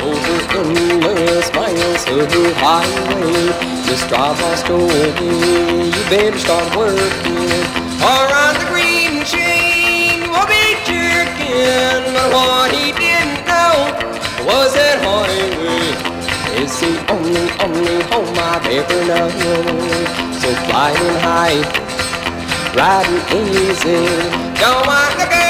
over 0.00 0.38
endless 0.64 1.52
miles 1.52 2.08
of 2.08 2.24
the 2.24 2.54
highway. 2.56 3.52
Just 3.84 4.08
drive 4.08 4.40
lost 4.40 4.68
away, 4.68 5.12
you 5.20 5.92
better 6.08 6.38
start 6.38 6.64
working. 6.72 7.52
Or 8.00 8.24
on 8.32 8.56
the 8.56 8.64
green 8.72 9.20
chain, 9.28 10.24
won't 10.32 10.48
be 10.48 10.72
jerking. 10.88 12.16
But 12.16 12.32
what 12.32 12.72
he 12.72 12.96
didn't 12.96 13.44
know 13.44 13.92
was 14.48 14.72
that 14.72 15.04
highway 15.04 15.84
is 16.64 16.72
the 16.80 16.96
only, 17.12 17.44
only 17.60 18.00
home 18.08 18.36
I've 18.40 18.64
ever 18.72 19.00
known. 19.04 20.00
So 20.40 20.48
flying 20.64 21.18
high, 21.20 21.60
riding 22.72 23.20
easy. 23.36 24.08
Don't 24.56 24.86
want 24.86 25.12
the 25.20 25.28
girl, 25.28 25.47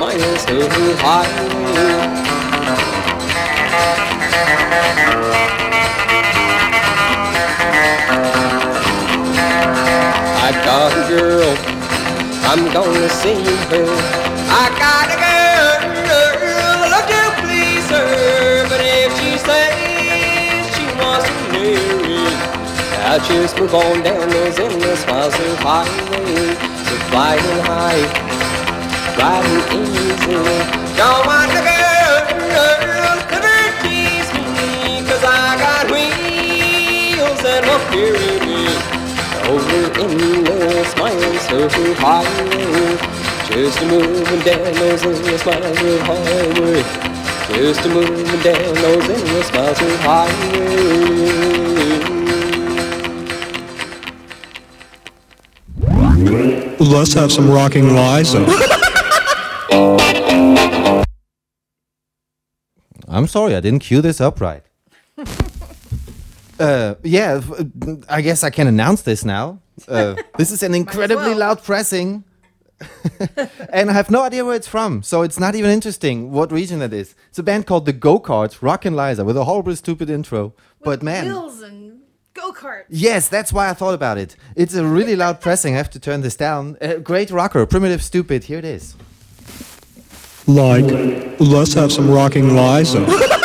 miles 0.00 0.44
of 0.50 1.00
highway. 1.00 2.00
I 10.36 10.50
got 10.64 10.92
a 10.92 11.04
girl, 11.08 11.56
I'm 12.50 12.72
gonna 12.72 13.08
see 13.08 13.44
her. 13.70 13.86
I 14.52 14.66
got 14.78 15.08
a 15.08 15.18
girl, 15.20 15.80
love 16.90 17.06
to 17.12 17.22
please 17.42 17.88
her, 17.90 18.68
but 18.68 18.80
if 18.80 19.12
she 19.20 19.38
says 19.38 20.66
she 20.74 20.84
wants 20.98 21.28
to 21.28 21.34
marry, 21.52 22.24
I 23.04 23.18
just 23.28 23.58
move 23.58 23.74
on 23.74 24.02
down 24.02 24.28
those 24.30 24.58
endless 24.58 25.06
miles 25.06 25.34
of 25.34 25.58
highway. 25.58 26.69
So 26.90 26.96
flying 27.06 27.62
high, 27.70 28.02
riding 29.14 29.62
easy. 29.78 30.34
Don't 30.98 31.22
want 31.24 31.54
the 31.54 31.62
girl, 31.62 32.18
girl, 32.34 33.14
ever 33.30 33.62
tease 33.78 34.26
me, 34.34 35.06
cause 35.06 35.22
I 35.22 35.54
got 35.54 35.86
wheels 35.86 37.38
that 37.46 37.62
will 37.62 37.78
carry 37.94 38.42
me 38.42 38.74
over 39.46 39.86
endless 40.02 40.90
miles 40.98 41.46
of 41.54 41.70
highway. 42.02 42.98
Just 43.46 43.78
a 43.78 43.86
moving 43.86 44.40
down 44.40 44.74
those 44.74 45.06
endless 45.06 45.46
miles 45.46 45.78
of 45.78 46.00
highway. 46.10 46.82
Just 47.54 47.86
a 47.86 47.88
moving 47.88 48.42
down 48.42 48.74
those 48.82 49.08
endless 49.08 49.52
miles 49.52 49.80
of 49.80 49.94
highway. 50.00 51.79
Let's 56.80 57.12
have 57.12 57.30
some 57.30 57.50
rocking 57.50 57.94
Liza. 57.94 58.38
I'm 63.06 63.26
sorry, 63.26 63.54
I 63.54 63.60
didn't 63.60 63.80
cue 63.80 64.00
this 64.00 64.18
up 64.18 64.40
right. 64.40 64.62
uh, 66.58 66.94
yeah, 67.02 67.42
I 68.08 68.22
guess 68.22 68.42
I 68.42 68.48
can 68.48 68.66
announce 68.66 69.02
this 69.02 69.26
now. 69.26 69.60
Uh, 69.86 70.14
this 70.38 70.50
is 70.50 70.62
an 70.62 70.74
incredibly 70.74 71.34
loud 71.34 71.62
pressing. 71.62 72.24
and 73.70 73.90
I 73.90 73.92
have 73.92 74.10
no 74.10 74.22
idea 74.22 74.42
where 74.42 74.56
it's 74.56 74.68
from, 74.68 75.02
so 75.02 75.20
it's 75.20 75.38
not 75.38 75.54
even 75.54 75.70
interesting 75.70 76.30
what 76.30 76.50
region 76.50 76.80
it 76.80 76.94
is. 76.94 77.14
It's 77.28 77.38
a 77.38 77.42
band 77.42 77.66
called 77.66 77.84
the 77.84 77.92
Go 77.92 78.18
Karts, 78.18 78.62
Rockin' 78.62 78.96
Liza, 78.96 79.22
with 79.22 79.36
a 79.36 79.44
horrible, 79.44 79.76
stupid 79.76 80.08
intro. 80.08 80.54
but 80.82 81.02
man, 81.02 81.26
Wheels 81.26 81.60
and 81.60 81.89
go 82.40 82.52
karts. 82.52 82.84
yes, 82.88 83.28
that's 83.28 83.52
why 83.52 83.68
I 83.68 83.74
thought 83.74 83.94
about 83.94 84.18
it. 84.18 84.36
It's 84.56 84.74
a 84.74 84.84
really 84.84 85.16
loud 85.16 85.40
pressing. 85.44 85.74
I 85.74 85.76
have 85.76 85.90
to 85.90 86.00
turn 86.00 86.20
this 86.22 86.36
down. 86.36 86.76
Uh, 86.80 86.94
great 86.94 87.30
rocker, 87.30 87.66
primitive, 87.66 88.02
stupid. 88.02 88.44
Here 88.44 88.58
it 88.58 88.64
is. 88.64 88.94
Like, 90.46 90.84
let's 91.38 91.74
have 91.74 91.92
some 91.92 92.10
rocking 92.10 92.56
Liza. 92.56 93.06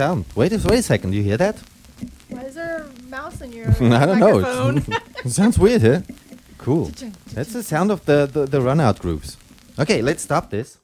sound? 0.00 0.24
Wait 0.34 0.50
a, 0.52 0.58
wait 0.68 0.78
a 0.78 0.82
second, 0.82 1.12
you 1.12 1.22
hear 1.22 1.36
that? 1.36 1.56
Why 2.30 2.42
is 2.44 2.54
there 2.54 2.86
a 2.86 3.10
mouse 3.10 3.42
in 3.42 3.52
your 3.52 3.68
I 4.02 4.06
don't 4.06 4.18
know. 4.18 4.40
microphone? 4.40 4.76
It 5.26 5.32
sounds 5.40 5.58
weird, 5.58 5.82
huh? 5.82 6.00
Cool. 6.56 6.86
That's 7.34 7.52
the 7.52 7.62
sound 7.62 7.90
of 7.90 8.00
the, 8.06 8.18
the, 8.34 8.46
the 8.46 8.60
run 8.62 8.80
out 8.80 8.98
grooves. 8.98 9.36
Okay, 9.78 10.00
let's 10.00 10.22
stop 10.22 10.48
this. 10.48 10.78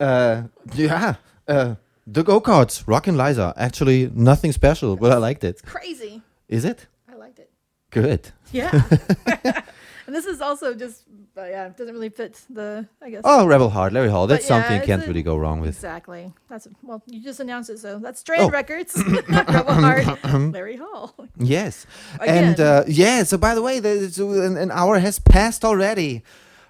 Uh, 0.00 0.42
yeah, 0.74 1.14
uh, 1.46 1.76
the 2.04 2.24
go 2.24 2.40
karts, 2.40 2.82
Rockin' 2.86 3.16
Liza. 3.16 3.54
Actually, 3.56 4.10
nothing 4.12 4.50
special, 4.50 4.96
but 4.96 5.12
I 5.12 5.18
liked 5.18 5.44
it. 5.44 5.62
Crazy. 5.64 6.22
Is 6.48 6.64
it? 6.64 6.86
I 7.12 7.14
liked 7.14 7.38
it. 7.38 7.50
Good. 7.90 8.22
Yeah. 8.50 8.72
and 10.06 10.14
this 10.16 10.26
is 10.26 10.40
also 10.40 10.74
just, 10.74 11.04
uh, 11.36 11.44
yeah, 11.44 11.66
it 11.66 11.76
doesn't 11.76 11.94
really 11.94 12.08
fit 12.08 12.40
the, 12.50 12.86
I 13.00 13.10
guess. 13.10 13.22
Oh, 13.24 13.46
Rebel 13.46 13.70
Heart, 13.70 13.92
Larry 13.92 14.08
Hall. 14.10 14.26
But 14.26 14.34
That's 14.34 14.44
yeah, 14.44 14.48
something 14.48 14.72
you 14.72 14.78
it's 14.78 14.86
can't 14.86 15.04
a- 15.04 15.06
really 15.06 15.22
go 15.22 15.36
wrong 15.36 15.60
with. 15.60 15.70
Exactly. 15.70 16.32
That's 16.48 16.68
well, 16.82 17.02
you 17.06 17.22
just 17.22 17.40
announced 17.40 17.70
it, 17.70 17.78
so 17.78 17.98
that's 17.98 18.20
Strand 18.20 18.42
Oh. 18.42 18.50
Records, 18.50 18.96
Rebel 19.28 19.74
Heart, 19.74 20.24
Larry 20.52 20.76
Hall. 20.76 21.14
Yes. 21.38 21.86
Again. 22.20 22.44
And 22.44 22.60
uh, 22.60 22.84
yeah, 22.86 23.22
so 23.24 23.36
by 23.38 23.54
the 23.54 23.62
way, 23.62 23.80
there's, 23.80 24.18
uh, 24.20 24.28
an, 24.28 24.56
an 24.56 24.70
hour 24.70 24.98
has 24.98 25.18
passed 25.18 25.64
already. 25.64 26.22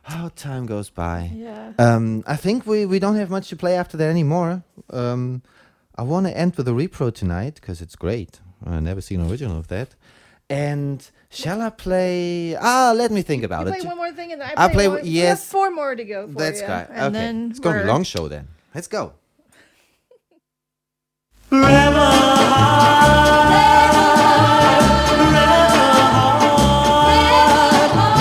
How 0.04 0.30
time 0.34 0.66
goes 0.66 0.90
by. 0.90 1.30
Yeah. 1.32 1.72
Um, 1.78 2.24
I 2.26 2.34
think 2.36 2.66
we, 2.66 2.86
we 2.86 2.98
don't 2.98 3.14
have 3.16 3.30
much 3.30 3.48
to 3.50 3.56
play 3.56 3.76
after 3.76 3.96
that 3.98 4.10
anymore. 4.10 4.64
Um, 4.90 5.42
I 5.94 6.02
want 6.02 6.26
to 6.26 6.36
end 6.36 6.56
with 6.56 6.66
a 6.66 6.72
repro 6.72 7.14
tonight 7.14 7.54
because 7.56 7.80
it's 7.80 7.94
great. 7.94 8.40
I've 8.66 8.82
never 8.82 9.00
seen 9.00 9.20
an 9.20 9.30
original 9.30 9.56
of 9.58 9.68
that. 9.68 9.94
And 10.50 11.08
shall 11.32 11.60
I 11.62 11.70
play? 11.70 12.54
Ah, 12.56 12.92
let 12.94 13.10
me 13.10 13.22
think 13.22 13.42
about 13.42 13.66
You 13.66 13.72
it. 13.72 13.80
play 13.80 13.88
one 13.88 13.96
more 13.96 14.12
thing, 14.12 14.32
and 14.32 14.40
then 14.40 14.48
I 14.50 14.54
I'll 14.62 14.68
play, 14.68 14.74
play 14.86 14.88
one- 14.88 14.96
w- 14.98 15.12
we 15.12 15.18
have 15.26 15.38
yes. 15.38 15.48
four 15.50 15.70
more 15.70 15.94
to 15.96 16.04
go. 16.04 16.28
For 16.28 16.34
That's 16.38 16.60
you. 16.60 16.66
great. 16.66 16.86
And 16.90 17.00
okay. 17.00 17.12
then 17.18 17.50
It's 17.50 17.60
going 17.60 17.76
to 17.78 17.82
be 17.84 17.88
a 17.88 17.92
long 17.92 18.04
show 18.04 18.28
then. 18.28 18.48
Let's 18.74 18.86
go. 18.88 19.12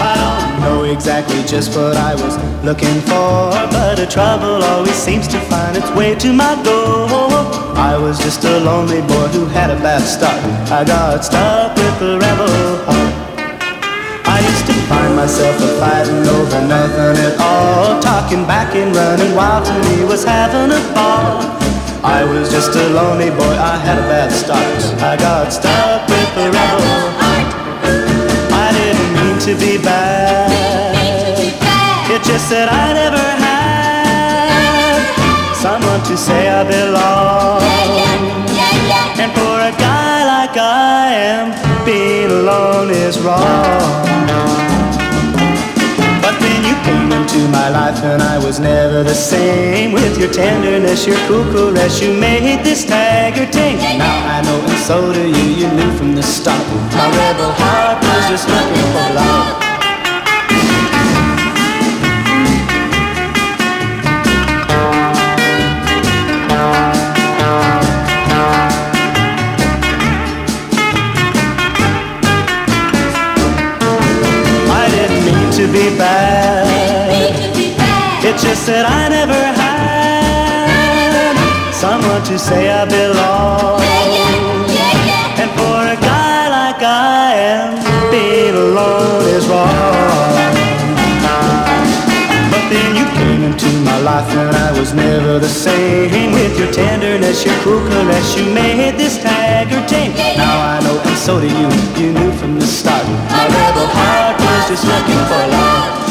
I 0.03 0.15
don't 0.15 0.61
know 0.61 0.83
exactly 0.83 1.41
just 1.43 1.75
what 1.75 1.95
I 1.97 2.15
was 2.15 2.35
looking 2.63 2.99
for, 3.01 3.51
but 3.75 3.99
a 3.99 4.07
trouble 4.07 4.63
always 4.63 4.95
seems 4.95 5.27
to 5.29 5.39
find 5.41 5.77
its 5.77 5.89
way 5.91 6.15
to 6.15 6.33
my 6.33 6.55
door. 6.63 7.07
I 7.75 7.97
was 7.97 8.19
just 8.19 8.43
a 8.43 8.59
lonely 8.59 9.01
boy 9.01 9.27
who 9.35 9.45
had 9.45 9.69
a 9.69 9.75
bad 9.75 10.01
start. 10.01 10.39
I 10.71 10.83
got 10.83 11.23
stuck 11.25 11.75
with 11.75 11.99
the 11.99 12.19
rebel 12.19 12.90
myself 15.21 15.55
a 15.61 15.67
fighting 15.79 16.25
over 16.33 16.61
nothing 16.65 17.15
at 17.27 17.37
all, 17.39 18.01
talking 18.01 18.43
back 18.47 18.73
and 18.73 18.89
running 18.95 19.35
wild 19.35 19.63
to 19.63 19.73
me 19.85 20.03
was 20.03 20.23
having 20.23 20.71
a 20.73 20.81
ball. 20.95 21.45
I 22.01 22.25
was 22.25 22.49
just 22.49 22.73
a 22.75 22.89
lonely 22.89 23.29
boy, 23.29 23.55
I 23.71 23.77
had 23.85 23.99
a 23.99 24.07
bad 24.09 24.31
start. 24.31 24.81
I 24.97 25.13
got 25.17 25.53
stuck 25.53 26.09
with 26.09 26.29
the 26.33 26.47
rebel. 26.57 27.13
I 28.65 28.67
didn't 28.77 29.11
mean 29.17 29.37
to 29.45 29.53
be 29.63 29.77
bad. 29.77 30.49
It 32.09 32.23
just 32.23 32.49
that 32.49 32.69
I 32.83 32.85
never 33.01 33.27
had 33.45 34.97
someone 35.53 36.01
to 36.09 36.17
say 36.17 36.49
I 36.49 36.63
belong. 36.65 37.61
And 39.21 39.31
for 39.37 39.55
a 39.69 39.73
guy 39.77 40.25
like 40.33 40.57
I 40.57 41.13
am, 41.13 41.53
being 41.85 42.31
alone 42.41 42.89
is 42.89 43.19
wrong. 43.19 43.60
Life 47.71 48.03
and 48.03 48.21
I 48.21 48.37
was 48.37 48.59
never 48.59 49.03
the 49.03 49.13
same. 49.13 49.91
With 49.93 50.17
your 50.17 50.31
tenderness, 50.31 51.07
your 51.07 51.17
cool 51.27 51.45
caress, 51.51 52.01
you 52.01 52.13
made 52.13 52.63
this 52.63 52.85
tiger 52.85 53.49
tame. 53.49 53.77
Now 53.77 54.37
I 54.37 54.41
know 54.41 54.59
and 54.59 54.79
so 54.79 55.13
do 55.13 55.27
you, 55.27 55.47
you 55.61 55.71
knew 55.71 55.91
from 55.97 56.15
the 56.15 56.23
start. 56.23 56.65
My 56.93 57.07
rebel 57.17 57.51
heart 57.51 58.03
was 58.03 58.29
just 58.29 58.47
looking 58.47 58.87
for 58.93 59.15
love. 59.15 59.70
That 78.71 78.87
I 78.87 79.11
never 79.11 79.35
had 79.35 81.35
someone 81.75 82.23
to 82.23 82.39
say 82.39 82.71
I 82.71 82.87
belong. 82.87 83.83
And 85.35 85.51
for 85.59 85.91
a 85.91 85.99
guy 85.99 86.47
like 86.47 86.79
I 86.79 87.35
am, 87.51 87.75
being 88.07 88.55
alone 88.55 89.27
is 89.27 89.43
wrong. 89.51 89.67
But 92.47 92.63
then 92.71 92.95
you 92.95 93.03
came 93.19 93.43
into 93.43 93.67
my 93.83 93.99
life 94.07 94.31
and 94.39 94.55
I 94.55 94.71
was 94.79 94.93
never 94.93 95.39
the 95.39 95.51
same. 95.51 96.31
With 96.31 96.57
your 96.57 96.71
tenderness, 96.71 97.43
your 97.43 97.59
cool 97.67 97.83
caress, 97.91 98.39
you 98.39 98.45
made 98.55 98.95
this 98.95 99.19
tiger 99.19 99.83
tame. 99.91 100.15
Now 100.39 100.75
I 100.75 100.79
know, 100.79 100.95
and 100.95 101.17
so 101.19 101.43
do 101.43 101.47
you. 101.47 101.67
You 101.99 102.15
knew 102.15 102.31
from 102.39 102.55
the 102.55 102.65
start. 102.65 103.03
My 103.35 103.51
rebel 103.51 103.87
heart 103.99 104.39
was 104.39 104.63
just 104.71 104.87
looking 104.87 105.19
for 105.27 105.43
love. 105.59 106.10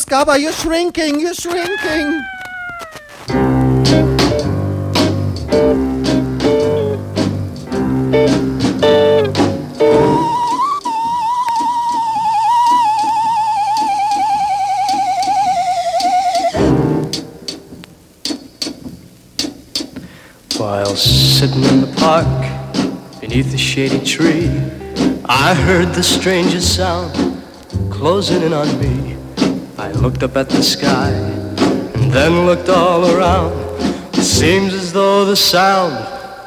You're 0.00 0.52
shrinking, 0.52 1.18
you're 1.18 1.34
shrinking. 1.34 2.22
While 20.56 20.94
sitting 20.94 21.64
in 21.64 21.80
the 21.80 21.92
park 21.98 22.24
beneath 23.20 23.50
the 23.50 23.58
shady 23.58 23.98
tree, 24.04 24.48
I 25.24 25.54
heard 25.54 25.88
the 25.94 26.02
strangest 26.04 26.76
sound 26.76 27.42
closing 27.90 28.42
in 28.42 28.52
on 28.52 28.80
me. 28.80 28.97
Looked 30.00 30.22
up 30.22 30.36
at 30.36 30.48
the 30.48 30.62
sky 30.62 31.10
and 31.10 32.12
then 32.12 32.46
looked 32.46 32.68
all 32.68 33.04
around. 33.10 33.52
It 34.14 34.22
seems 34.22 34.72
as 34.72 34.92
though 34.92 35.24
the 35.24 35.36
sound 35.36 35.92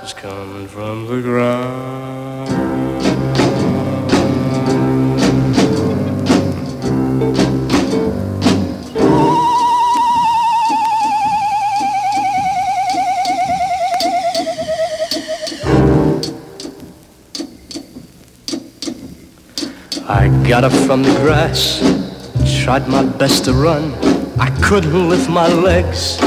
was 0.01 0.13
coming 0.13 0.67
from 0.67 1.05
the 1.07 1.21
ground. 1.21 2.49
I 20.07 20.27
got 20.47 20.63
up 20.63 20.71
from 20.87 21.03
the 21.03 21.11
grass, 21.21 21.81
tried 22.61 22.87
my 22.87 23.03
best 23.03 23.45
to 23.45 23.53
run. 23.53 23.91
I 24.39 24.49
couldn't 24.61 25.09
lift 25.09 25.27
my 25.27 25.47
legs, 25.47 26.17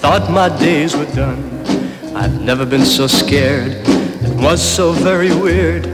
thought 0.00 0.30
my 0.30 0.48
days 0.60 0.96
were 0.96 1.12
done. 1.16 1.42
I've 2.14 2.40
never 2.40 2.64
been 2.64 2.84
so 2.84 3.08
scared, 3.08 3.72
it 3.72 4.36
was 4.36 4.62
so 4.62 4.92
very 4.92 5.34
weird. 5.34 5.86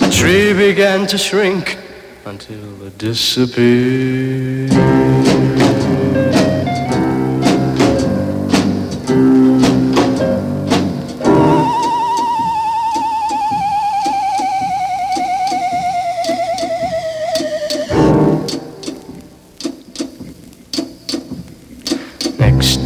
A 0.00 0.10
tree 0.10 0.54
began 0.54 1.06
to 1.08 1.18
shrink 1.18 1.76
until 2.24 2.86
it 2.86 2.96
disappeared. 2.96 4.51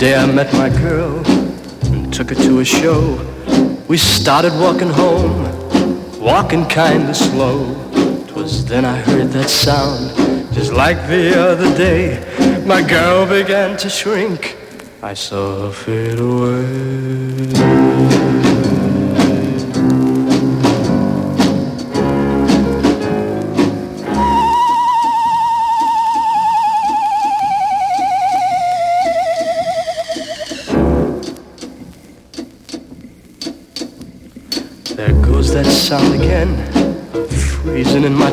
Day 0.07 0.15
I 0.15 0.27
met 0.27 0.53
my 0.53 0.69
girl 0.69 1.15
and 1.93 2.15
took 2.15 2.29
her 2.31 2.37
to 2.47 2.61
a 2.61 2.65
show. 2.65 3.01
We 3.89 3.97
started 3.99 4.53
walking 4.65 4.93
home, 5.03 5.39
walking 6.21 6.65
kinda 6.67 7.13
slow. 7.13 7.59
'Twas 8.29 8.65
then 8.71 8.85
I 8.85 8.97
heard 9.09 9.29
that 9.39 9.51
sound, 9.51 10.05
just 10.57 10.73
like 10.73 10.99
the 11.15 11.25
other 11.49 11.71
day. 11.87 12.03
My 12.73 12.83
girl 12.83 13.27
began 13.39 13.77
to 13.83 13.89
shrink, 13.99 14.41
I 15.03 15.15
saw 15.15 15.45
her 15.63 15.73
fade 15.83 16.21
away. 16.21 17.56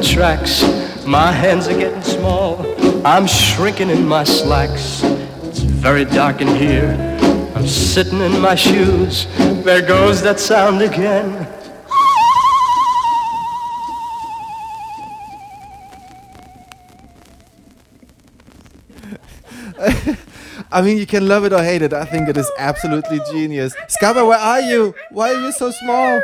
Tracks. 0.04 0.62
My 1.06 1.32
hands 1.32 1.68
are 1.68 1.78
getting 1.78 2.02
small, 2.02 2.66
I'm 3.06 3.28
shrinking 3.28 3.90
in 3.90 4.06
my 4.08 4.24
slacks. 4.24 5.04
It's 5.44 5.60
very 5.60 6.06
dark 6.06 6.42
in 6.42 6.48
here, 6.48 6.96
I'm 7.56 7.68
sitting 7.68 8.20
in 8.20 8.40
my 8.40 8.56
shoes. 8.56 9.28
There 9.64 9.82
goes 9.82 10.22
that 10.22 10.40
sound 10.40 10.82
again. 10.82 11.48
I 20.72 20.82
mean, 20.82 20.98
you 20.98 21.06
can 21.06 21.28
love 21.28 21.46
it 21.46 21.54
or 21.54 21.64
hate 21.64 21.82
it. 21.82 21.94
I 21.94 22.06
think 22.06 22.30
it 22.30 22.38
is 22.38 22.50
absolutely 22.58 23.20
genius. 23.32 23.76
Scabba, 23.88 24.28
where 24.28 24.40
are 24.40 24.62
you? 24.62 24.96
Why 25.12 25.34
are 25.34 25.42
you 25.42 25.52
so 25.52 25.72
small? 25.72 26.22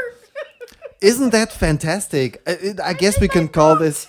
Isn't 1.02 1.30
that 1.32 1.52
fantastic? 1.52 2.42
I, 2.46 2.76
I 2.84 2.94
guess 2.94 3.20
we 3.20 3.28
can 3.28 3.48
call 3.48 3.76
this. 3.78 4.08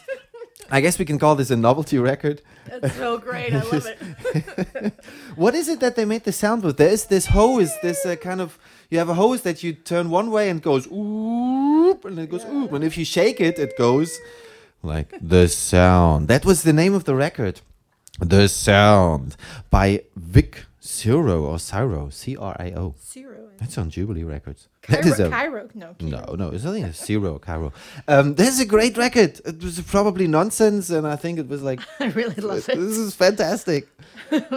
I 0.72 0.80
guess 0.80 0.98
we 0.98 1.04
can 1.04 1.18
call 1.18 1.34
this 1.34 1.50
a 1.50 1.56
novelty 1.56 1.98
record. 1.98 2.42
That's 2.66 2.96
so 2.96 3.18
great. 3.18 3.52
I 3.52 3.62
love 3.62 3.86
it. 3.86 4.92
What 5.36 5.54
is 5.54 5.68
it 5.68 5.80
that 5.80 5.96
they 5.96 6.04
made 6.04 6.24
the 6.24 6.32
sound 6.32 6.62
with? 6.62 6.76
There 6.76 6.88
is 6.88 7.06
this 7.06 7.26
hose, 7.26 7.72
this 7.82 8.04
uh, 8.06 8.16
kind 8.16 8.40
of. 8.40 8.58
You 8.90 8.98
have 8.98 9.08
a 9.08 9.14
hose 9.14 9.42
that 9.42 9.62
you 9.62 9.72
turn 9.72 10.10
one 10.10 10.30
way 10.30 10.50
and 10.50 10.60
goes 10.60 10.86
oop, 10.88 12.04
and 12.04 12.18
it 12.18 12.30
goes 12.30 12.44
oop, 12.44 12.72
and 12.72 12.84
if 12.84 12.98
you 12.98 13.04
shake 13.04 13.40
it, 13.40 13.58
it 13.58 13.78
goes 13.78 14.18
like 14.82 15.14
the 15.20 15.48
sound. 15.48 16.28
That 16.28 16.44
was 16.44 16.62
the 16.62 16.72
name 16.72 16.94
of 16.94 17.04
the 17.04 17.14
record, 17.14 17.60
the 18.18 18.48
sound 18.48 19.36
by 19.70 20.02
Vic 20.16 20.64
Ciro 20.80 21.44
or 21.44 21.58
Ciro, 21.58 22.10
C 22.10 22.36
R 22.36 22.56
I 22.58 22.72
O. 22.72 22.94
Ciro. 22.98 23.29
That's 23.60 23.76
on 23.76 23.90
Jubilee 23.90 24.24
Records. 24.24 24.68
Cairo, 24.82 25.02
that 25.02 25.06
is 25.12 25.20
a 25.20 25.28
Cairo. 25.28 25.68
No. 25.74 25.94
no, 26.00 26.34
no, 26.34 26.48
it's 26.48 26.64
only 26.64 26.82
a 26.82 26.92
zero, 26.94 27.38
Cairo. 27.38 27.72
Um, 28.08 28.34
this 28.34 28.48
is 28.48 28.60
a 28.60 28.64
great 28.64 28.96
record. 28.96 29.38
It 29.44 29.62
was 29.62 29.78
probably 29.82 30.26
nonsense, 30.26 30.88
and 30.88 31.06
I 31.06 31.16
think 31.16 31.38
it 31.38 31.46
was 31.46 31.62
like 31.62 31.80
I 32.00 32.06
really 32.06 32.36
love 32.36 32.66
it. 32.68 32.76
this 32.78 32.96
is 32.96 33.14
fantastic. 33.14 33.86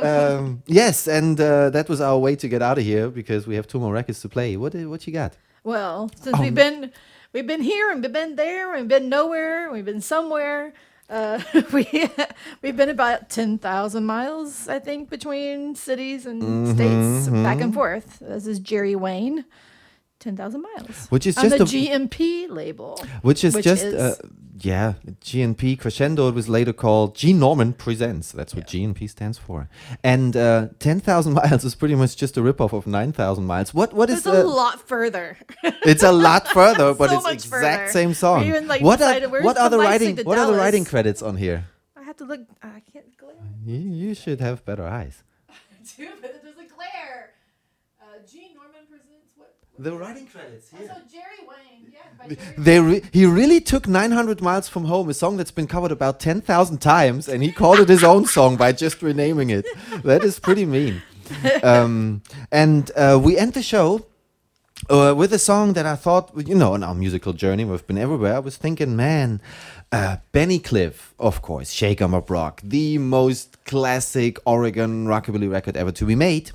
um, 0.01 0.63
yes, 0.67 1.07
and 1.07 1.39
uh, 1.39 1.69
that 1.71 1.89
was 1.89 1.99
our 2.01 2.17
way 2.17 2.35
to 2.37 2.47
get 2.47 2.61
out 2.61 2.77
of 2.77 2.83
here 2.85 3.09
because 3.09 3.45
we 3.45 3.55
have 3.55 3.67
two 3.67 3.79
more 3.79 3.93
records 3.93 4.21
to 4.21 4.29
play. 4.29 4.55
What 4.57 4.73
what 4.75 5.05
you 5.05 5.13
got? 5.13 5.33
Well, 5.63 6.09
since 6.21 6.37
Oh. 6.37 6.41
we've 6.41 6.55
been 6.55 6.91
we've 7.33 7.47
been 7.47 7.61
here 7.61 7.91
and 7.91 8.01
we've 8.01 8.13
been 8.13 8.35
there 8.35 8.73
and 8.73 8.83
we've 8.83 8.89
been 8.99 9.09
nowhere, 9.09 9.71
we've 9.71 9.85
been 9.85 10.01
somewhere. 10.01 10.73
Uh, 11.13 11.39
we 11.73 12.09
we've 12.63 12.75
been 12.75 12.89
about 12.89 13.29
ten 13.29 13.59
thousand 13.59 14.03
miles, 14.03 14.67
I 14.67 14.79
think, 14.79 15.11
between 15.11 15.75
cities 15.75 16.25
and 16.25 16.67
states, 16.75 17.27
back 17.27 17.61
and 17.61 17.71
mhm. 17.71 17.75
forth. 17.75 18.17
This 18.19 18.47
is 18.47 18.57
Jerry 18.57 18.95
Wayne, 18.95 19.45
ten 20.23 20.35
thousand 20.37 20.61
miles, 20.69 21.07
Which 21.09 21.25
is 21.27 21.35
just 21.35 21.57
the 21.57 21.63
a- 21.63 21.67
GNP 21.73 22.49
label, 22.49 22.91
Which 23.21 23.43
is 23.43 23.53
just 23.55 23.83
is- 23.83 23.93
uh, 23.93 24.15
yeah, 24.59 24.93
GNP 25.21 25.77
Crescendo. 25.79 26.29
It 26.29 26.35
was 26.35 26.47
later 26.47 26.71
called 26.73 27.15
G 27.15 27.33
Norman 27.33 27.73
Presents. 27.73 28.31
That's 28.31 28.55
what 28.55 28.65
GNP 28.67 29.09
stands 29.09 29.37
for. 29.37 29.67
And 30.03 30.37
uh, 30.37 30.67
ten 30.79 30.99
thousand 31.01 31.33
miles 31.41 31.63
is 31.65 31.75
pretty 31.75 31.95
much 31.95 32.15
just 32.15 32.37
a 32.37 32.41
ripoff 32.41 32.71
of 32.73 32.87
nine 32.87 33.11
thousand 33.11 33.45
miles. 33.45 33.73
What 33.73 33.93
what 33.93 34.09
is 34.09 34.19
it's 34.19 34.25
a 34.27 34.43
lot 34.43 34.79
further. 34.87 35.37
It's 35.91 36.03
a 36.03 36.11
lot 36.13 36.47
further, 36.47 36.93
but 36.99 37.09
So 37.09 37.15
it's 37.17 37.23
much 37.25 37.33
exact 37.45 37.81
further. 37.81 37.91
same 37.91 38.13
song. 38.13 38.45
Even, 38.45 38.67
like, 38.67 38.81
what 38.81 39.01
are 39.01 39.19
what 39.47 39.55
the 39.55 39.61
are 39.63 39.69
the 39.69 39.79
writing 39.79 40.17
what 40.23 40.37
are 40.37 40.47
the 40.51 40.57
writing 40.57 40.85
credits 40.85 41.21
on 41.21 41.35
here? 41.35 41.65
I 41.99 42.03
have 42.03 42.15
to 42.17 42.25
look. 42.25 42.41
I 42.61 42.79
can't 42.91 43.11
glare. 43.17 43.35
You, 43.65 43.79
you 43.79 44.13
should 44.15 44.39
have 44.39 44.63
better 44.63 44.85
eyes. 44.87 45.23
Too, 45.95 46.07
but 46.21 46.31
there's 46.43 46.57
a 46.57 46.69
glare. 46.75 47.31
Uh, 48.01 48.05
G. 48.29 48.51
Norman 48.55 48.83
presents 48.89 49.31
what? 49.35 49.53
The 49.79 49.91
writing 49.91 50.27
credits 50.27 50.69
here. 50.69 50.87
So 50.87 50.93
Jerry 51.11 51.47
Wayne, 51.47 51.91
yeah. 51.91 52.35
They 52.57 52.79
re- 52.79 53.01
he 53.11 53.25
really 53.25 53.59
took 53.59 53.87
900 53.87 54.39
miles 54.41 54.69
from 54.69 54.85
home, 54.85 55.09
a 55.09 55.13
song 55.15 55.37
that's 55.37 55.51
been 55.51 55.65
covered 55.67 55.91
about 55.91 56.19
10,000 56.19 56.77
times, 56.79 57.27
and 57.27 57.41
he 57.41 57.51
called 57.51 57.79
it 57.79 57.89
his 57.89 58.03
own 58.13 58.25
song 58.25 58.55
by 58.55 58.71
just 58.71 59.01
renaming 59.01 59.49
it. 59.49 59.65
That 60.03 60.23
is 60.23 60.39
pretty 60.39 60.65
mean. 60.65 61.01
Um, 61.63 62.21
and 62.51 62.91
uh, 62.95 63.19
we 63.21 63.35
end 63.37 63.53
the 63.53 63.63
show 63.63 64.05
uh, 64.91 65.15
with 65.17 65.33
a 65.33 65.39
song 65.39 65.73
that 65.73 65.87
I 65.87 65.95
thought, 65.95 66.31
you 66.47 66.53
know, 66.53 66.73
on 66.73 66.83
our 66.83 66.93
musical 66.93 67.33
journey, 67.33 67.65
we've 67.65 67.85
been 67.87 67.97
everywhere. 67.97 68.35
I 68.35 68.39
was 68.39 68.57
thinking, 68.57 68.95
man, 68.95 69.41
uh, 69.91 70.17
Benny 70.31 70.59
Cliff, 70.59 71.15
of 71.17 71.41
course, 71.41 71.71
Shake 71.71 71.99
'em 72.01 72.13
Up 72.13 72.29
Rock, 72.29 72.61
the 72.63 72.99
most 72.99 73.63
classic 73.65 74.37
Oregon 74.45 75.07
rockabilly 75.07 75.49
record 75.49 75.75
ever 75.77 75.91
to 75.93 76.05
be 76.05 76.15
made. 76.15 76.51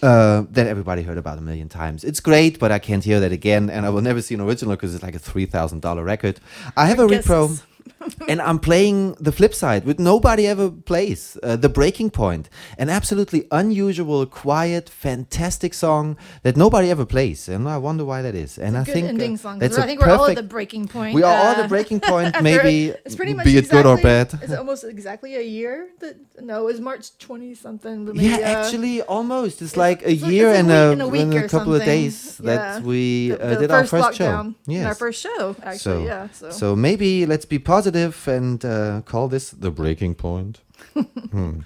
Uh, 0.00 0.44
that 0.50 0.68
everybody 0.68 1.02
heard 1.02 1.18
about 1.18 1.38
a 1.38 1.40
million 1.40 1.68
times. 1.68 2.04
It's 2.04 2.20
great, 2.20 2.60
but 2.60 2.70
I 2.70 2.78
can't 2.78 3.02
hear 3.02 3.18
that 3.18 3.32
again, 3.32 3.68
and 3.68 3.84
I 3.84 3.90
will 3.90 4.00
never 4.00 4.22
see 4.22 4.34
an 4.34 4.40
original 4.40 4.76
because 4.76 4.94
it's 4.94 5.02
like 5.02 5.16
a 5.16 5.18
three 5.18 5.44
thousand 5.46 5.82
dollar 5.82 6.04
record. 6.04 6.38
I 6.76 6.86
have 6.86 7.00
a 7.00 7.06
repro. 7.06 7.60
and 8.28 8.40
I'm 8.40 8.58
playing 8.58 9.14
the 9.20 9.32
flip 9.32 9.54
side, 9.54 9.84
which 9.84 9.98
nobody 9.98 10.46
ever 10.46 10.70
plays. 10.70 11.36
Uh, 11.42 11.56
the 11.56 11.68
Breaking 11.68 12.10
Point, 12.10 12.48
an 12.78 12.88
absolutely 12.88 13.46
unusual, 13.50 14.24
quiet, 14.26 14.88
fantastic 14.88 15.74
song 15.74 16.16
that 16.42 16.56
nobody 16.56 16.90
ever 16.90 17.04
plays, 17.04 17.48
and 17.48 17.68
I 17.68 17.78
wonder 17.78 18.04
why 18.04 18.22
that 18.22 18.34
is. 18.34 18.58
And 18.58 18.76
I 18.76 18.84
think 18.84 19.08
uh, 19.10 19.56
that's 19.58 19.78
I 19.78 19.82
a 19.84 19.86
think 19.86 20.00
we're 20.00 20.10
all 20.10 20.26
at 20.26 20.36
the 20.36 20.42
breaking 20.42 20.88
point. 20.88 21.14
We 21.14 21.22
are 21.22 21.34
all 21.34 21.52
at 21.52 21.58
uh, 21.58 21.62
the 21.62 21.68
breaking 21.68 22.00
point. 22.12 22.40
Maybe 22.42 22.88
it's 23.04 23.16
pretty 23.16 23.34
much 23.34 23.44
be 23.46 23.56
it 23.56 23.68
good 23.68 23.86
or 23.86 23.96
bad. 23.96 24.38
It's 24.42 24.52
almost 24.52 24.84
exactly 24.84 25.36
a 25.36 25.42
year. 25.42 25.88
That 26.00 26.16
no, 26.40 26.62
it 26.62 26.64
was 26.72 26.80
March 26.80 27.16
twenty 27.18 27.54
something. 27.54 28.06
but 28.06 28.14
Yeah, 28.16 28.36
uh, 28.36 28.40
actually, 28.64 29.02
almost. 29.02 29.60
It's 29.62 29.76
like 29.76 30.02
a 30.02 30.12
it's 30.12 30.22
like- 30.22 30.32
year 30.32 30.48
it's 30.50 30.56
a 30.56 30.60
and, 30.60 30.70
a, 30.70 30.92
and 30.92 31.02
a 31.02 31.08
week 31.08 31.22
and 31.22 31.34
a 31.34 31.44
or 31.44 31.48
couple 31.48 31.74
of 31.74 31.80
something. 31.82 32.02
days 32.04 32.36
that 32.38 32.82
we 32.82 33.28
The- 33.30 33.42
uh, 33.42 33.48
the 33.54 33.60
did 33.60 33.70
our 33.70 33.80
first 33.86 33.90
first 33.90 34.18
show. 34.18 34.24
lockdown 34.68 34.86
our 34.86 34.94
first 34.94 35.20
show, 35.22 35.56
actually, 35.62 35.78
So, 35.78 36.04
yeah, 36.04 36.28
so. 36.50 36.76
maybe 36.76 37.26
let's 37.26 37.44
be 37.44 37.58
positive 37.58 37.87
positive 37.88 38.28
and 38.28 38.64
uh, 38.64 39.02
call 39.04 39.28
this 39.28 39.50
the 39.50 39.70
breaking 39.70 40.14
point. 40.14 40.60
hmm. 40.94 41.60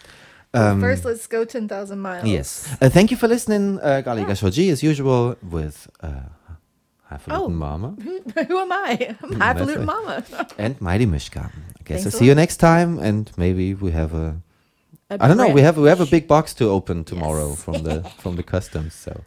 um, 0.55 0.81
First, 0.81 1.05
let's 1.05 1.27
go 1.27 1.44
10,000 1.44 1.99
miles. 1.99 2.27
Yes. 2.27 2.77
Uh, 2.81 2.89
thank 2.89 3.11
you 3.11 3.16
for 3.16 3.28
listening. 3.28 3.81
Uh, 3.81 4.03
Gali 4.05 4.23
yeah. 4.23 4.73
As 4.73 4.82
usual, 4.82 5.36
with 5.43 5.90
uh, 6.01 6.11
Highfalutin 7.11 7.44
oh, 7.44 7.49
Mama. 7.49 7.97
Who, 8.03 8.20
who 8.44 8.59
am 8.59 8.73
I? 8.73 9.16
I'm 9.23 9.32
Highfalutin 9.40 9.85
Mama. 9.85 10.24
and 10.59 10.81
Mighty 10.81 11.07
Mishka. 11.07 11.40
I 11.40 11.82
guess 11.85 12.03
Thanks 12.03 12.07
I'll 12.07 12.12
so 12.12 12.19
see 12.19 12.27
you 12.27 12.35
next 12.35 12.59
time, 12.59 12.99
and 12.99 13.31
maybe 13.36 13.74
we 13.74 13.90
have 13.90 14.15
a. 14.15 14.36
I 15.11 15.28
don't 15.28 15.36
know. 15.36 15.49
We 15.49 15.61
have 15.61 15.77
we 15.77 15.89
have 15.89 16.01
a 16.01 16.07
big 16.07 16.27
box 16.27 16.55
to 16.55 16.70
open 16.70 17.05
tomorrow 17.05 17.51
yes. 17.51 17.62
from 17.62 17.82
the 17.82 18.03
from 18.23 18.36
the 18.36 18.43
customs. 18.43 18.94
So 18.94 19.24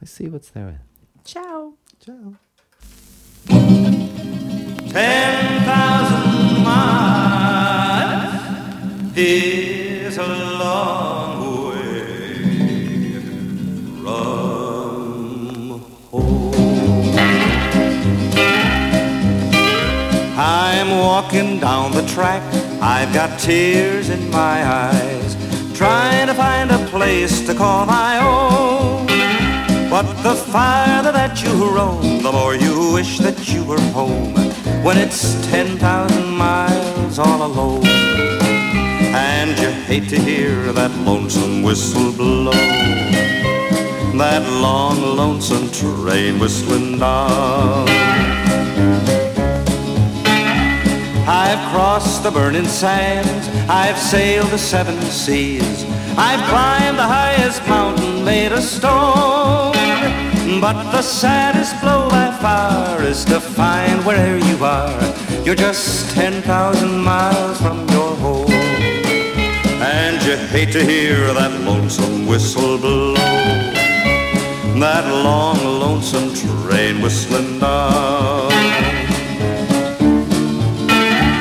let's 0.00 0.12
see 0.12 0.28
what's 0.28 0.48
there. 0.48 0.80
Ciao. 1.24 1.74
Ciao. 2.00 2.36
10,000 4.96 6.05
is 9.18 10.18
a 10.18 10.26
long 10.26 11.70
way 11.70 13.12
from 14.02 15.80
home. 16.10 16.60
I'm 20.36 20.90
walking 20.98 21.60
down 21.60 21.92
the 21.92 22.06
track, 22.06 22.42
I've 22.82 23.14
got 23.14 23.38
tears 23.40 24.10
in 24.10 24.30
my 24.30 24.62
eyes, 24.62 25.34
trying 25.74 26.26
to 26.26 26.34
find 26.34 26.70
a 26.70 26.86
place 26.88 27.46
to 27.46 27.54
call 27.54 27.86
my 27.86 28.18
own. 28.18 29.06
But 29.88 30.12
the 30.22 30.34
farther 30.34 31.12
that 31.12 31.42
you 31.42 31.70
roam, 31.70 32.22
the 32.22 32.32
more 32.32 32.54
you 32.54 32.92
wish 32.92 33.18
that 33.20 33.48
you 33.48 33.64
were 33.64 33.80
home. 33.92 34.34
When 34.84 34.98
it's 34.98 35.34
10,000 35.46 36.36
miles 36.36 37.18
all 37.18 37.46
alone. 37.46 37.95
Hate 39.86 40.08
to 40.08 40.18
hear 40.18 40.72
that 40.72 40.90
lonesome 41.06 41.62
whistle 41.62 42.10
blow. 42.10 42.50
That 44.18 44.42
long, 44.60 45.00
lonesome 45.00 45.70
train 45.70 46.40
whistling 46.40 46.98
down. 46.98 47.86
I've 51.28 51.62
crossed 51.70 52.24
the 52.24 52.32
burning 52.32 52.66
sands, 52.66 53.48
I've 53.70 53.96
sailed 53.96 54.48
the 54.48 54.58
seven 54.58 55.00
seas, 55.02 55.84
I've 56.18 56.42
climbed 56.50 56.98
the 56.98 57.06
highest 57.06 57.64
mountain 57.68 58.24
made 58.24 58.50
of 58.50 58.64
stone. 58.64 59.72
But 60.60 60.90
the 60.90 61.02
saddest 61.02 61.80
blow 61.80 62.10
by 62.10 62.36
far 62.42 63.04
is 63.04 63.24
to 63.26 63.38
find 63.38 64.04
wherever 64.04 64.44
you 64.44 64.64
are, 64.64 65.44
you're 65.44 65.54
just 65.54 66.10
10,000 66.10 67.04
miles 67.04 67.60
from 67.60 67.88
your 67.90 68.16
home. 68.16 68.45
And 69.78 70.22
you 70.24 70.36
hate 70.48 70.72
to 70.72 70.82
hear 70.82 71.32
that 71.34 71.52
lonesome 71.60 72.26
whistle 72.26 72.78
blow, 72.78 73.14
that 74.80 75.04
long, 75.06 75.58
lonesome 75.58 76.34
train 76.34 77.02
whistling 77.02 77.60
down. 77.60 78.50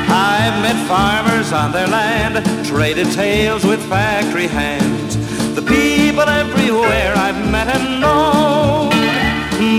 I've 0.10 0.62
met 0.62 0.88
farmers 0.88 1.54
on 1.54 1.72
their 1.72 1.88
land, 1.88 2.46
traded 2.66 3.12
tales 3.14 3.64
with 3.64 3.82
factory 3.88 4.48
hands. 4.48 5.16
The 5.56 5.62
people 5.62 6.28
everywhere 6.28 7.14
I've 7.16 7.50
met 7.50 7.70
and 7.70 8.02
known. 8.02 8.90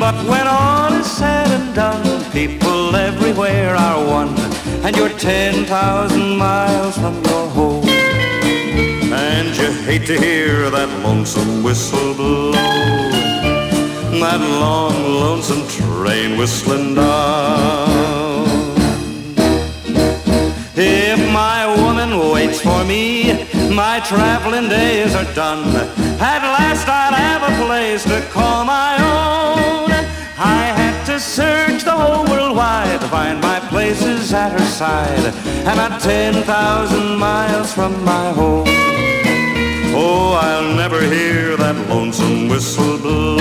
But 0.00 0.14
when 0.26 0.46
all 0.46 0.92
is 0.94 1.06
said 1.10 1.48
and 1.48 1.74
done, 1.74 2.32
people 2.32 2.96
everywhere 2.96 3.76
are 3.76 4.02
one, 4.06 4.34
and 4.82 4.96
you're 4.96 5.10
10,000 5.10 6.38
miles 6.38 6.96
from 6.96 7.22
your 7.24 7.48
home. 7.50 7.85
And 9.38 9.54
you 9.54 9.70
hate 9.84 10.06
to 10.06 10.18
hear 10.18 10.70
that 10.70 10.88
lonesome 11.04 11.62
whistle 11.62 12.14
blow, 12.14 12.52
that 12.52 14.40
long, 14.40 14.94
lonesome 15.04 15.68
train 15.68 16.38
whistling 16.38 16.94
down. 16.94 18.46
If 20.74 21.20
my 21.34 21.66
woman 21.82 22.32
waits 22.32 22.62
for 22.62 22.82
me, 22.86 23.44
my 23.74 24.00
traveling 24.08 24.70
days 24.70 25.14
are 25.14 25.30
done. 25.34 25.68
At 26.18 26.42
last 26.56 26.88
I'll 26.88 27.12
have 27.12 27.42
a 27.44 27.66
place 27.66 28.04
to 28.04 28.22
call 28.32 28.64
my 28.64 28.94
own. 28.96 29.90
I 30.38 30.72
had 30.80 31.04
to 31.10 31.20
search 31.20 31.84
the 31.84 31.92
whole 31.92 32.24
world 32.24 32.56
wide 32.56 33.02
to 33.02 33.08
find 33.08 33.42
my 33.42 33.60
places 33.68 34.32
at 34.32 34.58
her 34.58 34.66
side. 34.66 35.26
And 35.68 35.78
I'm 35.78 36.00
10,000 36.00 37.18
miles 37.18 37.74
from 37.74 38.02
my 38.02 38.32
home. 38.32 38.95
Oh, 40.08 40.38
I'll 40.40 40.72
never 40.76 41.00
hear 41.00 41.56
that 41.56 41.74
lonesome 41.88 42.46
whistle 42.46 42.96
blow. 42.98 43.38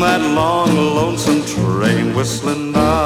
That 0.00 0.22
long, 0.22 0.74
lonesome 0.74 1.44
train 1.44 2.14
whistling 2.14 2.72
down. 2.72 3.05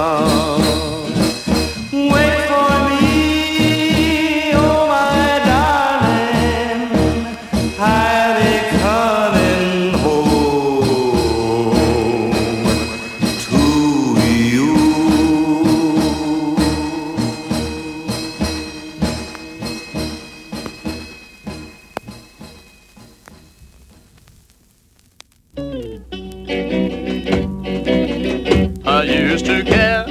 I 28.85 29.03
used 29.05 29.47
to 29.47 29.63
care 29.63 30.05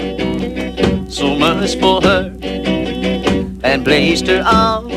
so 1.10 1.36
much 1.36 1.76
for 1.76 2.02
her 2.02 2.34
and 3.64 3.84
placed 3.84 4.28
her 4.28 4.42
on 4.46 4.90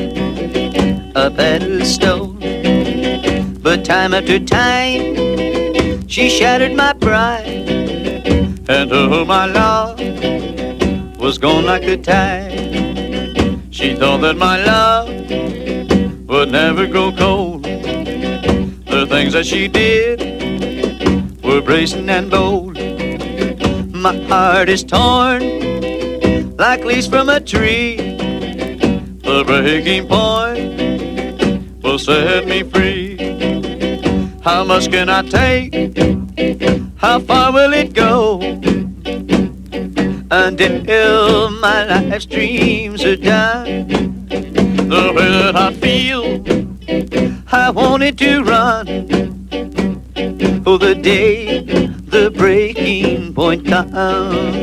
a 1.17 1.31
pedestal. 1.31 2.29
But 3.61 3.85
time 3.85 4.15
after 4.15 4.39
time, 4.39 6.07
she 6.07 6.31
shattered 6.31 6.75
my 6.75 6.93
pride, 6.93 7.69
and 8.69 8.93
oh 8.93 9.25
my 9.25 9.47
love 9.47 9.99
was 11.19 11.39
gone 11.39 11.65
like 11.65 11.83
the 11.83 11.97
tide. 11.97 12.53
She 13.71 13.97
thought 13.97 14.21
that 14.21 14.37
my 14.37 14.63
love 14.65 15.09
would 16.29 16.53
never 16.53 16.87
grow 16.87 17.11
cold. 17.13 17.65
The 17.65 19.07
things 19.09 19.33
that 19.33 19.47
she 19.47 19.69
did 19.69 20.32
brazen 21.65 22.09
and 22.11 22.31
bold. 22.31 22.77
My 23.93 24.17
heart 24.29 24.69
is 24.69 24.85
torn 24.85 25.43
like 26.57 26.85
leaves 26.85 27.07
from 27.07 27.29
a 27.29 27.41
tree. 27.41 27.97
The 27.97 29.45
breaking 29.47 30.09
point 30.09 31.83
will 31.83 31.99
set 31.99 32.47
me 32.47 32.63
free. 32.63 33.17
How 34.43 34.65
much 34.65 34.91
can 34.91 35.09
I 35.09 35.23
take? 35.23 35.73
How 36.97 37.21
far 37.21 37.53
will 37.53 37.73
it 37.73 37.95
go? 37.95 38.41
Until 40.31 41.51
my 41.51 41.85
life's 41.85 42.27
dreams 42.27 43.05
are 43.05 43.17
done. 43.17 43.87
The 44.29 45.13
way 45.17 45.29
that 45.31 45.57
I 45.57 45.73
feel, 45.75 46.23
I 47.53 47.71
wanted 47.71 48.19
to 48.19 48.43
run. 48.43 48.87
For 50.65 50.79
the 50.79 50.95
day 50.95 51.42
breaking 52.43 53.33
point 53.33 53.65
comes. 53.65 54.57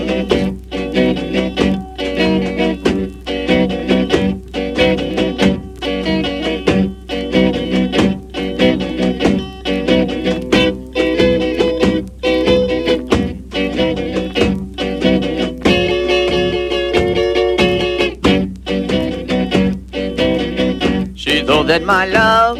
She 21.15 21.43
thought 21.43 21.67
that 21.67 21.83
my 21.85 22.05
love 22.07 22.57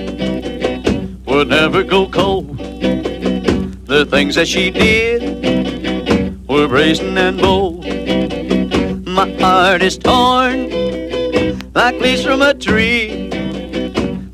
would 1.25 1.49
never 1.49 1.83
go 1.83 2.07
cold. 2.07 2.38
Things 4.10 4.36
that 4.36 4.48
she 4.48 4.72
did 4.72 5.22
were 6.48 6.68
brazen 6.68 7.15
and 7.15 7.40
bold. 7.40 7.86
My 9.06 9.31
heart 9.40 9.84
is 9.84 9.99
torn 9.99 10.69
like 11.76 11.99
leaves 12.02 12.23
from 12.23 12.41
a 12.41 12.56
tree. 12.56 13.30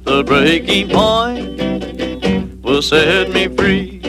The 0.03 0.23
breaking 0.25 0.89
point 0.89 2.63
will 2.63 2.81
set 2.81 3.29
me 3.31 3.49
free. 3.49 3.99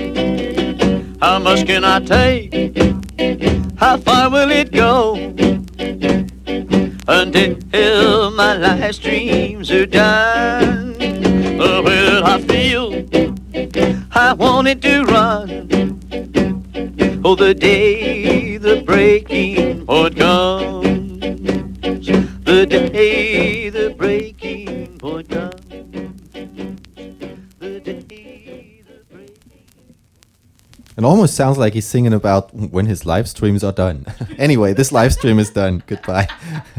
How 1.21 1.41
much 1.41 1.67
can 1.67 1.85
I 1.85 1.99
take? 1.99 2.77
How 3.77 3.97
far 3.97 4.31
will 4.31 4.53
it 4.53 4.71
go? 4.71 5.17
Until 7.09 8.31
my 8.31 8.57
life's 8.57 8.99
dreams 8.99 9.73
are 9.73 9.87
done. 9.87 10.95
That 10.97 12.23
I 12.25 12.41
feel, 12.41 12.93
I 14.15 14.33
wanted 14.33 14.81
to 14.83 15.05
run. 15.05 15.16
The 17.35 17.55
day 17.55 18.57
the 18.57 18.83
breaking 18.83 19.85
point 19.85 20.17
comes. 20.17 21.21
The 22.45 22.67
day 22.67 23.69
the 23.69 23.95
breaking 23.99 24.99
point 24.99 25.29
comes. 25.29 25.57
It 30.97 31.05
almost 31.05 31.35
sounds 31.35 31.59
like 31.59 31.75
he's 31.75 31.85
singing 31.85 32.15
about 32.15 32.55
when 32.55 32.87
his 32.87 33.05
live 33.05 33.29
streams 33.29 33.65
are 33.65 33.73
done. 33.73 34.07
anyway, 34.39 34.73
this 34.73 34.93
live 34.93 35.13
stream 35.13 35.41
is 35.41 35.51
done. 35.51 35.83
Goodbye. 35.87 36.29